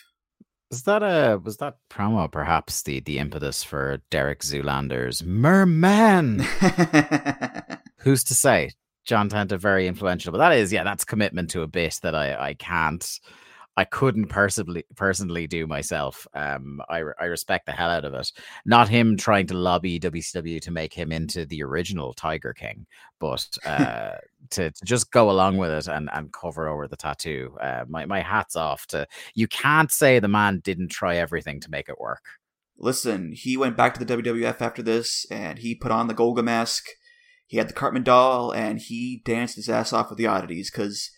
Was 0.70 0.84
that 0.84 1.02
a 1.02 1.38
was 1.42 1.56
that 1.56 1.78
promo 1.90 2.30
perhaps 2.30 2.82
the 2.82 3.00
the 3.00 3.18
impetus 3.18 3.64
for 3.64 4.02
Derek 4.10 4.40
Zoolander's 4.40 5.24
Merman? 5.24 6.40
Who's 7.98 8.22
to 8.24 8.34
say? 8.34 8.70
John 9.04 9.28
Tenta 9.28 9.58
very 9.58 9.88
influential, 9.88 10.30
but 10.30 10.38
that 10.38 10.52
is 10.52 10.72
yeah, 10.72 10.84
that's 10.84 11.04
commitment 11.04 11.50
to 11.50 11.62
a 11.62 11.66
bit 11.66 11.98
that 12.02 12.14
I 12.14 12.50
I 12.50 12.54
can't 12.54 13.18
I 13.76 13.84
couldn't 13.84 14.26
personally 14.26 14.84
personally 14.96 15.46
do 15.46 15.66
myself. 15.66 16.26
Um, 16.34 16.82
I 16.88 17.02
I 17.18 17.24
respect 17.26 17.66
the 17.66 17.72
hell 17.72 17.90
out 17.90 18.04
of 18.04 18.14
it. 18.14 18.32
Not 18.66 18.88
him 18.88 19.16
trying 19.16 19.46
to 19.46 19.54
lobby 19.54 20.00
WCW 20.00 20.60
to 20.62 20.70
make 20.70 20.92
him 20.92 21.12
into 21.12 21.46
the 21.46 21.62
original 21.62 22.12
Tiger 22.12 22.52
King, 22.52 22.86
but 23.20 23.46
uh, 23.64 24.16
to, 24.50 24.70
to 24.70 24.84
just 24.84 25.10
go 25.12 25.30
along 25.30 25.56
with 25.56 25.70
it 25.70 25.88
and 25.88 26.10
and 26.12 26.32
cover 26.32 26.68
over 26.68 26.88
the 26.88 26.96
tattoo. 26.96 27.56
Uh, 27.60 27.84
my 27.88 28.06
my 28.06 28.20
hats 28.20 28.56
off 28.56 28.86
to 28.88 29.06
you. 29.34 29.46
Can't 29.46 29.90
say 29.90 30.18
the 30.18 30.28
man 30.28 30.60
didn't 30.62 30.88
try 30.88 31.16
everything 31.16 31.60
to 31.60 31.70
make 31.70 31.88
it 31.88 32.00
work. 32.00 32.24
Listen, 32.76 33.32
he 33.32 33.56
went 33.56 33.76
back 33.76 33.94
to 33.94 34.04
the 34.04 34.22
WWF 34.22 34.60
after 34.60 34.82
this, 34.82 35.26
and 35.30 35.58
he 35.58 35.74
put 35.74 35.92
on 35.92 36.08
the 36.08 36.14
Golga 36.14 36.42
mask. 36.42 36.86
He 37.46 37.58
had 37.58 37.68
the 37.68 37.74
Cartman 37.74 38.04
doll, 38.04 38.52
and 38.52 38.78
he 38.78 39.22
danced 39.24 39.56
his 39.56 39.68
ass 39.68 39.92
off 39.92 40.08
with 40.08 40.18
the 40.18 40.26
oddities 40.26 40.70
because 40.70 41.10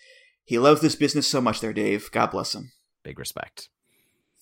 he 0.44 0.58
loves 0.58 0.80
this 0.80 0.96
business 0.96 1.26
so 1.26 1.40
much 1.40 1.60
there, 1.60 1.72
Dave. 1.72 2.10
God 2.12 2.30
bless 2.30 2.54
him. 2.54 2.72
Big 3.02 3.18
respect. 3.18 3.68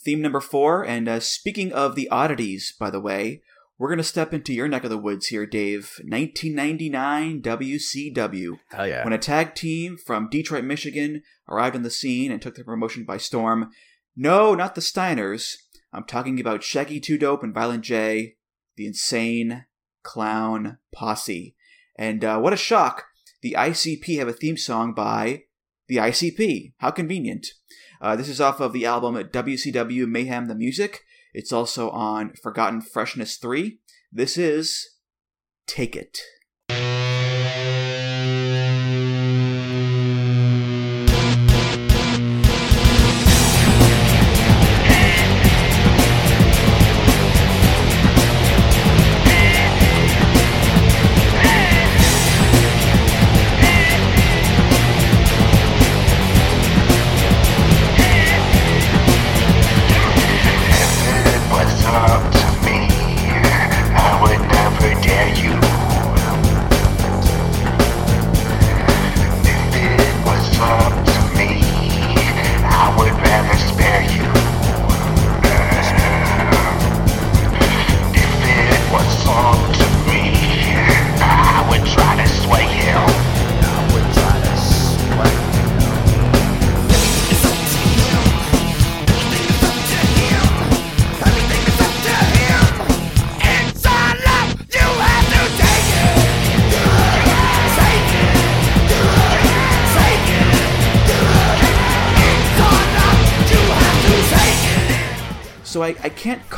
Theme 0.03 0.23
number 0.23 0.41
four, 0.41 0.83
and 0.85 1.09
uh, 1.09 1.21
speaking 1.21 1.73
of 1.73 1.95
the 1.95 2.09
oddities, 2.09 2.73
by 2.79 2.89
the 2.89 3.01
way, 3.01 3.43
we're 3.79 3.89
going 3.89 3.99
to 3.99 4.05
step 4.05 4.35
into 4.35 4.53
your 4.53 4.69
neck 4.69 4.85
of 4.85 4.91
the 4.91 4.99
woods 4.99 5.29
here, 5.29 5.47
Dave. 5.47 5.95
1999 6.03 7.43
WCW. 7.43 8.59
Hell 8.71 8.87
yeah. 8.87 9.05
When 9.05 9.13
a 9.13 9.19
tag 9.19 9.55
team 9.55 9.97
from 9.97 10.29
Detroit, 10.29 10.65
Michigan 10.65 11.23
arrived 11.49 11.77
on 11.77 11.83
the 11.83 11.91
scene 11.91 12.31
and 12.31 12.41
took 12.41 12.57
the 12.57 12.65
promotion 12.65 13.05
by 13.05 13.17
storm. 13.17 13.71
No, 14.15 14.55
not 14.55 14.75
the 14.75 14.83
Steiners. 14.83 15.57
I'm 15.93 16.05
talking 16.05 16.39
about 16.39 16.63
Shaggy 16.63 17.01
Two 17.01 17.17
Dope 17.19 17.43
and 17.43 17.55
Violent 17.55 17.83
J, 17.83 18.37
the 18.77 18.87
insane 18.87 19.65
clown 20.03 20.79
posse. 20.95 21.57
And 21.97 22.25
uh, 22.25 22.39
what 22.39 22.53
a 22.53 22.59
shock! 22.59 23.07
The 23.43 23.57
ICP 23.59 24.19
have 24.19 24.29
a 24.29 24.33
theme 24.35 24.57
song 24.57 24.93
by 24.93 25.45
the 25.91 25.97
ICP. 25.97 26.73
How 26.79 26.93
convenient. 26.93 27.49
Uh, 28.01 28.15
this 28.15 28.29
is 28.29 28.41
off 28.41 28.61
of 28.61 28.73
the 28.73 28.87
album 28.87 29.17
WCW 29.33 30.07
Mayhem 30.07 30.47
the 30.47 30.55
Music. 30.55 31.03
It's 31.35 31.53
also 31.53 31.91
on 31.91 32.33
Forgotten 32.41 32.81
Freshness 32.81 33.37
3. 33.37 33.81
This 34.13 34.39
is 34.39 34.95
Take 35.67 35.97
It. 35.97 36.21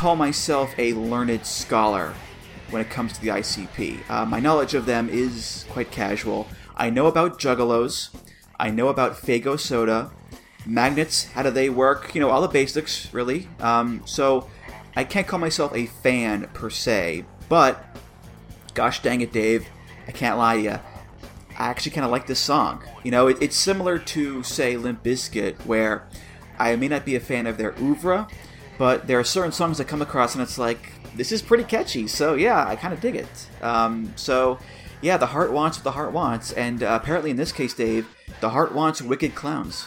Call 0.03 0.17
myself 0.17 0.77
a 0.77 0.91
learned 0.91 1.45
scholar 1.45 2.13
when 2.71 2.81
it 2.81 2.89
comes 2.89 3.13
to 3.13 3.21
the 3.21 3.29
ICP. 3.29 4.09
Uh, 4.09 4.25
my 4.25 4.41
knowledge 4.41 4.73
of 4.73 4.85
them 4.85 5.07
is 5.07 5.63
quite 5.69 5.91
casual. 5.91 6.45
I 6.75 6.89
know 6.89 7.07
about 7.07 7.39
juggalos. 7.39 8.09
I 8.59 8.69
know 8.69 8.89
about 8.89 9.13
Faygo 9.13 9.57
soda, 9.57 10.11
magnets. 10.65 11.23
How 11.31 11.43
do 11.43 11.51
they 11.51 11.69
work? 11.69 12.13
You 12.13 12.19
know 12.19 12.31
all 12.31 12.41
the 12.41 12.49
basics, 12.49 13.13
really. 13.13 13.47
Um, 13.61 14.01
so 14.03 14.49
I 14.93 15.05
can't 15.05 15.25
call 15.25 15.39
myself 15.39 15.73
a 15.73 15.85
fan 15.85 16.49
per 16.53 16.69
se, 16.69 17.23
but 17.47 17.81
gosh 18.73 19.01
dang 19.01 19.21
it, 19.21 19.31
Dave, 19.31 19.65
I 20.05 20.11
can't 20.11 20.37
lie 20.37 20.57
to 20.57 20.61
you. 20.61 20.69
I 20.71 21.69
actually 21.69 21.93
kind 21.93 22.03
of 22.03 22.11
like 22.11 22.27
this 22.27 22.41
song. 22.41 22.83
You 23.05 23.11
know, 23.11 23.27
it, 23.27 23.37
it's 23.39 23.55
similar 23.55 23.99
to, 23.99 24.43
say, 24.43 24.75
Limp 24.75 25.01
Bizkit, 25.01 25.65
where 25.65 26.09
I 26.59 26.75
may 26.75 26.89
not 26.89 27.05
be 27.05 27.15
a 27.15 27.21
fan 27.21 27.47
of 27.47 27.57
their 27.57 27.73
oeuvre, 27.79 28.27
but 28.77 29.07
there 29.07 29.19
are 29.19 29.23
certain 29.23 29.51
songs 29.51 29.77
that 29.77 29.85
come 29.85 30.01
across 30.01 30.35
and 30.35 30.41
it's 30.41 30.57
like, 30.57 30.93
this 31.15 31.31
is 31.31 31.41
pretty 31.41 31.63
catchy. 31.63 32.07
So, 32.07 32.33
yeah, 32.33 32.67
I 32.67 32.75
kind 32.75 32.93
of 32.93 32.99
dig 32.99 33.15
it. 33.15 33.47
Um, 33.61 34.13
so, 34.15 34.59
yeah, 35.01 35.17
the 35.17 35.27
heart 35.27 35.51
wants 35.51 35.77
what 35.77 35.83
the 35.83 35.91
heart 35.91 36.11
wants. 36.11 36.51
And 36.53 36.81
uh, 36.81 36.99
apparently, 37.01 37.29
in 37.29 37.37
this 37.37 37.51
case, 37.51 37.73
Dave, 37.73 38.07
the 38.41 38.49
heart 38.49 38.73
wants 38.73 39.01
wicked 39.01 39.35
clowns. 39.35 39.85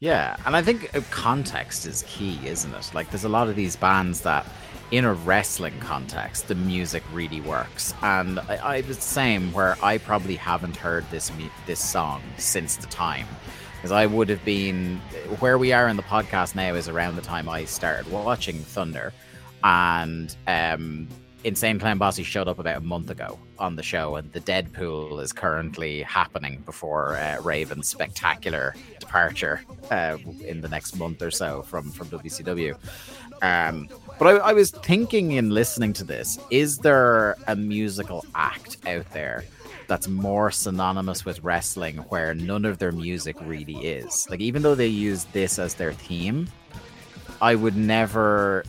Yeah, 0.00 0.36
and 0.44 0.54
I 0.56 0.62
think 0.62 0.94
uh, 0.94 1.00
context 1.10 1.86
is 1.86 2.04
key, 2.06 2.38
isn't 2.44 2.72
it? 2.74 2.90
Like, 2.94 3.10
there's 3.10 3.24
a 3.24 3.28
lot 3.28 3.48
of 3.48 3.56
these 3.56 3.76
bands 3.76 4.20
that, 4.22 4.46
in 4.90 5.04
a 5.04 5.14
wrestling 5.14 5.78
context, 5.80 6.48
the 6.48 6.54
music 6.54 7.02
really 7.12 7.40
works. 7.40 7.94
And 8.02 8.38
I, 8.40 8.56
I 8.56 8.80
was 8.82 8.96
the 8.96 9.02
same, 9.02 9.52
where 9.52 9.76
I 9.82 9.98
probably 9.98 10.36
haven't 10.36 10.76
heard 10.76 11.04
this 11.10 11.32
this 11.66 11.80
song 11.80 12.22
since 12.36 12.76
the 12.76 12.86
time, 12.86 13.26
because 13.84 13.92
I 13.92 14.06
would 14.06 14.30
have 14.30 14.42
been 14.46 14.96
where 15.40 15.58
we 15.58 15.74
are 15.74 15.88
in 15.88 15.98
the 15.98 16.02
podcast 16.02 16.54
now 16.54 16.72
is 16.72 16.88
around 16.88 17.16
the 17.16 17.20
time 17.20 17.50
I 17.50 17.66
started 17.66 18.10
watching 18.10 18.56
Thunder, 18.56 19.12
and 19.62 20.34
um, 20.46 21.06
Insane 21.44 21.78
Clown 21.78 21.98
Posse 21.98 22.22
showed 22.22 22.48
up 22.48 22.58
about 22.58 22.78
a 22.78 22.80
month 22.80 23.10
ago 23.10 23.38
on 23.58 23.76
the 23.76 23.82
show, 23.82 24.16
and 24.16 24.32
the 24.32 24.40
Deadpool 24.40 25.20
is 25.20 25.34
currently 25.34 26.00
happening 26.00 26.62
before 26.64 27.18
uh, 27.18 27.42
Raven's 27.42 27.86
spectacular 27.86 28.74
departure 29.00 29.60
uh, 29.90 30.16
in 30.40 30.62
the 30.62 30.68
next 30.70 30.96
month 30.96 31.20
or 31.20 31.30
so 31.30 31.60
from 31.60 31.90
from 31.90 32.08
WCW. 32.08 32.78
Um, 33.42 33.90
but 34.18 34.28
I, 34.28 34.48
I 34.48 34.52
was 34.54 34.70
thinking 34.70 35.32
in 35.32 35.50
listening 35.50 35.92
to 35.94 36.04
this, 36.04 36.38
is 36.48 36.78
there 36.78 37.36
a 37.48 37.54
musical 37.54 38.24
act 38.34 38.78
out 38.86 39.10
there 39.10 39.44
that's 39.86 40.08
more 40.08 40.50
synonymous 40.50 41.24
with 41.24 41.42
wrestling 41.42 41.98
where 42.08 42.34
none 42.34 42.64
of 42.64 42.78
their 42.78 42.92
music 42.92 43.36
really 43.42 43.76
is? 43.76 44.28
Like, 44.30 44.40
even 44.40 44.62
though 44.62 44.74
they 44.74 44.86
use 44.86 45.24
this 45.32 45.58
as 45.58 45.74
their 45.74 45.92
theme, 45.92 46.48
I 47.40 47.54
would 47.54 47.76
never 47.76 48.64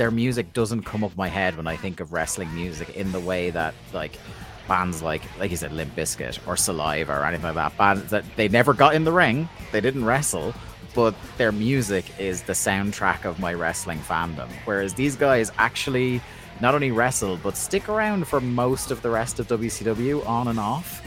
their 0.00 0.10
music 0.10 0.54
doesn't 0.54 0.84
come 0.84 1.04
up 1.04 1.14
my 1.14 1.28
head 1.28 1.58
when 1.58 1.66
I 1.66 1.76
think 1.76 2.00
of 2.00 2.14
wrestling 2.14 2.54
music 2.54 2.96
in 2.96 3.12
the 3.12 3.20
way 3.20 3.50
that 3.50 3.74
like 3.92 4.18
bands 4.66 5.02
like 5.02 5.20
like 5.38 5.50
you 5.50 5.58
said 5.58 5.72
Limp 5.72 5.94
Bizkit 5.94 6.38
or 6.46 6.56
Saliva 6.56 7.12
or 7.12 7.26
anything 7.26 7.44
like 7.44 7.54
that 7.56 7.76
bands 7.76 8.10
that 8.10 8.24
they 8.36 8.48
never 8.48 8.72
got 8.72 8.94
in 8.94 9.04
the 9.04 9.12
ring 9.12 9.46
they 9.72 9.80
didn't 9.82 10.06
wrestle 10.06 10.54
but 10.94 11.14
their 11.36 11.52
music 11.52 12.18
is 12.18 12.40
the 12.44 12.54
soundtrack 12.54 13.26
of 13.26 13.38
my 13.38 13.52
wrestling 13.52 13.98
fandom 13.98 14.48
whereas 14.64 14.94
these 14.94 15.16
guys 15.16 15.52
actually 15.58 16.22
not 16.60 16.74
only 16.74 16.90
wrestle 16.90 17.38
but 17.42 17.56
stick 17.56 17.88
around 17.88 18.26
for 18.26 18.40
most 18.40 18.90
of 18.90 19.02
the 19.02 19.10
rest 19.10 19.40
of 19.40 19.48
WCW 19.48 20.26
on 20.26 20.48
and 20.48 20.58
off 20.58 21.02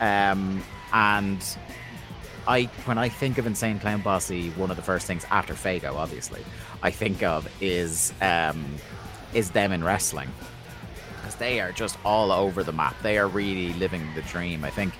um 0.00 0.62
and 0.92 1.56
I 2.48 2.64
when 2.84 2.98
I 2.98 3.08
think 3.08 3.38
of 3.38 3.46
Insane 3.46 3.78
Clown 3.78 4.02
Posse, 4.02 4.50
one 4.50 4.70
of 4.70 4.76
the 4.76 4.82
first 4.82 5.06
things 5.06 5.26
after 5.30 5.54
Faygo, 5.54 5.94
obviously, 5.94 6.44
I 6.82 6.90
think 6.90 7.22
of 7.22 7.48
is 7.60 8.12
um, 8.20 8.64
is 9.34 9.50
them 9.50 9.72
in 9.72 9.82
wrestling 9.82 10.32
because 11.16 11.34
they 11.36 11.60
are 11.60 11.72
just 11.72 11.98
all 12.04 12.30
over 12.30 12.62
the 12.62 12.72
map. 12.72 12.94
They 13.02 13.18
are 13.18 13.26
really 13.26 13.72
living 13.74 14.06
the 14.14 14.22
dream. 14.22 14.64
I 14.64 14.70
think 14.70 14.94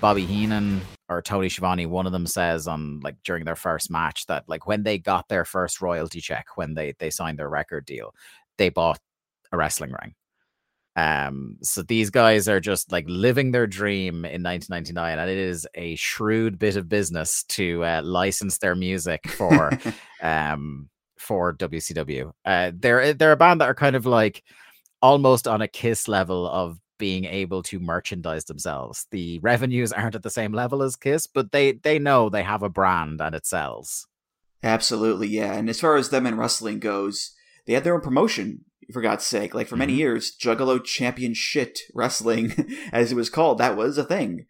Bobby 0.00 0.24
Heenan 0.24 0.80
or 1.08 1.20
Tony 1.20 1.48
Schiavone, 1.48 1.86
one 1.86 2.06
of 2.06 2.12
them 2.12 2.26
says 2.26 2.68
on 2.68 3.00
like 3.00 3.16
during 3.24 3.44
their 3.44 3.56
first 3.56 3.90
match 3.90 4.26
that 4.26 4.44
like 4.48 4.66
when 4.66 4.84
they 4.84 4.98
got 4.98 5.28
their 5.28 5.44
first 5.44 5.80
royalty 5.80 6.20
check 6.20 6.46
when 6.54 6.74
they 6.74 6.94
they 6.98 7.10
signed 7.10 7.38
their 7.38 7.48
record 7.48 7.84
deal, 7.84 8.14
they 8.58 8.68
bought 8.68 9.00
a 9.52 9.56
wrestling 9.56 9.92
ring. 10.02 10.14
Um, 10.94 11.56
so 11.62 11.82
these 11.82 12.10
guys 12.10 12.48
are 12.48 12.60
just 12.60 12.92
like 12.92 13.06
living 13.08 13.52
their 13.52 13.66
dream 13.66 14.24
in 14.24 14.42
1999, 14.42 15.18
and 15.18 15.30
it 15.30 15.38
is 15.38 15.66
a 15.74 15.94
shrewd 15.94 16.58
bit 16.58 16.76
of 16.76 16.88
business 16.88 17.44
to 17.44 17.84
uh, 17.84 18.02
license 18.04 18.58
their 18.58 18.74
music 18.74 19.28
for 19.28 19.70
um 20.22 20.88
for 21.18 21.54
WCW. 21.54 22.32
Uh, 22.44 22.72
they're 22.74 23.14
they're 23.14 23.32
a 23.32 23.36
band 23.36 23.60
that 23.60 23.70
are 23.70 23.74
kind 23.74 23.96
of 23.96 24.04
like 24.04 24.42
almost 25.00 25.48
on 25.48 25.62
a 25.62 25.68
Kiss 25.68 26.08
level 26.08 26.46
of 26.48 26.78
being 26.98 27.24
able 27.24 27.62
to 27.64 27.80
merchandise 27.80 28.44
themselves. 28.44 29.06
The 29.10 29.38
revenues 29.40 29.92
aren't 29.92 30.14
at 30.14 30.22
the 30.22 30.30
same 30.30 30.52
level 30.52 30.82
as 30.82 30.96
Kiss, 30.96 31.26
but 31.26 31.52
they 31.52 31.72
they 31.72 31.98
know 31.98 32.28
they 32.28 32.42
have 32.42 32.62
a 32.62 32.68
brand 32.68 33.20
and 33.20 33.34
it 33.34 33.46
sells. 33.46 34.06
Absolutely, 34.62 35.28
yeah. 35.28 35.54
And 35.54 35.68
as 35.68 35.80
far 35.80 35.96
as 35.96 36.10
them 36.10 36.26
in 36.26 36.36
wrestling 36.36 36.78
goes, 36.78 37.32
they 37.66 37.72
had 37.72 37.82
their 37.82 37.94
own 37.94 38.00
promotion, 38.00 38.64
for 38.92 39.02
God's 39.02 39.24
sake. 39.24 39.54
Like 39.54 39.68
for 39.68 39.76
many 39.76 39.94
Mhm. 39.94 39.98
years, 39.98 40.36
Juggalo 40.36 40.82
Champion 40.82 41.34
Shit 41.34 41.80
Wrestling, 41.94 42.52
as 42.92 43.10
it 43.12 43.16
was 43.16 43.30
called, 43.30 43.58
that 43.58 43.76
was 43.76 43.98
a 43.98 44.04
thing. 44.04 44.46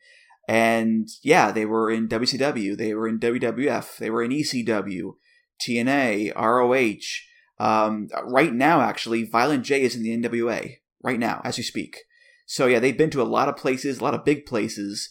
And 0.48 1.08
yeah, 1.22 1.52
they 1.52 1.64
were 1.64 1.90
in 1.90 2.08
WCW, 2.08 2.76
they 2.76 2.94
were 2.94 3.08
in 3.08 3.18
WWF, 3.18 3.96
they 3.98 4.10
were 4.10 4.22
in 4.22 4.32
ECW, 4.32 5.14
TNA, 5.64 6.32
ROH. 6.34 7.64
Um, 7.64 8.08
right 8.24 8.52
now, 8.52 8.80
actually, 8.80 9.24
Violent 9.24 9.64
J 9.64 9.82
is 9.82 9.94
in 9.94 10.02
the 10.02 10.10
NWA 10.10 10.78
right 11.02 11.18
now 11.18 11.40
as 11.44 11.56
we 11.56 11.62
speak. 11.62 11.98
So 12.46 12.66
yeah, 12.66 12.80
they've 12.80 12.96
been 12.98 13.10
to 13.10 13.22
a 13.22 13.24
lot 13.24 13.48
of 13.48 13.56
places, 13.56 13.98
a 13.98 14.04
lot 14.04 14.14
of 14.14 14.24
big 14.24 14.46
places, 14.46 15.08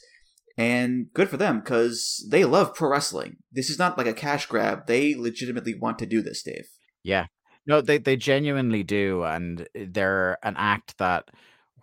and 0.57 1.07
good 1.13 1.29
for 1.29 1.37
them 1.37 1.59
because 1.61 2.27
they 2.29 2.43
love 2.43 2.75
pro 2.75 2.89
wrestling. 2.89 3.37
This 3.51 3.69
is 3.69 3.79
not 3.79 3.97
like 3.97 4.07
a 4.07 4.13
cash 4.13 4.45
grab; 4.47 4.85
they 4.85 5.15
legitimately 5.15 5.75
want 5.75 5.97
to 5.99 6.05
do 6.05 6.21
this, 6.21 6.43
Dave. 6.43 6.67
Yeah. 7.03 7.27
No, 7.67 7.81
they 7.81 7.97
they 7.99 8.15
genuinely 8.15 8.83
do, 8.83 9.23
and 9.23 9.67
they're 9.75 10.37
an 10.43 10.55
act 10.57 10.97
that 10.97 11.29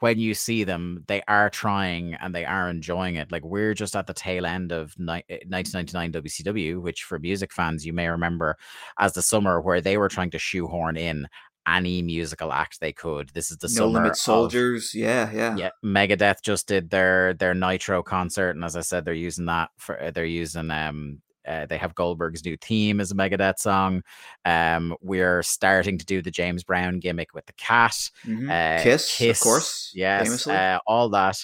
when 0.01 0.19
you 0.19 0.33
see 0.35 0.63
them, 0.65 1.05
they 1.09 1.23
are 1.27 1.51
trying 1.51 2.15
and 2.15 2.35
they 2.35 2.45
are 2.45 2.69
enjoying 2.71 3.17
it. 3.17 3.33
Like 3.33 3.45
we're 3.45 3.75
just 3.75 3.97
at 3.97 4.07
the 4.07 4.15
tail 4.15 4.47
end 4.47 4.71
of 4.73 4.95
ni- 4.99 5.25
1999 5.47 6.13
WCW, 6.13 6.81
which 6.81 7.03
for 7.03 7.19
music 7.19 7.53
fans 7.53 7.85
you 7.85 7.93
may 7.93 8.09
remember 8.09 8.57
as 8.99 9.13
the 9.15 9.23
summer 9.23 9.61
where 9.61 9.81
they 9.81 9.97
were 9.97 10.09
trying 10.09 10.31
to 10.31 10.39
shoehorn 10.39 10.97
in 10.97 11.27
any 11.67 12.01
musical 12.01 12.53
act 12.53 12.81
they 12.81 12.93
could. 12.93 13.29
This 13.31 13.51
is 13.51 13.59
the 13.59 13.67
No 13.69 13.73
summer 13.75 13.93
Limit 13.99 14.11
of- 14.13 14.17
Soldiers. 14.19 14.95
yeah, 14.95 15.31
yeah. 15.33 15.57
yeah, 15.57 15.71
Megadeth 15.85 16.43
just 16.43 16.67
did 16.69 16.91
their 16.91 17.35
their 17.35 17.55
Nitro 17.55 18.03
concert, 18.03 18.51
and 18.51 18.65
as 18.65 18.77
I 18.77 18.81
said, 18.83 19.05
they're 19.05 19.15
using 19.15 19.47
that 19.47 19.71
for 19.79 20.01
uh, 20.03 20.11
they're 20.11 20.25
using 20.25 20.71
um 20.71 21.21
uh, 21.49 21.67
they 21.67 21.79
have 21.79 21.95
Goldberg's 21.95 22.45
new 22.45 22.57
theme 22.59 23.01
as 23.01 23.11
a 23.11 23.15
Megadeth 23.15 23.59
song. 23.59 24.03
Um, 24.45 24.95
we're 25.01 25.43
starting 25.43 25.97
to 25.99 26.05
do 26.05 26.21
the 26.23 26.31
James 26.31 26.63
Brown 26.63 26.99
gimmick 27.01 27.35
with 27.35 27.47
the 27.47 27.53
cat. 27.55 28.11
Mhm. 28.25 28.49
Uh, 28.51 28.83
Kiss, 28.83 29.21
of 29.21 29.41
course, 29.41 29.93
yes, 29.95 30.47
uh, 30.47 30.79
all 30.87 31.09
that. 31.11 31.39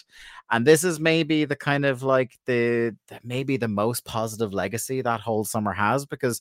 And 0.50 0.66
this 0.66 0.84
is 0.84 1.00
maybe 1.00 1.46
the 1.46 1.56
kind 1.56 1.84
of 1.86 2.02
like 2.02 2.38
the 2.46 2.94
the- 3.08 3.20
maybe 3.24 3.56
the 3.56 3.66
most 3.68 4.04
positive 4.04 4.52
legacy 4.52 5.00
that 5.02 5.20
whole 5.20 5.44
summer 5.44 5.72
has 5.72 6.04
because 6.06 6.40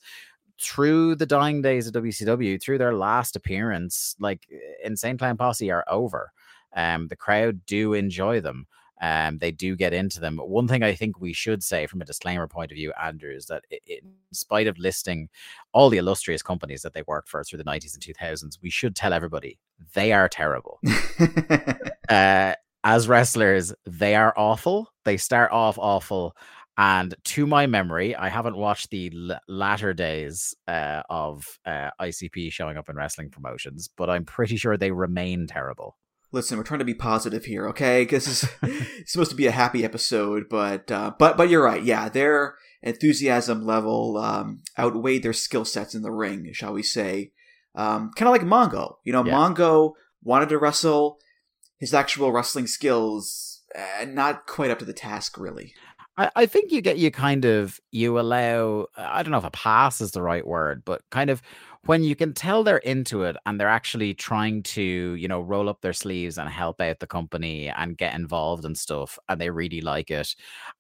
through 0.62 1.16
the 1.16 1.26
dying 1.26 1.62
days 1.62 1.88
of 1.88 1.94
WCW, 1.94 2.62
through 2.62 2.78
their 2.78 2.94
last 2.94 3.36
appearance, 3.36 4.16
like 4.20 4.48
Insane 4.84 5.18
Clown 5.18 5.38
Posse 5.38 5.72
are 5.72 5.84
over. 5.88 6.32
Um, 6.76 7.08
the 7.08 7.16
crowd 7.16 7.66
do 7.66 7.94
enjoy 7.94 8.40
them. 8.42 8.68
Um, 9.04 9.38
they 9.40 9.52
do 9.52 9.76
get 9.76 9.92
into 9.92 10.22
them. 10.22 10.38
One 10.38 10.66
thing 10.66 10.82
I 10.82 10.96
think 10.96 11.20
we 11.20 11.34
should 11.34 11.62
say 11.62 11.88
from 11.88 12.02
a 12.02 12.06
disclaimer 12.06 12.48
point 12.48 12.72
of 12.72 12.78
view, 12.78 12.94
Andrew, 12.94 13.36
is 13.36 13.48
that 13.48 13.66
in 13.86 14.14
spite 14.32 14.66
of 14.66 14.80
listing 14.80 15.28
all 15.74 15.90
the 15.90 15.98
illustrious 15.98 16.42
companies 16.42 16.84
that 16.84 16.94
they 16.94 17.04
worked 17.06 17.28
for 17.28 17.44
through 17.44 17.58
the 17.58 17.66
90s 17.66 17.96
and 17.96 18.02
2000s, 18.02 18.60
we 18.62 18.70
should 18.70 18.96
tell 18.96 19.12
everybody 19.12 19.60
they 19.94 20.14
are 20.14 20.30
terrible. 20.30 20.80
uh, 22.10 22.54
as 22.86 23.10
wrestlers, 23.10 23.74
they 23.86 24.16
are 24.16 24.34
awful. 24.38 24.94
They 25.04 25.18
start 25.18 25.52
off 25.52 25.78
awful. 25.78 26.38
And 26.78 27.14
to 27.26 27.46
my 27.46 27.68
memory, 27.68 28.16
I 28.16 28.30
haven't 28.30 28.56
watched 28.56 28.90
the 28.90 29.12
l- 29.14 29.40
latter 29.50 29.94
days 29.94 30.56
uh, 30.70 31.04
of 31.10 31.60
uh, 31.66 31.90
ICP 32.00 32.54
showing 32.54 32.78
up 32.78 32.88
in 32.88 32.96
wrestling 32.96 33.32
promotions, 33.32 33.90
but 33.98 34.10
I'm 34.10 34.24
pretty 34.24 34.56
sure 34.56 34.78
they 34.78 34.92
remain 34.92 35.46
terrible. 35.46 35.98
Listen, 36.34 36.58
we're 36.58 36.64
trying 36.64 36.80
to 36.80 36.86
be 36.86 36.96
positive 36.96 37.46
here, 37.46 37.68
okay? 37.70 38.04
Because 38.04 38.26
this 38.26 38.44
is 38.44 38.50
it's 39.00 39.12
supposed 39.12 39.32
to 39.32 39.38
be 39.38 39.48
a 39.48 39.52
happy 39.52 39.86
episode, 39.86 40.46
but 40.50 40.92
uh, 40.92 41.14
but 41.18 41.38
but 41.38 41.50
you're 41.50 41.64
right. 41.64 41.84
Yeah, 41.84 42.10
their 42.10 42.56
enthusiasm 42.82 43.66
level 43.66 44.18
um, 44.18 44.62
outweighed 44.78 45.24
their 45.24 45.32
skill 45.32 45.64
sets 45.64 45.96
in 45.96 46.02
the 46.02 46.12
ring, 46.12 46.50
shall 46.52 46.74
we 46.74 46.84
say? 46.84 47.32
Um, 47.76 48.12
kind 48.16 48.28
of 48.28 48.32
like 48.32 48.42
Mongo. 48.42 48.96
You 49.06 49.14
know, 49.14 49.24
Yeah. 49.24 49.34
Mongo 49.34 49.94
wanted 50.24 50.50
to 50.50 50.58
wrestle. 50.58 51.20
His 51.80 51.94
actual 51.94 52.32
wrestling 52.32 52.68
skills 52.68 53.62
uh, 53.76 54.06
not 54.06 54.48
quite 54.48 54.72
up 54.72 54.80
to 54.80 54.86
the 54.86 54.94
task, 54.94 55.38
really. 55.38 55.74
I, 56.18 56.30
I 56.36 56.46
think 56.46 56.72
you 56.72 56.82
get 56.82 56.98
you 56.98 57.12
kind 57.12 57.46
of 57.46 57.80
you 57.92 58.20
allow 58.20 58.88
I 58.96 59.24
don't 59.24 59.32
know 59.32 59.38
if 59.38 59.44
a 59.44 59.52
pass 59.52 60.02
is 60.02 60.12
the 60.12 60.22
right 60.22 60.46
word, 60.46 60.84
but 60.86 61.02
kind 61.10 61.30
of 61.30 61.42
when 61.86 62.04
you 62.04 62.16
can 62.16 62.34
tell 62.34 62.64
they're 62.64 62.78
into 62.78 63.24
it 63.24 63.36
and 63.46 63.60
they're 63.60 63.68
actually 63.68 64.14
trying 64.14 64.64
to, 64.64 64.82
you 64.82 65.28
know, 65.28 65.42
roll 65.42 65.68
up 65.68 65.82
their 65.82 65.94
sleeves 65.94 66.38
and 66.38 66.48
help 66.50 66.80
out 66.80 67.00
the 67.00 67.08
company 67.08 67.68
and 67.70 67.98
get 67.98 68.16
involved 68.16 68.64
and 68.66 68.78
stuff, 68.78 69.20
and 69.28 69.40
they 69.42 69.50
really 69.50 69.82
like 69.82 70.10
it, 70.10 70.34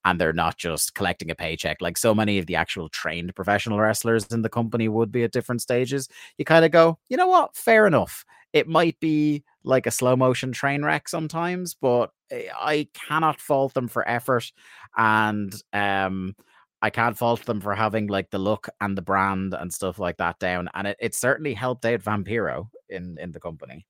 and 0.05 0.19
they're 0.19 0.33
not 0.33 0.57
just 0.57 0.95
collecting 0.95 1.29
a 1.29 1.35
paycheck 1.35 1.81
like 1.81 1.97
so 1.97 2.13
many 2.15 2.37
of 2.37 2.45
the 2.45 2.55
actual 2.55 2.89
trained 2.89 3.35
professional 3.35 3.79
wrestlers 3.79 4.25
in 4.27 4.41
the 4.41 4.49
company 4.49 4.87
would 4.87 5.11
be 5.11 5.23
at 5.23 5.31
different 5.31 5.61
stages. 5.61 6.07
You 6.37 6.45
kind 6.45 6.65
of 6.65 6.71
go, 6.71 6.97
you 7.09 7.17
know 7.17 7.27
what, 7.27 7.55
fair 7.55 7.85
enough. 7.87 8.25
It 8.53 8.67
might 8.67 8.99
be 8.99 9.43
like 9.63 9.87
a 9.87 9.91
slow 9.91 10.15
motion 10.15 10.51
train 10.51 10.83
wreck 10.85 11.09
sometimes, 11.09 11.73
but 11.73 12.11
eh, 12.31 12.47
I 12.57 12.87
cannot 12.93 13.39
fault 13.41 13.73
them 13.73 13.87
for 13.87 14.07
effort 14.07 14.51
and 14.97 15.53
um 15.73 16.35
I 16.83 16.89
can't 16.89 17.17
fault 17.17 17.45
them 17.45 17.61
for 17.61 17.75
having 17.75 18.07
like 18.07 18.31
the 18.31 18.37
look 18.37 18.67
and 18.81 18.97
the 18.97 19.01
brand 19.01 19.53
and 19.53 19.73
stuff 19.73 19.99
like 19.99 20.17
that 20.17 20.37
down. 20.37 20.67
And 20.73 20.85
it, 20.85 20.97
it 20.99 21.15
certainly 21.15 21.53
helped 21.53 21.85
out 21.85 22.01
Vampiro 22.01 22.67
in 22.89 23.17
in 23.19 23.31
the 23.31 23.39
company. 23.39 23.87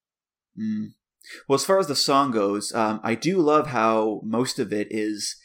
Mm. 0.58 0.94
Well, 1.50 1.56
as 1.56 1.66
far 1.66 1.80
as 1.80 1.88
the 1.88 1.96
song 1.96 2.30
goes, 2.30 2.72
um, 2.76 3.00
I 3.04 3.16
do 3.16 3.40
love 3.40 3.68
how 3.68 4.22
most 4.24 4.60
of 4.60 4.72
it 4.72 4.90
is 4.92 5.38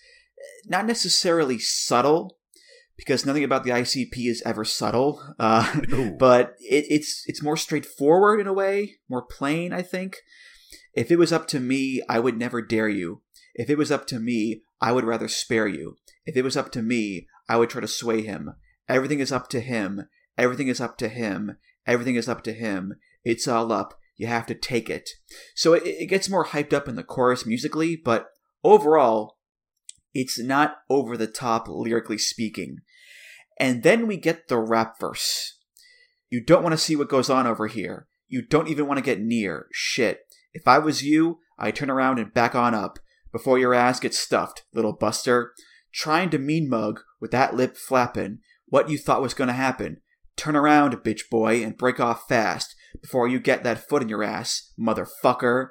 not 0.66 0.84
necessarily 0.84 1.58
subtle, 1.58 2.36
because 2.98 3.24
nothing 3.24 3.44
about 3.44 3.64
the 3.64 3.70
ICP 3.70 4.28
is 4.28 4.42
ever 4.44 4.64
subtle. 4.64 5.22
Uh, 5.38 5.80
but 6.18 6.56
it, 6.58 6.84
it's 6.90 7.22
it's 7.26 7.42
more 7.42 7.56
straightforward 7.56 8.40
in 8.40 8.46
a 8.46 8.52
way, 8.52 8.96
more 9.08 9.22
plain. 9.22 9.72
I 9.72 9.80
think. 9.80 10.18
If 10.92 11.10
it 11.10 11.16
was 11.16 11.32
up 11.32 11.46
to 11.48 11.60
me, 11.60 12.02
I 12.08 12.18
would 12.18 12.36
never 12.36 12.60
dare 12.60 12.88
you. 12.88 13.22
If 13.54 13.70
it 13.70 13.78
was 13.78 13.90
up 13.90 14.06
to 14.08 14.18
me, 14.18 14.62
I 14.80 14.92
would 14.92 15.04
rather 15.04 15.28
spare 15.28 15.68
you. 15.68 15.96
If 16.26 16.36
it 16.36 16.42
was 16.42 16.56
up 16.56 16.72
to 16.72 16.82
me, 16.82 17.26
I 17.48 17.56
would 17.56 17.70
try 17.70 17.80
to 17.80 17.88
sway 17.88 18.22
him. 18.22 18.54
Everything 18.88 19.20
is 19.20 19.32
up 19.32 19.48
to 19.50 19.60
him. 19.60 20.08
Everything 20.36 20.68
is 20.68 20.80
up 20.80 20.98
to 20.98 21.08
him. 21.08 21.56
Everything 21.86 22.16
is 22.16 22.28
up 22.28 22.42
to 22.44 22.52
him. 22.52 22.94
It's 23.24 23.48
all 23.48 23.72
up. 23.72 23.98
You 24.16 24.26
have 24.26 24.46
to 24.46 24.54
take 24.54 24.90
it. 24.90 25.10
So 25.54 25.74
it, 25.74 25.84
it 25.84 26.06
gets 26.06 26.28
more 26.28 26.46
hyped 26.46 26.72
up 26.72 26.88
in 26.88 26.96
the 26.96 27.04
chorus 27.04 27.46
musically, 27.46 27.96
but 27.96 28.28
overall, 28.62 29.38
it's 30.12 30.38
not 30.38 30.78
over 30.90 31.16
the 31.16 31.26
top 31.26 31.68
lyrically 31.68 32.18
speaking. 32.18 32.78
And 33.58 33.82
then 33.82 34.06
we 34.06 34.16
get 34.16 34.48
the 34.48 34.58
rap 34.58 34.98
verse. 35.00 35.58
You 36.30 36.44
don't 36.44 36.62
want 36.62 36.72
to 36.72 36.78
see 36.78 36.96
what 36.96 37.08
goes 37.08 37.30
on 37.30 37.46
over 37.46 37.66
here. 37.66 38.06
You 38.28 38.42
don't 38.42 38.68
even 38.68 38.86
want 38.86 38.98
to 38.98 39.04
get 39.04 39.20
near. 39.20 39.66
Shit. 39.72 40.20
If 40.52 40.66
I 40.66 40.78
was 40.78 41.02
you, 41.02 41.38
I'd 41.58 41.76
turn 41.76 41.90
around 41.90 42.18
and 42.18 42.34
back 42.34 42.54
on 42.54 42.74
up 42.74 42.98
before 43.32 43.58
your 43.58 43.74
ass 43.74 44.00
gets 44.00 44.18
stuffed, 44.18 44.64
little 44.72 44.92
buster. 44.92 45.52
Trying 45.92 46.30
to 46.30 46.38
mean 46.38 46.68
mug 46.68 47.00
with 47.20 47.30
that 47.32 47.54
lip 47.54 47.76
flappin'. 47.76 48.40
What 48.66 48.90
you 48.90 48.98
thought 48.98 49.22
was 49.22 49.34
gonna 49.34 49.52
happen. 49.52 50.00
Turn 50.36 50.56
around, 50.56 50.94
bitch 50.98 51.28
boy, 51.30 51.64
and 51.64 51.76
break 51.76 51.98
off 51.98 52.28
fast 52.28 52.74
before 53.00 53.28
you 53.28 53.40
get 53.40 53.64
that 53.64 53.88
foot 53.88 54.02
in 54.02 54.08
your 54.08 54.22
ass, 54.22 54.72
motherfucker. 54.78 55.68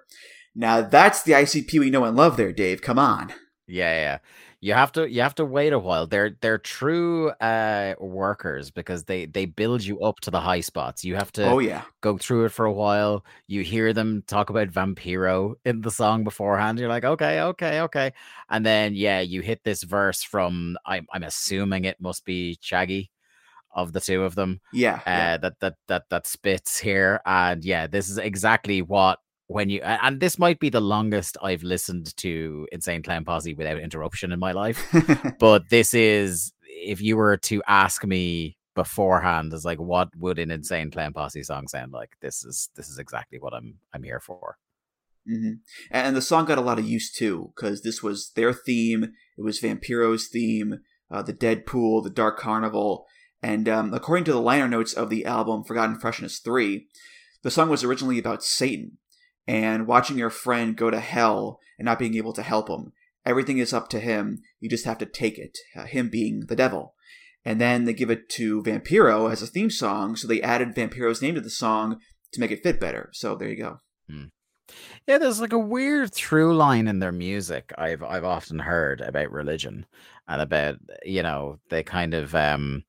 Now 0.56 0.82
that's 0.82 1.22
the 1.24 1.34
ICP 1.34 1.80
we 1.80 1.90
know 1.90 2.04
and 2.04 2.18
love 2.18 2.38
there, 2.38 2.52
Dave. 2.52 2.82
Come 2.82 3.00
on. 3.00 3.34
Yeah, 3.68 3.94
yeah. 3.94 4.18
You 4.60 4.74
have 4.74 4.92
to 4.94 5.08
you 5.10 5.22
have 5.22 5.36
to 5.36 5.46
wait 5.46 5.72
a 5.72 5.78
while. 5.80 6.08
They're 6.08 6.32
they're 6.42 6.58
true 6.58 7.30
uh 7.30 7.94
workers 8.00 8.72
because 8.72 9.04
they 9.04 9.28
they 9.28 9.46
build 9.46 9.84
you 9.84 10.00
up 10.02 10.20
to 10.22 10.32
the 10.32 10.42
high 10.42 10.62
spots. 10.62 11.06
You 11.06 11.16
have 11.16 11.32
to 11.34 11.46
Oh 11.46 11.60
yeah. 11.60 11.84
go 12.02 12.18
through 12.18 12.46
it 12.46 12.52
for 12.52 12.66
a 12.66 12.74
while. 12.74 13.24
You 13.48 13.62
hear 13.62 13.94
them 13.94 14.24
talk 14.26 14.50
about 14.50 14.70
Vampiro 14.70 15.56
in 15.64 15.82
the 15.82 15.92
song 15.92 16.24
beforehand. 16.24 16.80
You're 16.80 16.90
like, 16.90 17.06
okay, 17.06 17.42
okay, 17.42 17.82
okay. 17.82 18.14
And 18.50 18.66
then 18.66 18.96
yeah, 18.96 19.20
you 19.20 19.42
hit 19.42 19.64
this 19.64 19.84
verse 19.84 20.24
from 20.24 20.76
I'm 20.86 21.06
I'm 21.14 21.24
assuming 21.24 21.86
it 21.86 22.02
must 22.02 22.26
be 22.26 22.58
Shaggy 22.60 23.12
of 23.72 23.94
the 23.94 24.02
two 24.02 24.24
of 24.24 24.34
them. 24.36 24.60
Yeah. 24.74 25.02
Uh 25.06 25.10
yeah. 25.12 25.38
that 25.38 25.60
that 25.60 25.76
that 25.88 26.04
that 26.10 26.26
spits 26.28 26.80
here. 26.80 27.22
And 27.26 27.64
yeah, 27.64 27.86
this 27.88 28.10
is 28.10 28.18
exactly 28.18 28.82
what 28.82 29.20
when 29.48 29.70
you 29.70 29.82
and 29.82 30.20
this 30.20 30.38
might 30.38 30.60
be 30.60 30.70
the 30.70 30.82
longest 30.82 31.38
I've 31.42 31.64
listened 31.64 32.16
to 32.18 32.68
Insane 32.72 33.04
Clown 33.04 33.26
Posse 33.26 33.54
without 33.54 33.80
interruption 33.80 34.32
in 34.32 34.40
my 34.40 34.52
life. 34.52 34.86
but 35.40 35.70
this 35.70 35.94
is 35.94 36.54
if 36.68 37.02
you 37.02 37.18
were 37.18 37.38
to 37.38 37.62
ask 37.68 38.06
me 38.06 38.58
beforehand 38.76 39.52
is 39.54 39.66
like 39.66 39.80
what 39.80 40.10
would 40.16 40.38
an 40.38 40.52
insane 40.52 40.92
clown 40.92 41.12
posse 41.12 41.42
song 41.42 41.68
sound 41.68 41.92
like 41.92 42.12
this 42.22 42.46
is 42.46 42.70
this 42.76 42.90
is 42.90 43.00
exactly 43.00 43.40
what 43.40 43.52
i'm 43.52 43.74
i'm 43.92 44.04
here 44.04 44.20
for 44.20 44.60
hmm 45.28 45.54
And 45.92 46.16
the 46.16 46.22
song 46.22 46.46
got 46.46 46.58
a 46.58 46.62
lot 46.62 46.80
of 46.80 46.88
use 46.88 47.12
too, 47.12 47.52
because 47.56 47.82
this 47.82 48.02
was 48.02 48.32
their 48.36 48.54
theme. 48.54 49.04
It 49.38 49.42
was 49.42 49.60
Vampiro's 49.60 50.28
theme, 50.28 50.80
uh, 51.12 51.22
the 51.22 51.34
Deadpool, 51.34 52.04
the 52.04 52.10
Dark 52.10 52.40
Carnival. 52.40 53.06
And 53.44 53.68
um, 53.68 53.94
according 53.94 54.24
to 54.26 54.32
the 54.32 54.42
liner 54.42 54.68
notes 54.68 54.94
of 54.94 55.10
the 55.10 55.26
album 55.26 55.64
Forgotten 55.64 56.00
Freshness 56.00 56.40
3, 56.40 56.88
the 57.44 57.52
song 57.52 57.70
was 57.70 57.84
originally 57.84 58.18
about 58.18 58.44
Satan 58.44 58.98
and 59.48 59.88
watching 59.88 60.18
your 60.18 60.30
friend 60.30 60.76
go 60.76 60.90
to 60.92 61.00
hell 61.00 61.60
and 61.80 61.86
not 61.86 62.00
being 62.00 62.16
able 62.16 62.34
to 62.34 62.44
help 62.44 62.70
him. 62.70 62.92
Everything 63.26 63.58
is 63.58 63.74
up 63.74 63.90
to 63.90 64.00
him. 64.00 64.40
You 64.60 64.70
just 64.70 64.86
have 64.86 64.98
to 65.00 65.06
take 65.06 65.38
it, 65.38 65.58
uh, 65.76 65.86
him 65.86 66.10
being 66.10 66.42
the 66.48 66.56
devil. 66.56 66.94
And 67.46 67.62
then 67.62 67.86
they 67.86 67.94
give 67.94 68.10
it 68.10 68.28
to 68.32 68.62
Vampiro 68.64 69.32
as 69.32 69.42
a 69.42 69.48
theme 69.48 69.70
song, 69.70 70.16
so 70.16 70.28
they 70.28 70.42
added 70.42 70.76
Vampiro's 70.76 71.22
name 71.22 71.36
to 71.36 71.42
the 71.42 71.50
song 71.50 72.00
to 72.34 72.40
make 72.40 72.52
it 72.52 72.64
fit 72.64 72.80
better. 72.80 73.10
So 73.14 73.36
there 73.36 73.50
you 73.50 73.58
go. 73.58 73.78
yeah 75.08 75.18
there's 75.18 75.40
like 75.40 75.54
a 75.54 75.58
weird 75.58 76.14
through 76.14 76.56
line 76.56 76.88
in 76.90 77.00
their 77.00 77.12
music 77.14 77.72
i've 77.78 78.04
i've 78.04 78.26
often 78.26 78.60
heard 78.60 79.00
about 79.00 79.32
religion 79.32 79.86
and 80.28 80.42
about 80.42 80.76
you 81.06 81.24
know 81.24 81.58
they 81.70 81.84
kind 81.84 82.14
of 82.14 82.36
um 82.36 82.84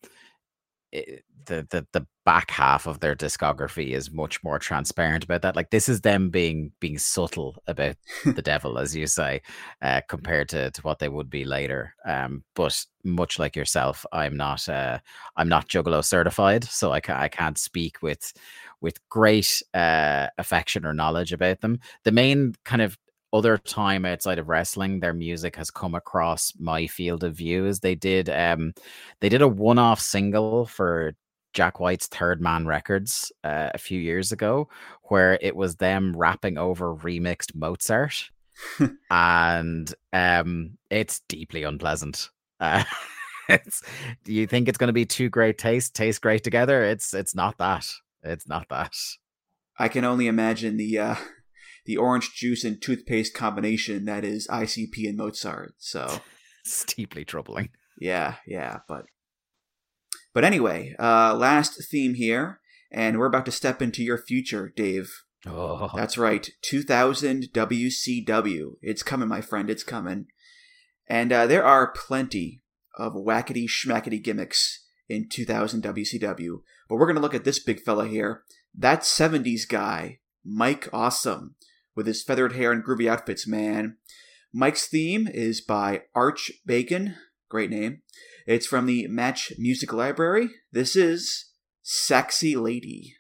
i- 0.92 1.20
the, 1.49 1.66
the 1.70 1.86
the 1.92 2.07
back 2.24 2.51
half 2.51 2.86
of 2.86 3.01
their 3.01 3.16
discography 3.16 3.92
is 3.92 4.11
much 4.11 4.44
more 4.44 4.59
transparent 4.59 5.24
about 5.24 5.40
that 5.40 5.57
like 5.57 5.70
this 5.70 5.88
is 5.88 6.03
them 6.03 6.28
being 6.28 6.70
being 6.78 6.99
subtle 6.99 7.57
about 7.66 7.96
the 8.24 8.42
devil 8.53 8.78
as 8.78 8.94
you 8.94 9.07
say 9.07 9.40
uh 9.80 10.01
compared 10.09 10.49
to, 10.49 10.70
to 10.70 10.82
what 10.82 10.99
they 10.99 11.09
would 11.09 11.30
be 11.30 11.44
later 11.44 11.94
um 12.07 12.44
but 12.55 12.84
much 13.03 13.38
like 13.38 13.57
yourself 13.57 14.05
i'm 14.12 14.36
not 14.36 14.68
uh 14.68 14.99
i'm 15.36 15.49
not 15.49 15.68
juggalo 15.68 16.05
certified 16.05 16.62
so 16.64 16.92
i, 16.92 17.01
ca- 17.01 17.18
I 17.18 17.28
can't 17.28 17.57
speak 17.57 18.03
with 18.03 18.32
with 18.80 19.07
great 19.09 19.62
uh, 19.74 20.28
affection 20.38 20.84
or 20.84 20.94
knowledge 20.94 21.32
about 21.32 21.61
them. 21.61 21.80
The 22.05 22.12
main 22.12 22.55
kind 22.64 22.82
of 22.82 22.96
other 23.32 23.59
time 23.59 24.07
outside 24.07 24.38
of 24.38 24.49
wrestling 24.49 25.01
their 25.01 25.12
music 25.12 25.57
has 25.57 25.70
come 25.70 25.94
across 25.94 26.53
my 26.59 26.86
field 26.86 27.22
of 27.22 27.34
view 27.34 27.66
is 27.66 27.80
they 27.80 27.94
did 27.94 28.30
um 28.30 28.72
they 29.20 29.28
did 29.28 29.42
a 29.42 29.49
one-off 29.49 30.01
single 30.01 30.64
for 30.64 31.12
Jack 31.53 31.80
White's 31.80 32.07
Third 32.07 32.40
Man 32.40 32.66
Records 32.66 33.32
uh, 33.44 33.70
a 33.74 33.78
few 33.78 34.01
years 34.01 34.32
ago, 34.32 34.68
where 35.05 35.38
it 35.40 35.57
was 35.57 35.76
them 35.76 36.16
rapping 36.16 36.59
over 36.59 36.94
remixed 36.94 37.55
Mozart, 37.55 38.30
and 39.11 39.94
um, 40.12 40.78
it's 40.90 41.20
deeply 41.28 41.62
unpleasant. 41.62 42.30
Uh, 42.61 42.82
it's 43.49 43.84
do 44.24 44.32
you 44.32 44.44
think 44.44 44.68
it's 44.68 44.78
going 44.78 44.88
to 44.88 44.92
be 44.92 45.07
two 45.07 45.28
great 45.28 45.59
tastes 45.59 45.90
taste 45.90 46.20
great 46.20 46.42
together? 46.42 46.82
It's 46.82 47.14
it's 47.14 47.36
not 47.36 47.57
that. 47.59 47.86
It's 48.24 48.49
not 48.49 48.68
that. 48.68 48.96
I 49.78 49.86
can 49.86 50.05
only 50.05 50.26
imagine 50.26 50.76
the 50.76 50.99
uh, 50.99 51.14
the 51.86 51.96
orange 51.96 52.34
juice 52.34 52.64
and 52.64 52.82
toothpaste 52.82 53.32
combination 53.32 54.07
that 54.07 54.24
is 54.24 54.49
ICP 54.49 55.09
and 55.09 55.16
Mozart. 55.16 55.74
So 55.78 56.20
it's 56.64 56.84
deeply 56.84 57.24
troubling. 57.24 57.70
Yeah, 58.01 58.34
yeah, 58.46 58.80
but 58.88 59.07
but 60.39 60.45
anyway, 60.45 60.95
uh, 61.01 61.34
last 61.34 61.82
theme 61.91 62.14
here, 62.14 62.61
and 62.93 63.18
we're 63.18 63.26
about 63.26 63.45
to 63.47 63.51
step 63.51 63.82
into 63.82 64.05
your 64.05 64.18
future, 64.18 64.72
Dave. 64.76 65.11
Oh. 65.45 65.91
That's 65.97 66.16
right, 66.16 66.49
2000 66.62 67.49
WCW. 67.53 68.74
It's 68.80 69.03
coming, 69.03 69.26
my 69.26 69.41
friend. 69.41 69.68
It's 69.68 69.82
coming. 69.82 70.26
And 71.09 71.32
uh, 71.32 71.49
there 71.49 71.64
are 71.64 71.91
plenty 71.91 72.62
of 72.97 73.14
wackety 73.14 73.66
schmackety 73.68 74.22
gimmicks 74.22 74.86
in 75.09 75.28
2000 75.28 75.82
WCW. 75.82 76.61
But 76.89 76.95
we're 76.99 77.07
going 77.07 77.16
to 77.16 77.20
look 77.20 77.34
at 77.34 77.43
this 77.43 77.59
big 77.59 77.80
fella 77.80 78.07
here. 78.07 78.45
That 78.72 79.01
70s 79.01 79.68
guy, 79.68 80.20
Mike 80.45 80.89
Awesome, 80.93 81.57
with 81.97 82.07
his 82.07 82.22
feathered 82.22 82.53
hair 82.53 82.70
and 82.70 82.84
groovy 82.84 83.11
outfits, 83.11 83.45
man. 83.45 83.97
Mike's 84.53 84.86
theme 84.86 85.26
is 85.26 85.61
by 85.61 86.03
Arch 86.14 86.53
Bacon. 86.64 87.16
Great 87.49 87.70
name. 87.70 88.03
It's 88.46 88.66
from 88.66 88.84
the 88.84 89.07
Match 89.09 89.53
Music 89.59 89.90
Library. 89.92 90.51
This 90.70 90.94
is 90.94 91.46
Sexy 91.82 92.57
Lady. 92.57 93.14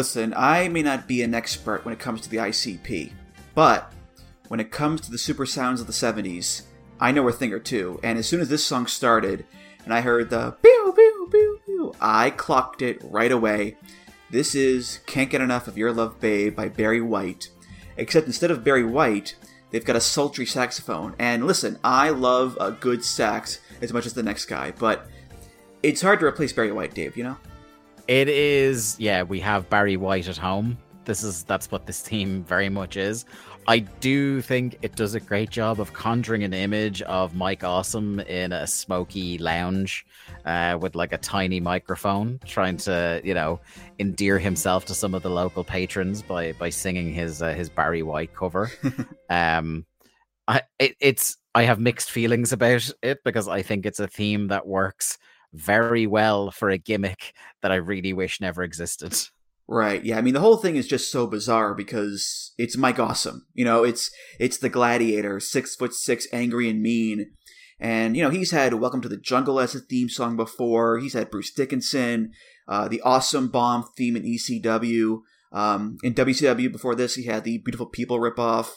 Listen, 0.00 0.32
I 0.34 0.66
may 0.68 0.80
not 0.80 1.06
be 1.06 1.20
an 1.20 1.34
expert 1.34 1.84
when 1.84 1.92
it 1.92 2.00
comes 2.00 2.22
to 2.22 2.30
the 2.30 2.38
ICP, 2.38 3.12
but 3.54 3.92
when 4.48 4.58
it 4.58 4.70
comes 4.70 5.02
to 5.02 5.10
the 5.10 5.18
super 5.18 5.44
sounds 5.44 5.78
of 5.78 5.86
the 5.86 5.92
70s, 5.92 6.62
I 6.98 7.12
know 7.12 7.28
a 7.28 7.32
thing 7.32 7.52
or 7.52 7.58
two. 7.58 8.00
And 8.02 8.18
as 8.18 8.26
soon 8.26 8.40
as 8.40 8.48
this 8.48 8.64
song 8.64 8.86
started 8.86 9.44
and 9.84 9.92
I 9.92 10.00
heard 10.00 10.30
the 10.30 10.52
pew 10.62 10.92
pew 10.96 11.28
pew 11.30 11.60
pew, 11.66 11.94
I 12.00 12.30
clocked 12.30 12.80
it 12.80 13.02
right 13.04 13.30
away. 13.30 13.76
This 14.30 14.54
is 14.54 15.00
Can't 15.04 15.28
Get 15.28 15.42
Enough 15.42 15.68
of 15.68 15.76
Your 15.76 15.92
Love 15.92 16.18
Babe 16.18 16.56
by 16.56 16.70
Barry 16.70 17.02
White. 17.02 17.50
Except 17.98 18.26
instead 18.26 18.50
of 18.50 18.64
Barry 18.64 18.84
White, 18.84 19.36
they've 19.70 19.84
got 19.84 19.96
a 19.96 20.00
sultry 20.00 20.46
saxophone. 20.46 21.14
And 21.18 21.46
listen, 21.46 21.78
I 21.84 22.08
love 22.08 22.56
a 22.58 22.72
good 22.72 23.04
sax 23.04 23.60
as 23.82 23.92
much 23.92 24.06
as 24.06 24.14
the 24.14 24.22
next 24.22 24.46
guy, 24.46 24.70
but 24.70 25.10
it's 25.82 26.00
hard 26.00 26.20
to 26.20 26.24
replace 26.24 26.54
Barry 26.54 26.72
White, 26.72 26.94
Dave, 26.94 27.18
you 27.18 27.24
know? 27.24 27.36
It 28.10 28.28
is, 28.28 28.96
yeah, 28.98 29.22
we 29.22 29.38
have 29.38 29.70
Barry 29.70 29.96
White 29.96 30.26
at 30.26 30.36
home. 30.36 30.76
This 31.04 31.22
is 31.22 31.44
that's 31.44 31.70
what 31.70 31.86
this 31.86 32.02
theme 32.02 32.42
very 32.42 32.68
much 32.68 32.96
is. 32.96 33.24
I 33.68 33.78
do 33.78 34.42
think 34.42 34.78
it 34.82 34.96
does 34.96 35.14
a 35.14 35.20
great 35.20 35.50
job 35.50 35.78
of 35.78 35.92
conjuring 35.92 36.42
an 36.42 36.52
image 36.52 37.02
of 37.02 37.36
Mike 37.36 37.62
Awesome 37.62 38.18
in 38.18 38.50
a 38.50 38.66
smoky 38.66 39.38
lounge 39.38 40.04
uh, 40.44 40.76
with 40.80 40.96
like 40.96 41.12
a 41.12 41.18
tiny 41.18 41.60
microphone, 41.60 42.40
trying 42.44 42.78
to, 42.78 43.20
you 43.22 43.32
know, 43.32 43.60
endear 44.00 44.40
himself 44.40 44.86
to 44.86 44.94
some 44.94 45.14
of 45.14 45.22
the 45.22 45.30
local 45.30 45.62
patrons 45.62 46.20
by 46.20 46.50
by 46.50 46.68
singing 46.68 47.14
his 47.14 47.42
uh, 47.42 47.54
his 47.54 47.68
Barry 47.68 48.02
White 48.02 48.34
cover. 48.34 48.72
um, 49.30 49.86
I 50.48 50.62
it, 50.80 50.96
it's 50.98 51.36
I 51.54 51.62
have 51.62 51.78
mixed 51.78 52.10
feelings 52.10 52.52
about 52.52 52.90
it 53.04 53.22
because 53.22 53.46
I 53.46 53.62
think 53.62 53.86
it's 53.86 54.00
a 54.00 54.08
theme 54.08 54.48
that 54.48 54.66
works 54.66 55.16
very 55.52 56.06
well 56.06 56.50
for 56.50 56.70
a 56.70 56.78
gimmick 56.78 57.32
that 57.62 57.72
I 57.72 57.76
really 57.76 58.12
wish 58.12 58.40
never 58.40 58.62
existed. 58.62 59.16
Right. 59.72 60.04
Yeah. 60.04 60.18
I 60.18 60.20
mean, 60.20 60.34
the 60.34 60.40
whole 60.40 60.56
thing 60.56 60.74
is 60.74 60.88
just 60.88 61.12
so 61.12 61.28
bizarre 61.28 61.76
because 61.76 62.54
it's 62.58 62.76
Mike 62.76 62.98
Awesome. 62.98 63.46
You 63.54 63.64
know, 63.64 63.84
it's 63.84 64.10
it's 64.40 64.58
the 64.58 64.68
Gladiator, 64.68 65.38
six 65.38 65.76
foot 65.76 65.94
six, 65.94 66.26
angry 66.32 66.68
and 66.68 66.82
mean, 66.82 67.30
and 67.78 68.16
you 68.16 68.22
know 68.24 68.30
he's 68.30 68.50
had 68.50 68.74
"Welcome 68.74 69.00
to 69.02 69.08
the 69.08 69.16
Jungle" 69.16 69.60
as 69.60 69.76
a 69.76 69.78
theme 69.78 70.08
song 70.08 70.36
before. 70.36 70.98
He's 70.98 71.12
had 71.12 71.30
Bruce 71.30 71.52
Dickinson, 71.52 72.32
uh, 72.66 72.88
the 72.88 73.00
Awesome 73.02 73.46
Bomb 73.46 73.84
theme 73.96 74.16
in 74.16 74.24
ECW. 74.24 75.20
Um, 75.52 75.98
in 76.02 76.14
WCW 76.14 76.72
before 76.72 76.96
this, 76.96 77.14
he 77.14 77.26
had 77.26 77.44
the 77.44 77.58
Beautiful 77.58 77.86
People 77.86 78.18
ripoff, 78.18 78.72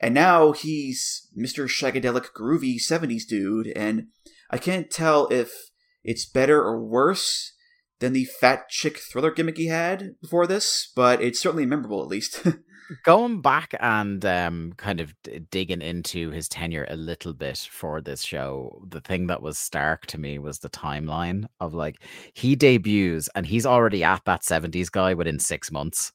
and 0.00 0.14
now 0.14 0.52
he's 0.52 1.28
Mr. 1.36 1.66
Shagadelic 1.66 2.26
Groovy 2.36 2.76
'70s 2.76 3.26
dude. 3.28 3.66
And 3.74 4.06
I 4.48 4.58
can't 4.58 4.92
tell 4.92 5.26
if 5.26 5.69
it's 6.04 6.24
better 6.24 6.62
or 6.62 6.80
worse 6.82 7.52
than 8.00 8.12
the 8.12 8.24
fat 8.24 8.68
chick 8.68 8.98
thriller 8.98 9.30
gimmick 9.30 9.56
he 9.56 9.66
had 9.66 10.16
before 10.20 10.46
this, 10.46 10.90
but 10.96 11.22
it's 11.22 11.40
certainly 11.40 11.66
memorable 11.66 12.02
at 12.02 12.08
least. 12.08 12.42
Going 13.04 13.40
back 13.40 13.74
and 13.78 14.24
um, 14.24 14.72
kind 14.76 15.00
of 15.00 15.14
digging 15.50 15.80
into 15.80 16.30
his 16.30 16.48
tenure 16.48 16.86
a 16.88 16.96
little 16.96 17.32
bit 17.32 17.68
for 17.70 18.00
this 18.00 18.22
show, 18.22 18.82
the 18.88 19.00
thing 19.00 19.28
that 19.28 19.42
was 19.42 19.58
stark 19.58 20.06
to 20.06 20.18
me 20.18 20.40
was 20.40 20.58
the 20.58 20.70
timeline 20.70 21.46
of 21.60 21.72
like 21.72 22.02
he 22.34 22.56
debuts 22.56 23.28
and 23.36 23.46
he's 23.46 23.64
already 23.64 24.02
at 24.02 24.24
that 24.24 24.42
70s 24.42 24.90
guy 24.90 25.14
within 25.14 25.38
six 25.38 25.70
months. 25.70 26.12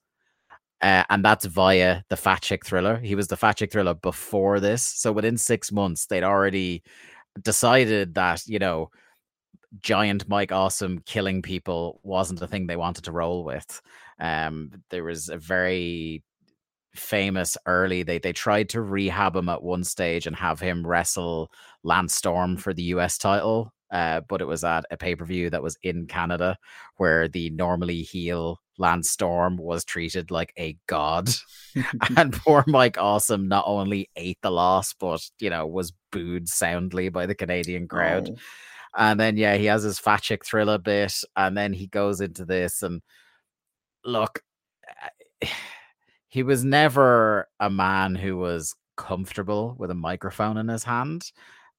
Uh, 0.81 1.03
and 1.09 1.23
that's 1.23 1.45
via 1.45 2.03
the 2.09 2.17
Fat 2.17 2.41
Chick 2.41 2.65
Thriller. 2.65 2.97
He 2.97 3.15
was 3.15 3.29
the 3.29 3.37
Fat 3.37 3.55
Chick 3.55 3.71
Thriller 3.71 3.93
before 3.93 4.59
this. 4.59 4.83
So 4.83 5.13
within 5.13 5.37
six 5.37 5.71
months, 5.71 6.07
they'd 6.07 6.23
already 6.23 6.83
decided 7.41 8.15
that, 8.15 8.45
you 8.47 8.59
know, 8.59 8.91
giant 9.81 10.27
Mike 10.27 10.51
Awesome 10.51 10.99
killing 11.05 11.41
people 11.41 11.99
wasn't 12.03 12.41
a 12.41 12.47
thing 12.47 12.67
they 12.67 12.75
wanted 12.75 13.03
to 13.05 13.11
roll 13.11 13.43
with. 13.43 13.81
Um, 14.19 14.71
there 14.89 15.03
was 15.03 15.29
a 15.29 15.37
very 15.37 16.23
famous 16.95 17.57
early 17.65 18.03
they 18.03 18.17
they 18.17 18.31
tried 18.31 18.69
to 18.69 18.81
rehab 18.81 19.35
him 19.35 19.49
at 19.49 19.61
one 19.61 19.83
stage 19.83 20.25
and 20.27 20.35
have 20.35 20.61
him 20.61 20.87
wrestle 20.87 21.51
Lance 21.83 22.15
Storm 22.15 22.55
for 22.55 22.73
the 22.73 22.83
US 22.83 23.17
title. 23.17 23.73
Uh, 23.91 24.21
but 24.27 24.41
it 24.41 24.45
was 24.45 24.63
at 24.63 24.83
a 24.89 24.97
pay 24.97 25.15
per 25.15 25.25
view 25.25 25.49
that 25.49 25.61
was 25.61 25.77
in 25.83 26.07
Canada, 26.07 26.57
where 26.97 27.27
the 27.27 27.49
normally 27.51 28.01
heel 28.01 28.59
Lance 28.77 29.09
Storm 29.11 29.57
was 29.57 29.85
treated 29.85 30.31
like 30.31 30.51
a 30.57 30.75
god, 30.87 31.29
and 32.17 32.33
poor 32.33 32.63
Mike 32.67 32.97
Awesome 32.97 33.47
not 33.47 33.63
only 33.67 34.09
ate 34.15 34.39
the 34.41 34.51
loss, 34.51 34.93
but 34.93 35.21
you 35.39 35.49
know 35.49 35.67
was 35.67 35.93
booed 36.11 36.49
soundly 36.49 37.09
by 37.09 37.25
the 37.25 37.35
Canadian 37.35 37.87
crowd. 37.87 38.29
Oh. 38.31 38.35
And 38.97 39.19
then 39.19 39.37
yeah, 39.37 39.55
he 39.55 39.65
has 39.65 39.83
his 39.83 39.99
fat 39.99 40.21
chick 40.21 40.45
thriller 40.45 40.77
bit, 40.77 41.13
and 41.35 41.57
then 41.57 41.73
he 41.73 41.87
goes 41.87 42.21
into 42.21 42.45
this 42.45 42.81
and 42.81 43.01
look, 44.05 44.41
he 46.27 46.43
was 46.43 46.63
never 46.63 47.47
a 47.59 47.69
man 47.69 48.15
who 48.15 48.37
was 48.37 48.75
comfortable 48.97 49.75
with 49.77 49.91
a 49.91 49.95
microphone 49.95 50.57
in 50.57 50.67
his 50.67 50.83
hand. 50.83 51.31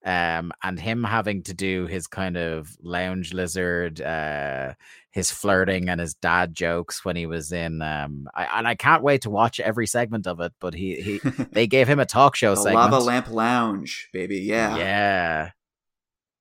Um, 0.04 0.52
and 0.62 0.78
him 0.78 1.02
having 1.02 1.42
to 1.44 1.54
do 1.54 1.86
his 1.86 2.06
kind 2.06 2.36
of 2.36 2.76
lounge 2.80 3.34
lizard, 3.34 4.00
uh, 4.00 4.74
his 5.10 5.32
flirting 5.32 5.88
and 5.88 6.00
his 6.00 6.14
dad 6.14 6.54
jokes 6.54 7.04
when 7.04 7.16
he 7.16 7.26
was 7.26 7.50
in. 7.50 7.82
Um, 7.82 8.28
I, 8.32 8.44
and 8.58 8.68
I 8.68 8.76
can't 8.76 9.02
wait 9.02 9.22
to 9.22 9.30
watch 9.30 9.58
every 9.58 9.88
segment 9.88 10.28
of 10.28 10.38
it. 10.38 10.52
But 10.60 10.74
he, 10.74 10.94
he 11.00 11.18
they 11.50 11.66
gave 11.66 11.88
him 11.88 11.98
a 11.98 12.06
talk 12.06 12.36
show 12.36 12.54
the 12.54 12.62
segment. 12.62 12.92
Lava 12.92 13.00
Lamp 13.00 13.30
Lounge, 13.30 14.08
baby. 14.12 14.38
Yeah. 14.38 14.76
Yeah. 14.76 15.50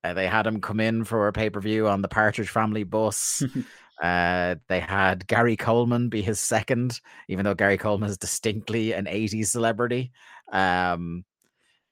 Uh, 0.05 0.13
they 0.13 0.27
had 0.27 0.45
him 0.45 0.61
come 0.61 0.79
in 0.79 1.03
for 1.03 1.27
a 1.27 1.33
pay 1.33 1.49
per 1.49 1.59
view 1.59 1.87
on 1.87 2.03
the 2.03 2.07
Partridge 2.07 2.49
Family 2.49 2.83
bus. 2.83 3.41
uh, 4.03 4.55
they 4.67 4.79
had 4.79 5.25
Gary 5.25 5.57
Coleman 5.57 6.09
be 6.09 6.21
his 6.21 6.39
second, 6.39 7.01
even 7.27 7.43
though 7.43 7.55
Gary 7.55 7.79
Coleman 7.79 8.09
is 8.09 8.17
distinctly 8.17 8.93
an 8.93 9.05
80s 9.05 9.47
celebrity. 9.47 10.11
Um, 10.51 11.25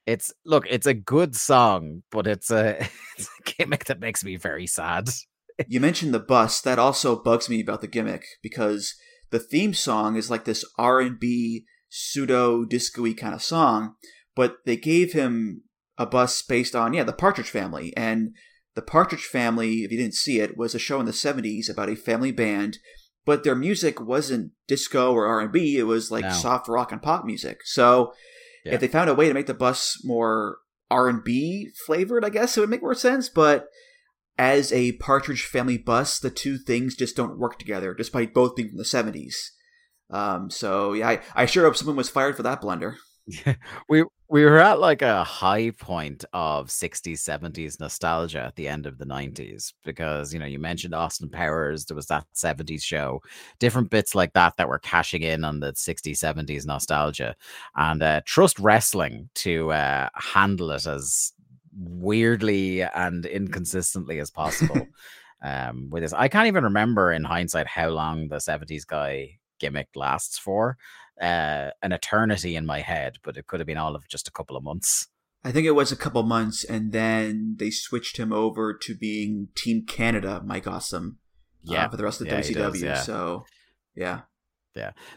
it's 0.05 0.31
look, 0.45 0.65
it's 0.69 0.85
a 0.85 0.93
good 0.93 1.35
song, 1.35 2.03
but 2.11 2.27
it's 2.27 2.51
a, 2.51 2.81
it's 3.17 3.29
a 3.39 3.51
gimmick 3.51 3.85
that 3.85 3.99
makes 3.99 4.23
me 4.23 4.35
very 4.35 4.67
sad. 4.67 5.09
you 5.67 5.79
mentioned 5.79 6.13
the 6.13 6.19
bus. 6.19 6.61
That 6.61 6.77
also 6.77 7.15
bugs 7.15 7.49
me 7.49 7.61
about 7.61 7.81
the 7.81 7.87
gimmick 7.87 8.25
because 8.43 8.93
the 9.31 9.39
theme 9.39 9.73
song 9.73 10.17
is 10.17 10.29
like 10.29 10.45
this 10.45 10.63
R 10.77 10.99
and 10.99 11.19
B 11.19 11.65
pseudo 11.89 12.63
disco-y 12.63 13.13
kind 13.13 13.33
of 13.33 13.41
song, 13.41 13.95
but 14.35 14.57
they 14.67 14.77
gave 14.77 15.13
him 15.13 15.62
a 15.97 16.05
bus 16.05 16.41
based 16.41 16.75
on 16.75 16.93
yeah 16.93 17.03
the 17.03 17.13
Partridge 17.13 17.49
Family 17.49 17.95
and 17.95 18.33
the 18.75 18.81
Partridge 18.81 19.25
Family. 19.25 19.83
If 19.83 19.91
you 19.91 19.97
didn't 19.97 20.15
see 20.15 20.39
it, 20.39 20.57
was 20.57 20.73
a 20.73 20.79
show 20.79 20.99
in 20.99 21.05
the 21.05 21.11
'70s 21.11 21.69
about 21.69 21.89
a 21.89 21.95
family 21.95 22.31
band, 22.31 22.79
but 23.25 23.43
their 23.43 23.55
music 23.55 24.01
wasn't 24.01 24.51
disco 24.67 25.13
or 25.13 25.25
R 25.27 25.41
and 25.41 25.51
B. 25.51 25.77
It 25.77 25.83
was 25.83 26.09
like 26.11 26.25
No. 26.25 26.31
soft 26.31 26.67
rock 26.67 26.91
and 26.91 27.01
pop 27.01 27.25
music. 27.25 27.59
So 27.65 28.13
Yeah. 28.65 28.73
if 28.75 28.79
they 28.81 28.87
found 28.87 29.09
a 29.09 29.13
way 29.15 29.27
to 29.27 29.33
make 29.33 29.45
the 29.47 29.53
bus 29.53 29.99
more 30.03 30.57
R 30.89 31.07
and 31.09 31.23
B 31.23 31.69
flavored, 31.85 32.25
I 32.25 32.29
guess 32.29 32.57
it 32.57 32.59
would 32.61 32.69
make 32.69 32.81
more 32.81 32.95
sense. 32.95 33.29
But 33.29 33.67
as 34.37 34.71
a 34.73 34.93
Partridge 34.93 35.45
Family 35.45 35.77
bus, 35.77 36.17
the 36.19 36.31
two 36.31 36.57
things 36.57 36.95
just 36.95 37.15
don't 37.15 37.37
work 37.37 37.59
together, 37.59 37.93
despite 37.93 38.33
both 38.33 38.55
being 38.55 38.69
from 38.69 38.77
the 38.79 38.85
seventies. 38.85 39.51
Um, 40.09 40.49
so 40.49 40.93
yeah, 40.93 41.09
I, 41.09 41.19
I 41.35 41.45
sure 41.45 41.65
hope 41.65 41.75
someone 41.77 41.95
was 41.95 42.09
fired 42.09 42.35
for 42.35 42.43
that 42.43 42.61
blunder. 42.61 42.97
We 43.89 44.03
we 44.27 44.43
were 44.43 44.59
at 44.59 44.79
like 44.79 45.01
a 45.01 45.23
high 45.23 45.69
point 45.71 46.25
of 46.33 46.67
60s 46.67 47.19
70s 47.19 47.79
nostalgia 47.79 48.41
at 48.41 48.55
the 48.55 48.67
end 48.67 48.85
of 48.85 48.97
the 48.97 49.05
90s 49.05 49.73
because 49.85 50.33
you 50.33 50.39
know 50.39 50.45
you 50.45 50.59
mentioned 50.59 50.93
austin 50.93 51.29
powers 51.29 51.85
there 51.85 51.95
was 51.95 52.07
that 52.07 52.25
70s 52.35 52.83
show 52.83 53.21
different 53.59 53.89
bits 53.89 54.13
like 54.13 54.33
that 54.33 54.57
that 54.57 54.67
were 54.67 54.79
cashing 54.79 55.21
in 55.21 55.43
on 55.45 55.59
the 55.59 55.71
60s 55.71 56.17
70s 56.17 56.65
nostalgia 56.65 57.33
and 57.75 58.03
uh, 58.03 58.21
trust 58.25 58.59
wrestling 58.59 59.29
to 59.35 59.71
uh, 59.71 60.09
handle 60.15 60.71
it 60.71 60.85
as 60.85 61.31
weirdly 61.77 62.81
and 62.81 63.25
inconsistently 63.25 64.19
as 64.19 64.29
possible 64.29 64.85
um 65.43 65.89
with 65.89 66.03
this 66.03 66.13
i 66.13 66.27
can't 66.27 66.47
even 66.47 66.63
remember 66.63 67.11
in 67.11 67.23
hindsight 67.23 67.67
how 67.67 67.87
long 67.87 68.27
the 68.27 68.35
70s 68.35 68.85
guy 68.85 69.37
gimmick 69.59 69.87
lasts 69.95 70.37
for 70.37 70.77
uh, 71.21 71.69
an 71.81 71.91
eternity 71.91 72.55
in 72.55 72.65
my 72.65 72.81
head, 72.81 73.17
but 73.23 73.37
it 73.37 73.47
could 73.47 73.59
have 73.59 73.67
been 73.67 73.77
all 73.77 73.95
of 73.95 74.07
just 74.07 74.27
a 74.27 74.31
couple 74.31 74.55
of 74.57 74.63
months. 74.63 75.07
I 75.43 75.51
think 75.51 75.67
it 75.67 75.71
was 75.71 75.91
a 75.91 75.97
couple 75.97 76.23
months, 76.23 76.63
and 76.63 76.91
then 76.93 77.55
they 77.59 77.69
switched 77.69 78.17
him 78.17 78.31
over 78.31 78.73
to 78.73 78.95
being 78.95 79.49
Team 79.55 79.85
Canada, 79.85 80.41
Mike 80.45 80.67
Awesome, 80.67 81.19
uh, 81.69 81.73
Yeah, 81.73 81.89
for 81.89 81.97
the 81.97 82.03
rest 82.03 82.21
of 82.21 82.27
yeah, 82.27 82.39
WCW. 82.39 82.53
does, 82.55 82.81
yeah. 82.81 83.01
So 83.01 83.45
yeah, 83.95 84.21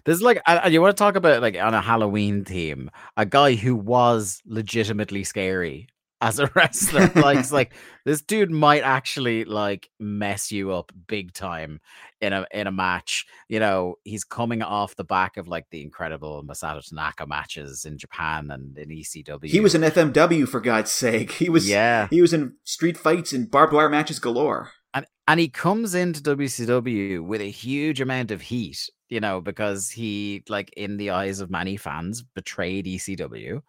There's 0.04 0.20
like, 0.22 0.42
I, 0.46 0.58
I- 0.58 0.66
you 0.66 0.82
want 0.82 0.96
to 0.96 1.00
talk 1.00 1.16
about 1.16 1.40
like 1.42 1.56
on 1.56 1.74
a 1.74 1.80
Halloween 1.80 2.44
theme, 2.44 2.90
a 3.16 3.24
guy 3.24 3.54
who 3.54 3.74
was 3.76 4.42
legitimately 4.44 5.24
scary 5.24 5.88
as 6.20 6.38
a 6.38 6.46
wrestler. 6.54 7.10
like, 7.14 7.38
it's 7.38 7.52
like 7.52 7.74
this 8.04 8.22
dude 8.22 8.50
might 8.50 8.82
actually 8.82 9.44
like 9.44 9.90
mess 9.98 10.50
you 10.50 10.72
up 10.72 10.92
big 11.06 11.32
time 11.32 11.80
in 12.20 12.32
a 12.32 12.46
in 12.52 12.66
a 12.66 12.72
match. 12.72 13.26
You 13.48 13.60
know, 13.60 13.96
he's 14.04 14.24
coming 14.24 14.62
off 14.62 14.96
the 14.96 15.04
back 15.04 15.36
of 15.36 15.48
like 15.48 15.66
the 15.70 15.82
incredible 15.82 16.42
Masato 16.44 16.86
Tanaka 16.86 17.26
matches 17.26 17.84
in 17.84 17.98
Japan 17.98 18.50
and 18.50 18.76
in 18.78 18.88
ECW. 18.88 19.44
he 19.44 19.60
was 19.60 19.74
in 19.74 19.82
FMW 19.82 20.48
for 20.48 20.60
God's 20.60 20.90
sake. 20.90 21.32
He 21.32 21.48
was 21.48 21.68
yeah. 21.68 22.08
he 22.10 22.22
was 22.22 22.32
in 22.32 22.54
street 22.64 22.96
fights 22.96 23.32
and 23.32 23.50
barbed 23.50 23.72
wire 23.72 23.88
matches 23.88 24.18
galore. 24.18 24.70
and 24.94 25.06
and 25.28 25.40
he 25.40 25.48
comes 25.48 25.94
into 25.94 26.22
WCW 26.22 27.20
with 27.20 27.40
a 27.40 27.50
huge 27.50 28.00
amount 28.00 28.30
of 28.30 28.40
heat, 28.40 28.88
you 29.08 29.18
know, 29.18 29.40
because 29.40 29.90
he, 29.90 30.44
like, 30.48 30.72
in 30.76 30.98
the 30.98 31.10
eyes 31.10 31.40
of 31.40 31.50
many 31.50 31.76
fans, 31.76 32.22
betrayed 32.22 32.86
ECW 32.86 33.60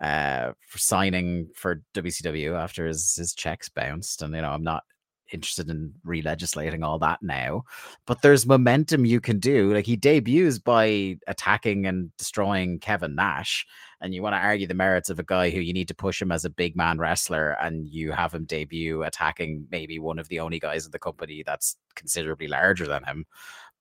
uh 0.00 0.52
for 0.66 0.78
signing 0.78 1.48
for 1.54 1.82
WCW 1.94 2.58
after 2.58 2.86
his 2.86 3.14
his 3.16 3.34
checks 3.34 3.68
bounced. 3.68 4.22
And 4.22 4.34
you 4.34 4.42
know, 4.42 4.50
I'm 4.50 4.64
not 4.64 4.84
interested 5.32 5.70
in 5.70 5.92
re-legislating 6.04 6.82
all 6.82 6.98
that 6.98 7.22
now, 7.22 7.64
but 8.06 8.22
there's 8.22 8.46
momentum 8.46 9.04
you 9.04 9.20
can 9.20 9.38
do. 9.38 9.72
Like 9.72 9.86
he 9.86 9.96
debuts 9.96 10.58
by 10.58 11.16
attacking 11.26 11.86
and 11.86 12.14
destroying 12.16 12.78
Kevin 12.78 13.14
Nash, 13.14 13.66
and 14.00 14.14
you 14.14 14.22
want 14.22 14.34
to 14.34 14.38
argue 14.40 14.66
the 14.66 14.74
merits 14.74 15.10
of 15.10 15.18
a 15.18 15.24
guy 15.24 15.50
who 15.50 15.60
you 15.60 15.72
need 15.72 15.88
to 15.88 15.94
push 15.94 16.20
him 16.20 16.32
as 16.32 16.44
a 16.44 16.50
big 16.50 16.76
man 16.76 16.98
wrestler, 16.98 17.56
and 17.60 17.86
you 17.86 18.12
have 18.12 18.34
him 18.34 18.44
debut 18.44 19.02
attacking 19.02 19.66
maybe 19.70 19.98
one 19.98 20.18
of 20.18 20.28
the 20.28 20.40
only 20.40 20.58
guys 20.58 20.84
in 20.84 20.92
the 20.92 20.98
company 20.98 21.42
that's 21.44 21.76
considerably 21.94 22.48
larger 22.48 22.86
than 22.86 23.04
him. 23.04 23.26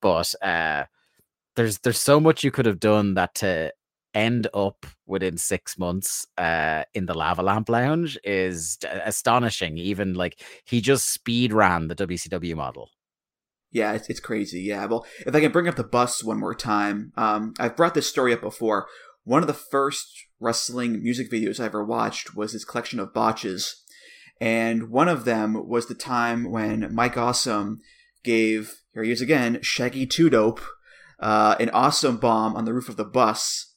But 0.01 0.33
uh, 0.41 0.85
there's 1.55 1.79
there's 1.79 1.99
so 1.99 2.19
much 2.19 2.43
you 2.43 2.51
could 2.51 2.65
have 2.65 2.79
done 2.79 3.13
that 3.15 3.35
to 3.35 3.71
end 4.13 4.47
up 4.53 4.85
within 5.05 5.37
six 5.37 5.77
months 5.77 6.25
uh 6.37 6.83
in 6.93 7.05
the 7.05 7.13
lava 7.13 7.41
lamp 7.41 7.67
lounge 7.69 8.17
is 8.23 8.77
astonishing 9.05 9.77
even 9.77 10.13
like 10.13 10.41
he 10.65 10.81
just 10.81 11.11
speed 11.11 11.51
ran 11.51 11.87
the 11.87 11.95
wcw 11.95 12.55
model 12.55 12.89
Yeah, 13.71 13.93
it's, 13.93 14.07
it's 14.07 14.19
crazy. 14.19 14.61
Yeah. 14.61 14.85
Well, 14.85 15.03
if 15.25 15.33
I 15.33 15.39
can 15.39 15.51
bring 15.51 15.67
up 15.67 15.75
the 15.75 15.83
bus 15.83 16.23
one 16.23 16.39
more 16.39 16.53
time, 16.53 17.11
um, 17.17 17.55
I've 17.57 17.75
brought 17.75 17.95
this 17.95 18.07
story 18.07 18.31
up 18.31 18.41
before. 18.41 18.85
One 19.23 19.41
of 19.41 19.47
the 19.47 19.53
first 19.53 20.07
wrestling 20.39 21.01
music 21.01 21.31
videos 21.31 21.59
I 21.59 21.65
ever 21.65 21.83
watched 21.83 22.35
was 22.35 22.51
his 22.51 22.65
collection 22.65 22.99
of 22.99 23.15
botches. 23.15 23.81
And 24.39 24.89
one 24.89 25.09
of 25.09 25.25
them 25.25 25.67
was 25.67 25.87
the 25.87 25.95
time 25.95 26.51
when 26.51 26.93
Mike 26.93 27.17
Awesome 27.17 27.79
gave, 28.23 28.73
here 28.93 29.03
he 29.03 29.11
is 29.11 29.21
again, 29.21 29.59
Shaggy 29.63 30.05
Two 30.05 30.29
Dope, 30.29 30.61
uh, 31.19 31.55
an 31.59 31.71
awesome 31.71 32.17
bomb 32.17 32.55
on 32.55 32.65
the 32.65 32.73
roof 32.73 32.89
of 32.89 32.97
the 32.97 33.05
bus. 33.05 33.72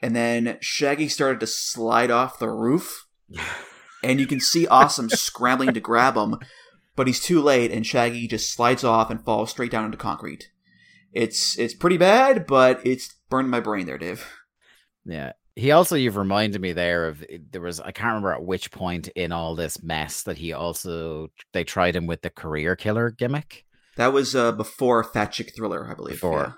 And 0.00 0.14
then 0.14 0.58
Shaggy 0.60 1.08
started 1.08 1.40
to 1.40 1.46
slide 1.46 2.10
off 2.10 2.38
the 2.38 2.50
roof. 2.50 3.06
And 4.00 4.20
you 4.20 4.28
can 4.28 4.38
see 4.38 4.64
Awesome 4.68 5.08
scrambling 5.10 5.74
to 5.74 5.80
grab 5.80 6.16
him, 6.16 6.36
but 6.94 7.08
he's 7.08 7.18
too 7.18 7.42
late, 7.42 7.72
and 7.72 7.84
Shaggy 7.84 8.28
just 8.28 8.52
slides 8.52 8.84
off 8.84 9.10
and 9.10 9.24
falls 9.24 9.50
straight 9.50 9.72
down 9.72 9.86
into 9.86 9.96
concrete. 9.96 10.52
It's 11.12 11.58
it's 11.58 11.74
pretty 11.74 11.96
bad, 11.96 12.46
but 12.46 12.80
it's 12.86 13.16
burned 13.28 13.50
my 13.50 13.58
brain 13.58 13.86
there, 13.86 13.98
Dave. 13.98 14.24
yeah 15.04 15.32
he 15.56 15.72
also 15.72 15.96
you've 15.96 16.16
reminded 16.16 16.60
me 16.60 16.72
there 16.72 17.08
of 17.08 17.24
there 17.50 17.60
was 17.60 17.80
i 17.80 17.90
can't 17.90 18.06
remember 18.10 18.32
at 18.32 18.44
which 18.44 18.70
point 18.70 19.08
in 19.16 19.32
all 19.32 19.56
this 19.56 19.82
mess 19.82 20.22
that 20.22 20.38
he 20.38 20.52
also 20.52 21.26
they 21.52 21.64
tried 21.64 21.96
him 21.96 22.06
with 22.06 22.22
the 22.22 22.30
career 22.30 22.76
killer 22.76 23.10
gimmick 23.10 23.64
That 23.96 24.12
was 24.12 24.36
uh, 24.36 24.52
before 24.52 25.02
Fat 25.02 25.32
Chick 25.32 25.52
Thriller, 25.56 25.90
I 25.90 25.94
believe. 25.94 26.14
Before. 26.14 26.40
yeah 26.40 26.52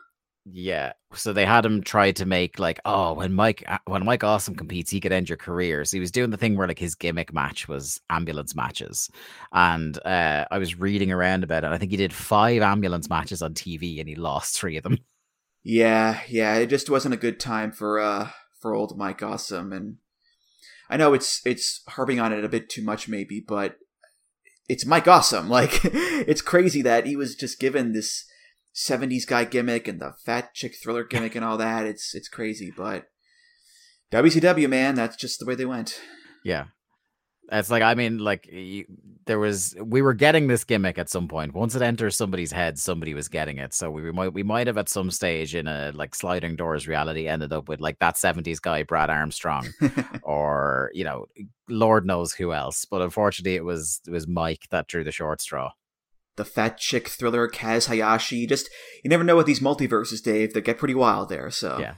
so 1.12 1.32
they 1.32 1.44
had 1.44 1.64
him 1.64 1.82
try 1.82 2.10
to 2.10 2.24
make 2.24 2.58
like 2.58 2.80
oh 2.84 3.12
when 3.12 3.32
mike 3.32 3.62
uh, 3.68 3.78
when 3.86 4.04
mike 4.04 4.24
awesome 4.24 4.54
competes 4.54 4.90
he 4.90 5.00
could 5.00 5.12
end 5.12 5.28
your 5.28 5.36
career 5.36 5.84
so 5.84 5.96
he 5.96 6.00
was 6.00 6.10
doing 6.10 6.30
the 6.30 6.36
thing 6.36 6.56
where 6.56 6.66
like 6.66 6.78
his 6.78 6.94
gimmick 6.94 7.32
match 7.32 7.68
was 7.68 8.00
ambulance 8.08 8.56
matches 8.56 9.10
and 9.52 9.98
uh 10.06 10.44
i 10.50 10.58
was 10.58 10.78
reading 10.78 11.12
around 11.12 11.44
about 11.44 11.62
it 11.62 11.70
i 11.70 11.78
think 11.78 11.90
he 11.90 11.96
did 11.96 12.12
five 12.12 12.62
ambulance 12.62 13.10
matches 13.10 13.42
on 13.42 13.52
tv 13.52 14.00
and 14.00 14.08
he 14.08 14.14
lost 14.14 14.56
three 14.56 14.76
of 14.76 14.82
them 14.82 14.98
Yeah, 15.62 16.20
yeah, 16.28 16.56
it 16.56 16.68
just 16.68 16.88
wasn't 16.88 17.14
a 17.14 17.18
good 17.18 17.38
time 17.38 17.72
for 17.72 18.00
uh 18.00 18.30
for 18.60 18.74
old 18.74 18.96
Mike 18.96 19.22
Awesome, 19.22 19.72
and 19.72 19.96
I 20.88 20.96
know 20.96 21.12
it's 21.12 21.42
it's 21.44 21.82
harping 21.88 22.20
on 22.20 22.32
it 22.32 22.44
a 22.44 22.48
bit 22.48 22.68
too 22.68 22.82
much, 22.82 23.08
maybe, 23.08 23.44
but 23.46 23.76
it's 24.68 24.86
Mike 24.86 25.08
Awesome. 25.08 25.48
Like 25.50 25.80
it's 25.84 26.42
crazy 26.42 26.82
that 26.82 27.06
he 27.06 27.16
was 27.16 27.34
just 27.34 27.60
given 27.60 27.92
this 27.92 28.24
'70s 28.74 29.26
guy 29.26 29.44
gimmick 29.44 29.88
and 29.88 30.00
the 30.00 30.14
Fat 30.24 30.54
Chick 30.54 30.74
Thriller 30.82 31.04
gimmick 31.04 31.34
and 31.34 31.44
all 31.44 31.56
that. 31.58 31.86
It's 31.86 32.14
it's 32.14 32.28
crazy, 32.28 32.72
but 32.76 33.08
WCW 34.12 34.68
man, 34.68 34.94
that's 34.94 35.16
just 35.16 35.38
the 35.38 35.46
way 35.46 35.54
they 35.54 35.66
went. 35.66 36.00
Yeah. 36.44 36.66
It's 37.52 37.70
like 37.70 37.82
I 37.82 37.94
mean, 37.94 38.18
like 38.18 38.46
you, 38.46 38.84
there 39.26 39.38
was 39.38 39.74
we 39.82 40.02
were 40.02 40.14
getting 40.14 40.46
this 40.46 40.62
gimmick 40.62 40.98
at 40.98 41.08
some 41.08 41.26
point. 41.26 41.52
Once 41.52 41.74
it 41.74 41.82
enters 41.82 42.16
somebody's 42.16 42.52
head, 42.52 42.78
somebody 42.78 43.12
was 43.12 43.28
getting 43.28 43.58
it. 43.58 43.74
So 43.74 43.90
we, 43.90 44.02
we 44.02 44.12
might 44.12 44.32
we 44.32 44.44
might 44.44 44.68
have 44.68 44.78
at 44.78 44.88
some 44.88 45.10
stage 45.10 45.56
in 45.56 45.66
a 45.66 45.90
like 45.92 46.14
sliding 46.14 46.54
doors 46.54 46.86
reality 46.86 47.26
ended 47.26 47.52
up 47.52 47.68
with 47.68 47.80
like 47.80 47.98
that 47.98 48.16
seventies 48.16 48.60
guy 48.60 48.84
Brad 48.84 49.10
Armstrong, 49.10 49.68
or 50.22 50.92
you 50.94 51.02
know, 51.02 51.26
Lord 51.68 52.06
knows 52.06 52.32
who 52.32 52.52
else. 52.52 52.84
But 52.84 53.02
unfortunately, 53.02 53.56
it 53.56 53.64
was 53.64 54.00
it 54.06 54.12
was 54.12 54.28
Mike 54.28 54.68
that 54.70 54.86
drew 54.86 55.02
the 55.02 55.10
short 55.10 55.40
straw. 55.40 55.72
The 56.40 56.44
Fat 56.46 56.78
Chick 56.78 57.06
Thriller, 57.06 57.46
Kaz 57.48 57.86
Hayashi. 57.88 58.46
Just 58.46 58.70
you 59.04 59.10
never 59.10 59.22
know 59.22 59.36
with 59.36 59.44
these 59.44 59.60
multiverses, 59.60 60.22
Dave. 60.22 60.54
They 60.54 60.62
get 60.62 60.78
pretty 60.78 60.94
wild 60.94 61.28
there. 61.28 61.50
So 61.50 61.76
Yeah. 61.78 61.96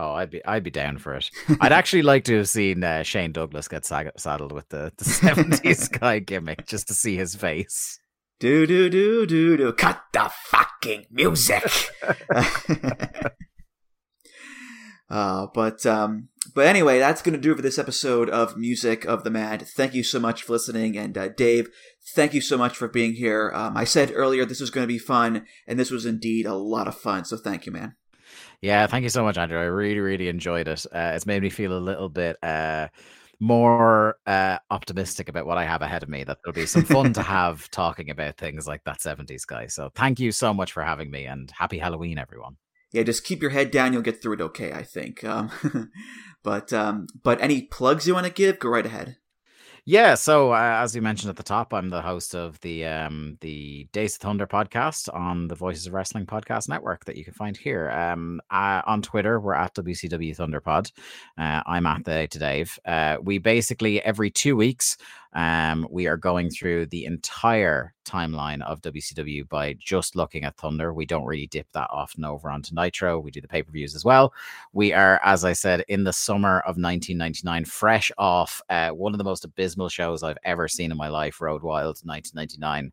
Oh, 0.00 0.12
I'd 0.12 0.30
be 0.30 0.44
I'd 0.44 0.64
be 0.64 0.70
down 0.70 0.98
for 0.98 1.14
it. 1.14 1.30
I'd 1.60 1.70
actually 1.72 2.02
like 2.02 2.24
to 2.24 2.36
have 2.38 2.48
seen 2.48 2.82
uh, 2.82 3.04
Shane 3.04 3.30
Douglas 3.30 3.68
get 3.68 3.84
sag- 3.84 4.10
saddled 4.16 4.50
with 4.50 4.68
the 4.70 4.92
the 4.96 5.04
seventies 5.22 5.86
guy 5.86 6.18
gimmick 6.18 6.66
just 6.66 6.88
to 6.88 6.94
see 6.94 7.16
his 7.16 7.36
face. 7.36 8.00
Do 8.40 8.66
do 8.66 8.90
do 8.90 9.26
do 9.26 9.56
do. 9.56 9.72
Cut 9.72 10.02
the 10.12 10.28
fucking 10.46 11.06
music. 11.12 11.70
uh, 15.08 15.46
but 15.54 15.86
um, 15.86 16.30
but 16.54 16.66
anyway, 16.66 16.98
that's 16.98 17.22
gonna 17.22 17.38
do 17.38 17.52
it 17.52 17.56
for 17.56 17.62
this 17.62 17.78
episode 17.78 18.28
of 18.30 18.56
Music 18.56 19.04
of 19.04 19.24
the 19.24 19.30
Mat. 19.30 19.62
Thank 19.62 19.94
you 19.94 20.02
so 20.02 20.18
much 20.18 20.42
for 20.42 20.52
listening, 20.52 20.96
and 20.96 21.16
uh, 21.16 21.28
Dave, 21.28 21.68
thank 22.14 22.34
you 22.34 22.40
so 22.40 22.58
much 22.58 22.76
for 22.76 22.88
being 22.88 23.14
here. 23.14 23.52
Um, 23.54 23.76
I 23.76 23.84
said 23.84 24.12
earlier 24.14 24.44
this 24.44 24.60
was 24.60 24.70
gonna 24.70 24.86
be 24.86 24.98
fun, 24.98 25.46
and 25.66 25.78
this 25.78 25.90
was 25.90 26.06
indeed 26.06 26.46
a 26.46 26.54
lot 26.54 26.88
of 26.88 26.96
fun. 26.96 27.24
So 27.24 27.36
thank 27.36 27.66
you, 27.66 27.72
man. 27.72 27.94
Yeah, 28.60 28.86
thank 28.86 29.04
you 29.04 29.08
so 29.08 29.22
much, 29.22 29.38
Andrew. 29.38 29.58
I 29.58 29.64
really, 29.64 30.00
really 30.00 30.28
enjoyed 30.28 30.66
it. 30.66 30.84
Uh, 30.86 31.12
it's 31.14 31.26
made 31.26 31.42
me 31.42 31.50
feel 31.50 31.72
a 31.72 31.78
little 31.78 32.08
bit 32.08 32.36
uh, 32.42 32.88
more 33.40 34.16
uh, 34.26 34.58
optimistic 34.70 35.28
about 35.28 35.46
what 35.46 35.58
I 35.58 35.64
have 35.64 35.82
ahead 35.82 36.02
of 36.02 36.08
me. 36.08 36.24
That 36.24 36.38
there'll 36.42 36.54
be 36.54 36.66
some 36.66 36.84
fun 36.84 37.12
to 37.12 37.22
have 37.38 37.70
talking 37.70 38.10
about 38.10 38.36
things 38.36 38.66
like 38.66 38.82
that 38.84 38.98
70s 38.98 39.46
guy. 39.46 39.66
So 39.68 39.90
thank 39.94 40.18
you 40.18 40.32
so 40.32 40.52
much 40.52 40.72
for 40.72 40.82
having 40.82 41.10
me 41.10 41.24
and 41.26 41.50
happy 41.50 41.78
Halloween, 41.78 42.18
everyone. 42.18 42.56
Yeah, 42.92 43.02
just 43.02 43.24
keep 43.24 43.42
your 43.42 43.50
head 43.50 43.70
down. 43.70 43.92
You'll 43.92 44.02
get 44.02 44.22
through 44.22 44.34
it 44.34 44.40
okay, 44.40 44.72
I 44.72 44.82
think. 44.82 45.22
Um, 45.22 45.50
but 46.48 46.72
um, 46.72 47.06
but 47.22 47.38
any 47.42 47.60
plugs 47.60 48.08
you 48.08 48.14
want 48.14 48.24
to 48.24 48.32
give, 48.32 48.58
go 48.58 48.70
right 48.70 48.86
ahead. 48.86 49.18
Yeah, 49.84 50.14
so 50.14 50.52
uh, 50.52 50.80
as 50.82 50.96
you 50.96 51.02
mentioned 51.02 51.28
at 51.28 51.36
the 51.36 51.42
top, 51.42 51.74
I'm 51.74 51.90
the 51.90 52.00
host 52.00 52.34
of 52.34 52.58
the 52.62 52.86
um, 52.86 53.36
the 53.42 53.86
Days 53.92 54.14
of 54.14 54.22
Thunder 54.22 54.46
podcast 54.46 55.14
on 55.14 55.48
the 55.48 55.54
Voices 55.54 55.86
of 55.86 55.92
Wrestling 55.92 56.24
podcast 56.24 56.66
network 56.66 57.04
that 57.04 57.16
you 57.16 57.24
can 57.24 57.34
find 57.34 57.54
here. 57.54 57.90
Um, 57.90 58.40
on 58.50 59.02
Twitter, 59.02 59.38
we're 59.38 59.52
at 59.52 59.74
WCW 59.74 60.34
Thunderpod. 60.34 60.90
Uh, 61.36 61.62
I'm 61.66 61.84
at 61.84 62.06
the 62.06 62.26
to 62.28 62.38
Dave. 62.38 62.78
Uh, 62.86 63.18
we 63.22 63.36
basically 63.36 64.00
every 64.02 64.30
two 64.30 64.56
weeks 64.56 64.96
um, 65.34 65.86
we 65.90 66.06
are 66.06 66.16
going 66.16 66.50
through 66.50 66.86
the 66.86 67.04
entire 67.04 67.94
timeline 68.04 68.62
of 68.62 68.80
WCW 68.80 69.48
by 69.48 69.74
just 69.74 70.16
looking 70.16 70.44
at 70.44 70.56
Thunder. 70.56 70.92
We 70.94 71.06
don't 71.06 71.26
really 71.26 71.46
dip 71.46 71.70
that 71.72 71.88
often 71.90 72.24
over 72.24 72.50
onto 72.50 72.74
Nitro. 72.74 73.20
We 73.20 73.30
do 73.30 73.40
the 73.40 73.48
pay 73.48 73.62
per 73.62 73.70
views 73.70 73.94
as 73.94 74.04
well. 74.04 74.32
We 74.72 74.92
are, 74.92 75.20
as 75.24 75.44
I 75.44 75.52
said, 75.52 75.84
in 75.88 76.04
the 76.04 76.12
summer 76.12 76.60
of 76.60 76.78
1999, 76.78 77.66
fresh 77.66 78.10
off 78.16 78.62
uh, 78.70 78.90
one 78.90 79.12
of 79.12 79.18
the 79.18 79.24
most 79.24 79.44
abysmal 79.44 79.88
shows 79.88 80.22
I've 80.22 80.38
ever 80.44 80.68
seen 80.68 80.90
in 80.90 80.96
my 80.96 81.08
life, 81.08 81.40
Road 81.40 81.62
Wild 81.62 82.00
1999 82.04 82.92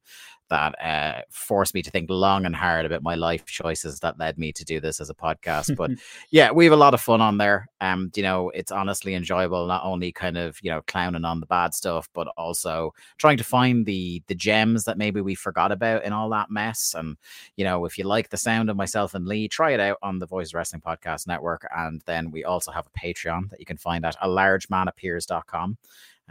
that 0.50 0.76
uh, 0.84 1.22
forced 1.30 1.74
me 1.74 1.82
to 1.82 1.90
think 1.90 2.10
long 2.10 2.46
and 2.46 2.56
hard 2.56 2.86
about 2.86 3.04
my 3.04 3.16
life 3.16 3.46
choices 3.46 4.00
that 4.00 4.20
led 4.20 4.38
me 4.38 4.52
to 4.54 4.64
do 4.64 4.80
this 4.80 5.00
as 5.00 5.10
a 5.10 5.16
podcast. 5.16 5.76
But 5.76 5.92
yeah, 6.32 6.52
we 6.52 6.66
have 6.66 6.74
a 6.74 6.78
lot 6.78 6.94
of 6.94 7.02
fun 7.02 7.22
on 7.22 7.38
there. 7.38 7.68
Um, 7.82 8.12
you 8.16 8.24
know, 8.24 8.50
it's 8.52 8.72
honestly 8.72 9.16
enjoyable, 9.16 9.68
not 9.68 9.84
only 9.84 10.12
kind 10.12 10.38
of, 10.38 10.58
you 10.62 10.70
know, 10.70 10.82
clowning 10.88 11.26
on 11.26 11.40
the 11.40 11.46
bad 11.46 11.74
stuff, 11.74 12.10
but 12.14 12.28
also 12.38 12.94
trying 13.18 13.38
to 13.38 13.44
find 13.44 13.86
the 13.86 14.22
the 14.28 14.36
gems 14.36 14.86
that 14.86 14.98
maybe 14.98 15.22
we 15.22 15.36
forgot 15.36 15.72
about 15.72 16.04
in 16.04 16.14
all 16.14 16.30
that 16.30 16.52
mess. 16.52 16.94
And, 16.98 17.18
you 17.56 17.66
know, 17.66 17.86
if 17.86 17.98
you 17.98 18.04
like 18.04 18.30
the 18.30 18.38
sound 18.38 18.70
of 18.70 18.78
myself 18.78 19.14
and 19.14 19.28
Lee, 19.28 19.48
try 19.48 19.72
it 19.72 19.80
out 19.80 19.98
on 20.02 20.20
the 20.20 20.28
Voice 20.28 20.54
Wrestling 20.54 20.82
Podcast 20.82 21.28
Network. 21.28 21.68
And 21.76 22.02
then 22.06 22.32
we 22.32 22.44
also 22.44 22.72
have 22.72 22.88
a 22.88 23.00
Patreon 23.00 23.50
that 23.50 23.60
you 23.60 23.66
can 23.66 23.78
find 23.78 24.06
at 24.06 24.16
a 24.22 24.28
largemanappears.com. 24.28 25.78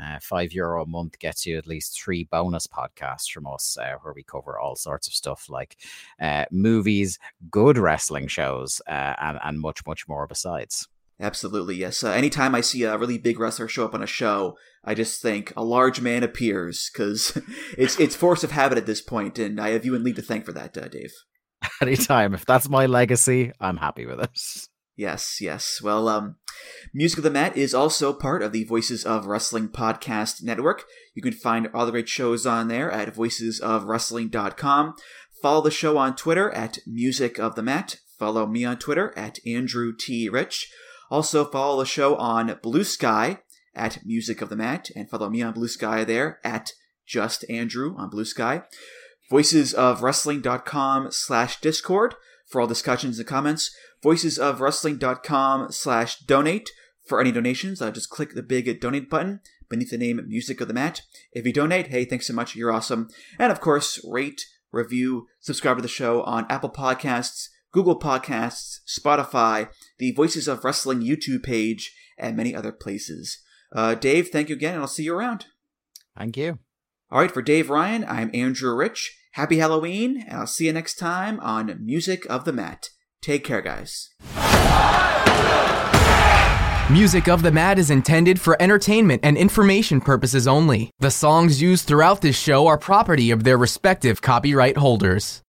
Uh, 0.00 0.18
five 0.20 0.52
euro 0.52 0.82
a 0.82 0.86
month 0.86 1.18
gets 1.18 1.46
you 1.46 1.56
at 1.56 1.66
least 1.66 2.00
three 2.00 2.24
bonus 2.24 2.66
podcasts 2.66 3.30
from 3.30 3.46
us 3.46 3.76
uh, 3.80 3.94
where 4.02 4.12
we 4.12 4.22
cover 4.22 4.58
all 4.58 4.74
sorts 4.74 5.06
of 5.06 5.14
stuff 5.14 5.48
like 5.48 5.76
uh, 6.20 6.44
movies, 6.50 7.18
good 7.50 7.78
wrestling 7.78 8.26
shows, 8.26 8.80
uh, 8.88 9.14
and, 9.20 9.38
and 9.44 9.60
much, 9.60 9.86
much 9.86 10.08
more 10.08 10.26
besides. 10.26 10.88
Absolutely, 11.20 11.76
yes. 11.76 12.02
Uh, 12.02 12.10
anytime 12.10 12.54
I 12.54 12.60
see 12.60 12.82
a 12.82 12.98
really 12.98 13.18
big 13.18 13.38
wrestler 13.38 13.68
show 13.68 13.84
up 13.84 13.94
on 13.94 14.02
a 14.02 14.06
show, 14.06 14.56
I 14.84 14.94
just 14.94 15.22
think 15.22 15.52
a 15.56 15.64
large 15.64 16.00
man 16.00 16.24
appears 16.24 16.90
because 16.92 17.40
it's 17.78 17.98
it's 18.00 18.16
force 18.16 18.42
of 18.42 18.50
habit 18.50 18.78
at 18.78 18.86
this 18.86 19.00
point, 19.00 19.38
and 19.38 19.60
I 19.60 19.70
have 19.70 19.84
you 19.84 19.94
and 19.94 20.04
Lee 20.04 20.12
to 20.14 20.22
thank 20.22 20.44
for 20.44 20.52
that, 20.52 20.76
uh, 20.76 20.88
Dave. 20.88 21.12
Anytime, 21.80 22.34
if 22.34 22.44
that's 22.44 22.68
my 22.68 22.86
legacy, 22.86 23.52
I'm 23.60 23.76
happy 23.76 24.06
with 24.06 24.20
it. 24.20 24.68
Yes, 24.96 25.40
yes. 25.40 25.80
Well, 25.82 26.08
um, 26.08 26.36
Music 26.92 27.18
of 27.18 27.24
the 27.24 27.30
Mat 27.30 27.56
is 27.56 27.74
also 27.74 28.12
part 28.12 28.42
of 28.42 28.52
the 28.52 28.64
Voices 28.64 29.04
of 29.04 29.26
Wrestling 29.26 29.68
podcast 29.68 30.42
network. 30.42 30.84
You 31.14 31.22
can 31.22 31.32
find 31.32 31.68
all 31.74 31.84
the 31.84 31.92
great 31.92 32.08
shows 32.08 32.46
on 32.46 32.68
there 32.68 32.90
at 32.90 33.12
voicesofwrestling.com. 33.14 34.94
Follow 35.42 35.60
the 35.62 35.70
show 35.70 35.98
on 35.98 36.14
Twitter 36.14 36.50
at 36.52 36.78
Music 36.86 37.38
of 37.38 37.56
the 37.56 37.62
Mat. 37.62 37.96
Follow 38.18 38.46
me 38.46 38.64
on 38.64 38.78
Twitter 38.78 39.12
at 39.16 39.40
Andrew 39.44 39.92
T. 39.98 40.28
Rich. 40.28 40.70
Also 41.10 41.44
follow 41.44 41.80
the 41.80 41.86
show 41.86 42.14
on 42.16 42.48
Bluesky 42.62 43.40
at 43.74 43.98
Music 44.04 44.40
of 44.40 44.48
the 44.48 44.56
Mat, 44.56 44.90
and 44.94 45.10
follow 45.10 45.28
me 45.28 45.42
on 45.42 45.54
Bluesky 45.54 46.06
there 46.06 46.38
at 46.44 46.72
Just 47.04 47.44
Andrew 47.50 47.96
on 47.98 48.10
Bluesky. 48.10 48.64
Voicesofwrestling.com 49.30 51.10
slash 51.10 51.60
Discord 51.60 52.14
for 52.48 52.60
all 52.60 52.66
discussions 52.66 53.18
and 53.18 53.26
comments 53.26 53.74
voicesofwrestling.com 54.04 55.72
slash 55.72 56.18
donate 56.20 56.70
for 57.06 57.20
any 57.20 57.32
donations. 57.32 57.80
Uh, 57.80 57.90
just 57.90 58.10
click 58.10 58.34
the 58.34 58.42
big 58.42 58.80
donate 58.80 59.10
button 59.10 59.40
beneath 59.68 59.90
the 59.90 59.98
name 59.98 60.20
music 60.26 60.60
of 60.60 60.68
the 60.68 60.74
mat. 60.74 61.02
If 61.32 61.46
you 61.46 61.52
donate 61.52 61.88
hey 61.88 62.04
thanks 62.04 62.26
so 62.26 62.34
much. 62.34 62.54
You're 62.54 62.72
awesome. 62.72 63.08
And 63.38 63.50
of 63.50 63.60
course 63.60 64.00
rate 64.08 64.42
review 64.72 65.26
subscribe 65.40 65.76
to 65.76 65.82
the 65.82 65.88
show 65.88 66.22
on 66.22 66.46
apple 66.50 66.70
podcasts 66.70 67.48
google 67.70 67.98
podcasts 67.98 68.80
spotify 68.88 69.68
the 69.98 70.10
voices 70.10 70.48
of 70.48 70.64
wrestling 70.64 71.00
youtube 71.00 71.44
page 71.44 71.94
and 72.18 72.36
many 72.36 72.54
other 72.54 72.72
places. 72.72 73.38
Uh, 73.72 73.94
dave 73.94 74.28
thank 74.28 74.48
you 74.48 74.56
again 74.56 74.74
and 74.74 74.82
i'll 74.82 74.88
see 74.88 75.04
you 75.04 75.14
around. 75.14 75.46
Thank 76.16 76.36
you. 76.36 76.58
all 77.10 77.20
right 77.20 77.30
for 77.30 77.42
dave 77.42 77.70
ryan 77.70 78.04
i'm 78.08 78.30
andrew 78.34 78.74
rich. 78.74 79.16
Happy 79.32 79.58
halloween 79.58 80.22
and 80.22 80.38
i'll 80.38 80.46
see 80.46 80.66
you 80.66 80.72
next 80.72 80.96
time 80.96 81.38
on 81.40 81.78
music 81.84 82.26
of 82.30 82.44
the 82.44 82.52
mat 82.52 82.90
take 83.24 83.42
care 83.42 83.62
guys 83.62 84.10
Music 86.90 87.28
of 87.28 87.42
the 87.42 87.50
Mat 87.50 87.78
is 87.78 87.88
intended 87.88 88.38
for 88.38 88.60
entertainment 88.60 89.20
and 89.24 89.38
information 89.38 90.02
purposes 90.02 90.46
only. 90.46 90.90
The 91.00 91.10
songs 91.10 91.62
used 91.62 91.86
throughout 91.86 92.20
this 92.20 92.38
show 92.38 92.66
are 92.66 92.76
property 92.76 93.30
of 93.30 93.42
their 93.42 93.56
respective 93.56 94.20
copyright 94.20 94.76
holders. 94.76 95.40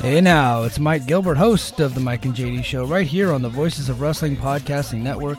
Hey 0.00 0.20
now, 0.20 0.62
it's 0.62 0.78
Mike 0.78 1.06
Gilbert, 1.06 1.36
host 1.36 1.80
of 1.80 1.94
the 1.94 2.00
Mike 2.00 2.24
and 2.24 2.34
JD 2.34 2.64
Show, 2.64 2.86
right 2.86 3.06
here 3.06 3.32
on 3.32 3.42
the 3.42 3.48
Voices 3.48 3.88
of 3.88 4.00
Wrestling 4.00 4.36
Podcasting 4.36 5.02
Network. 5.02 5.38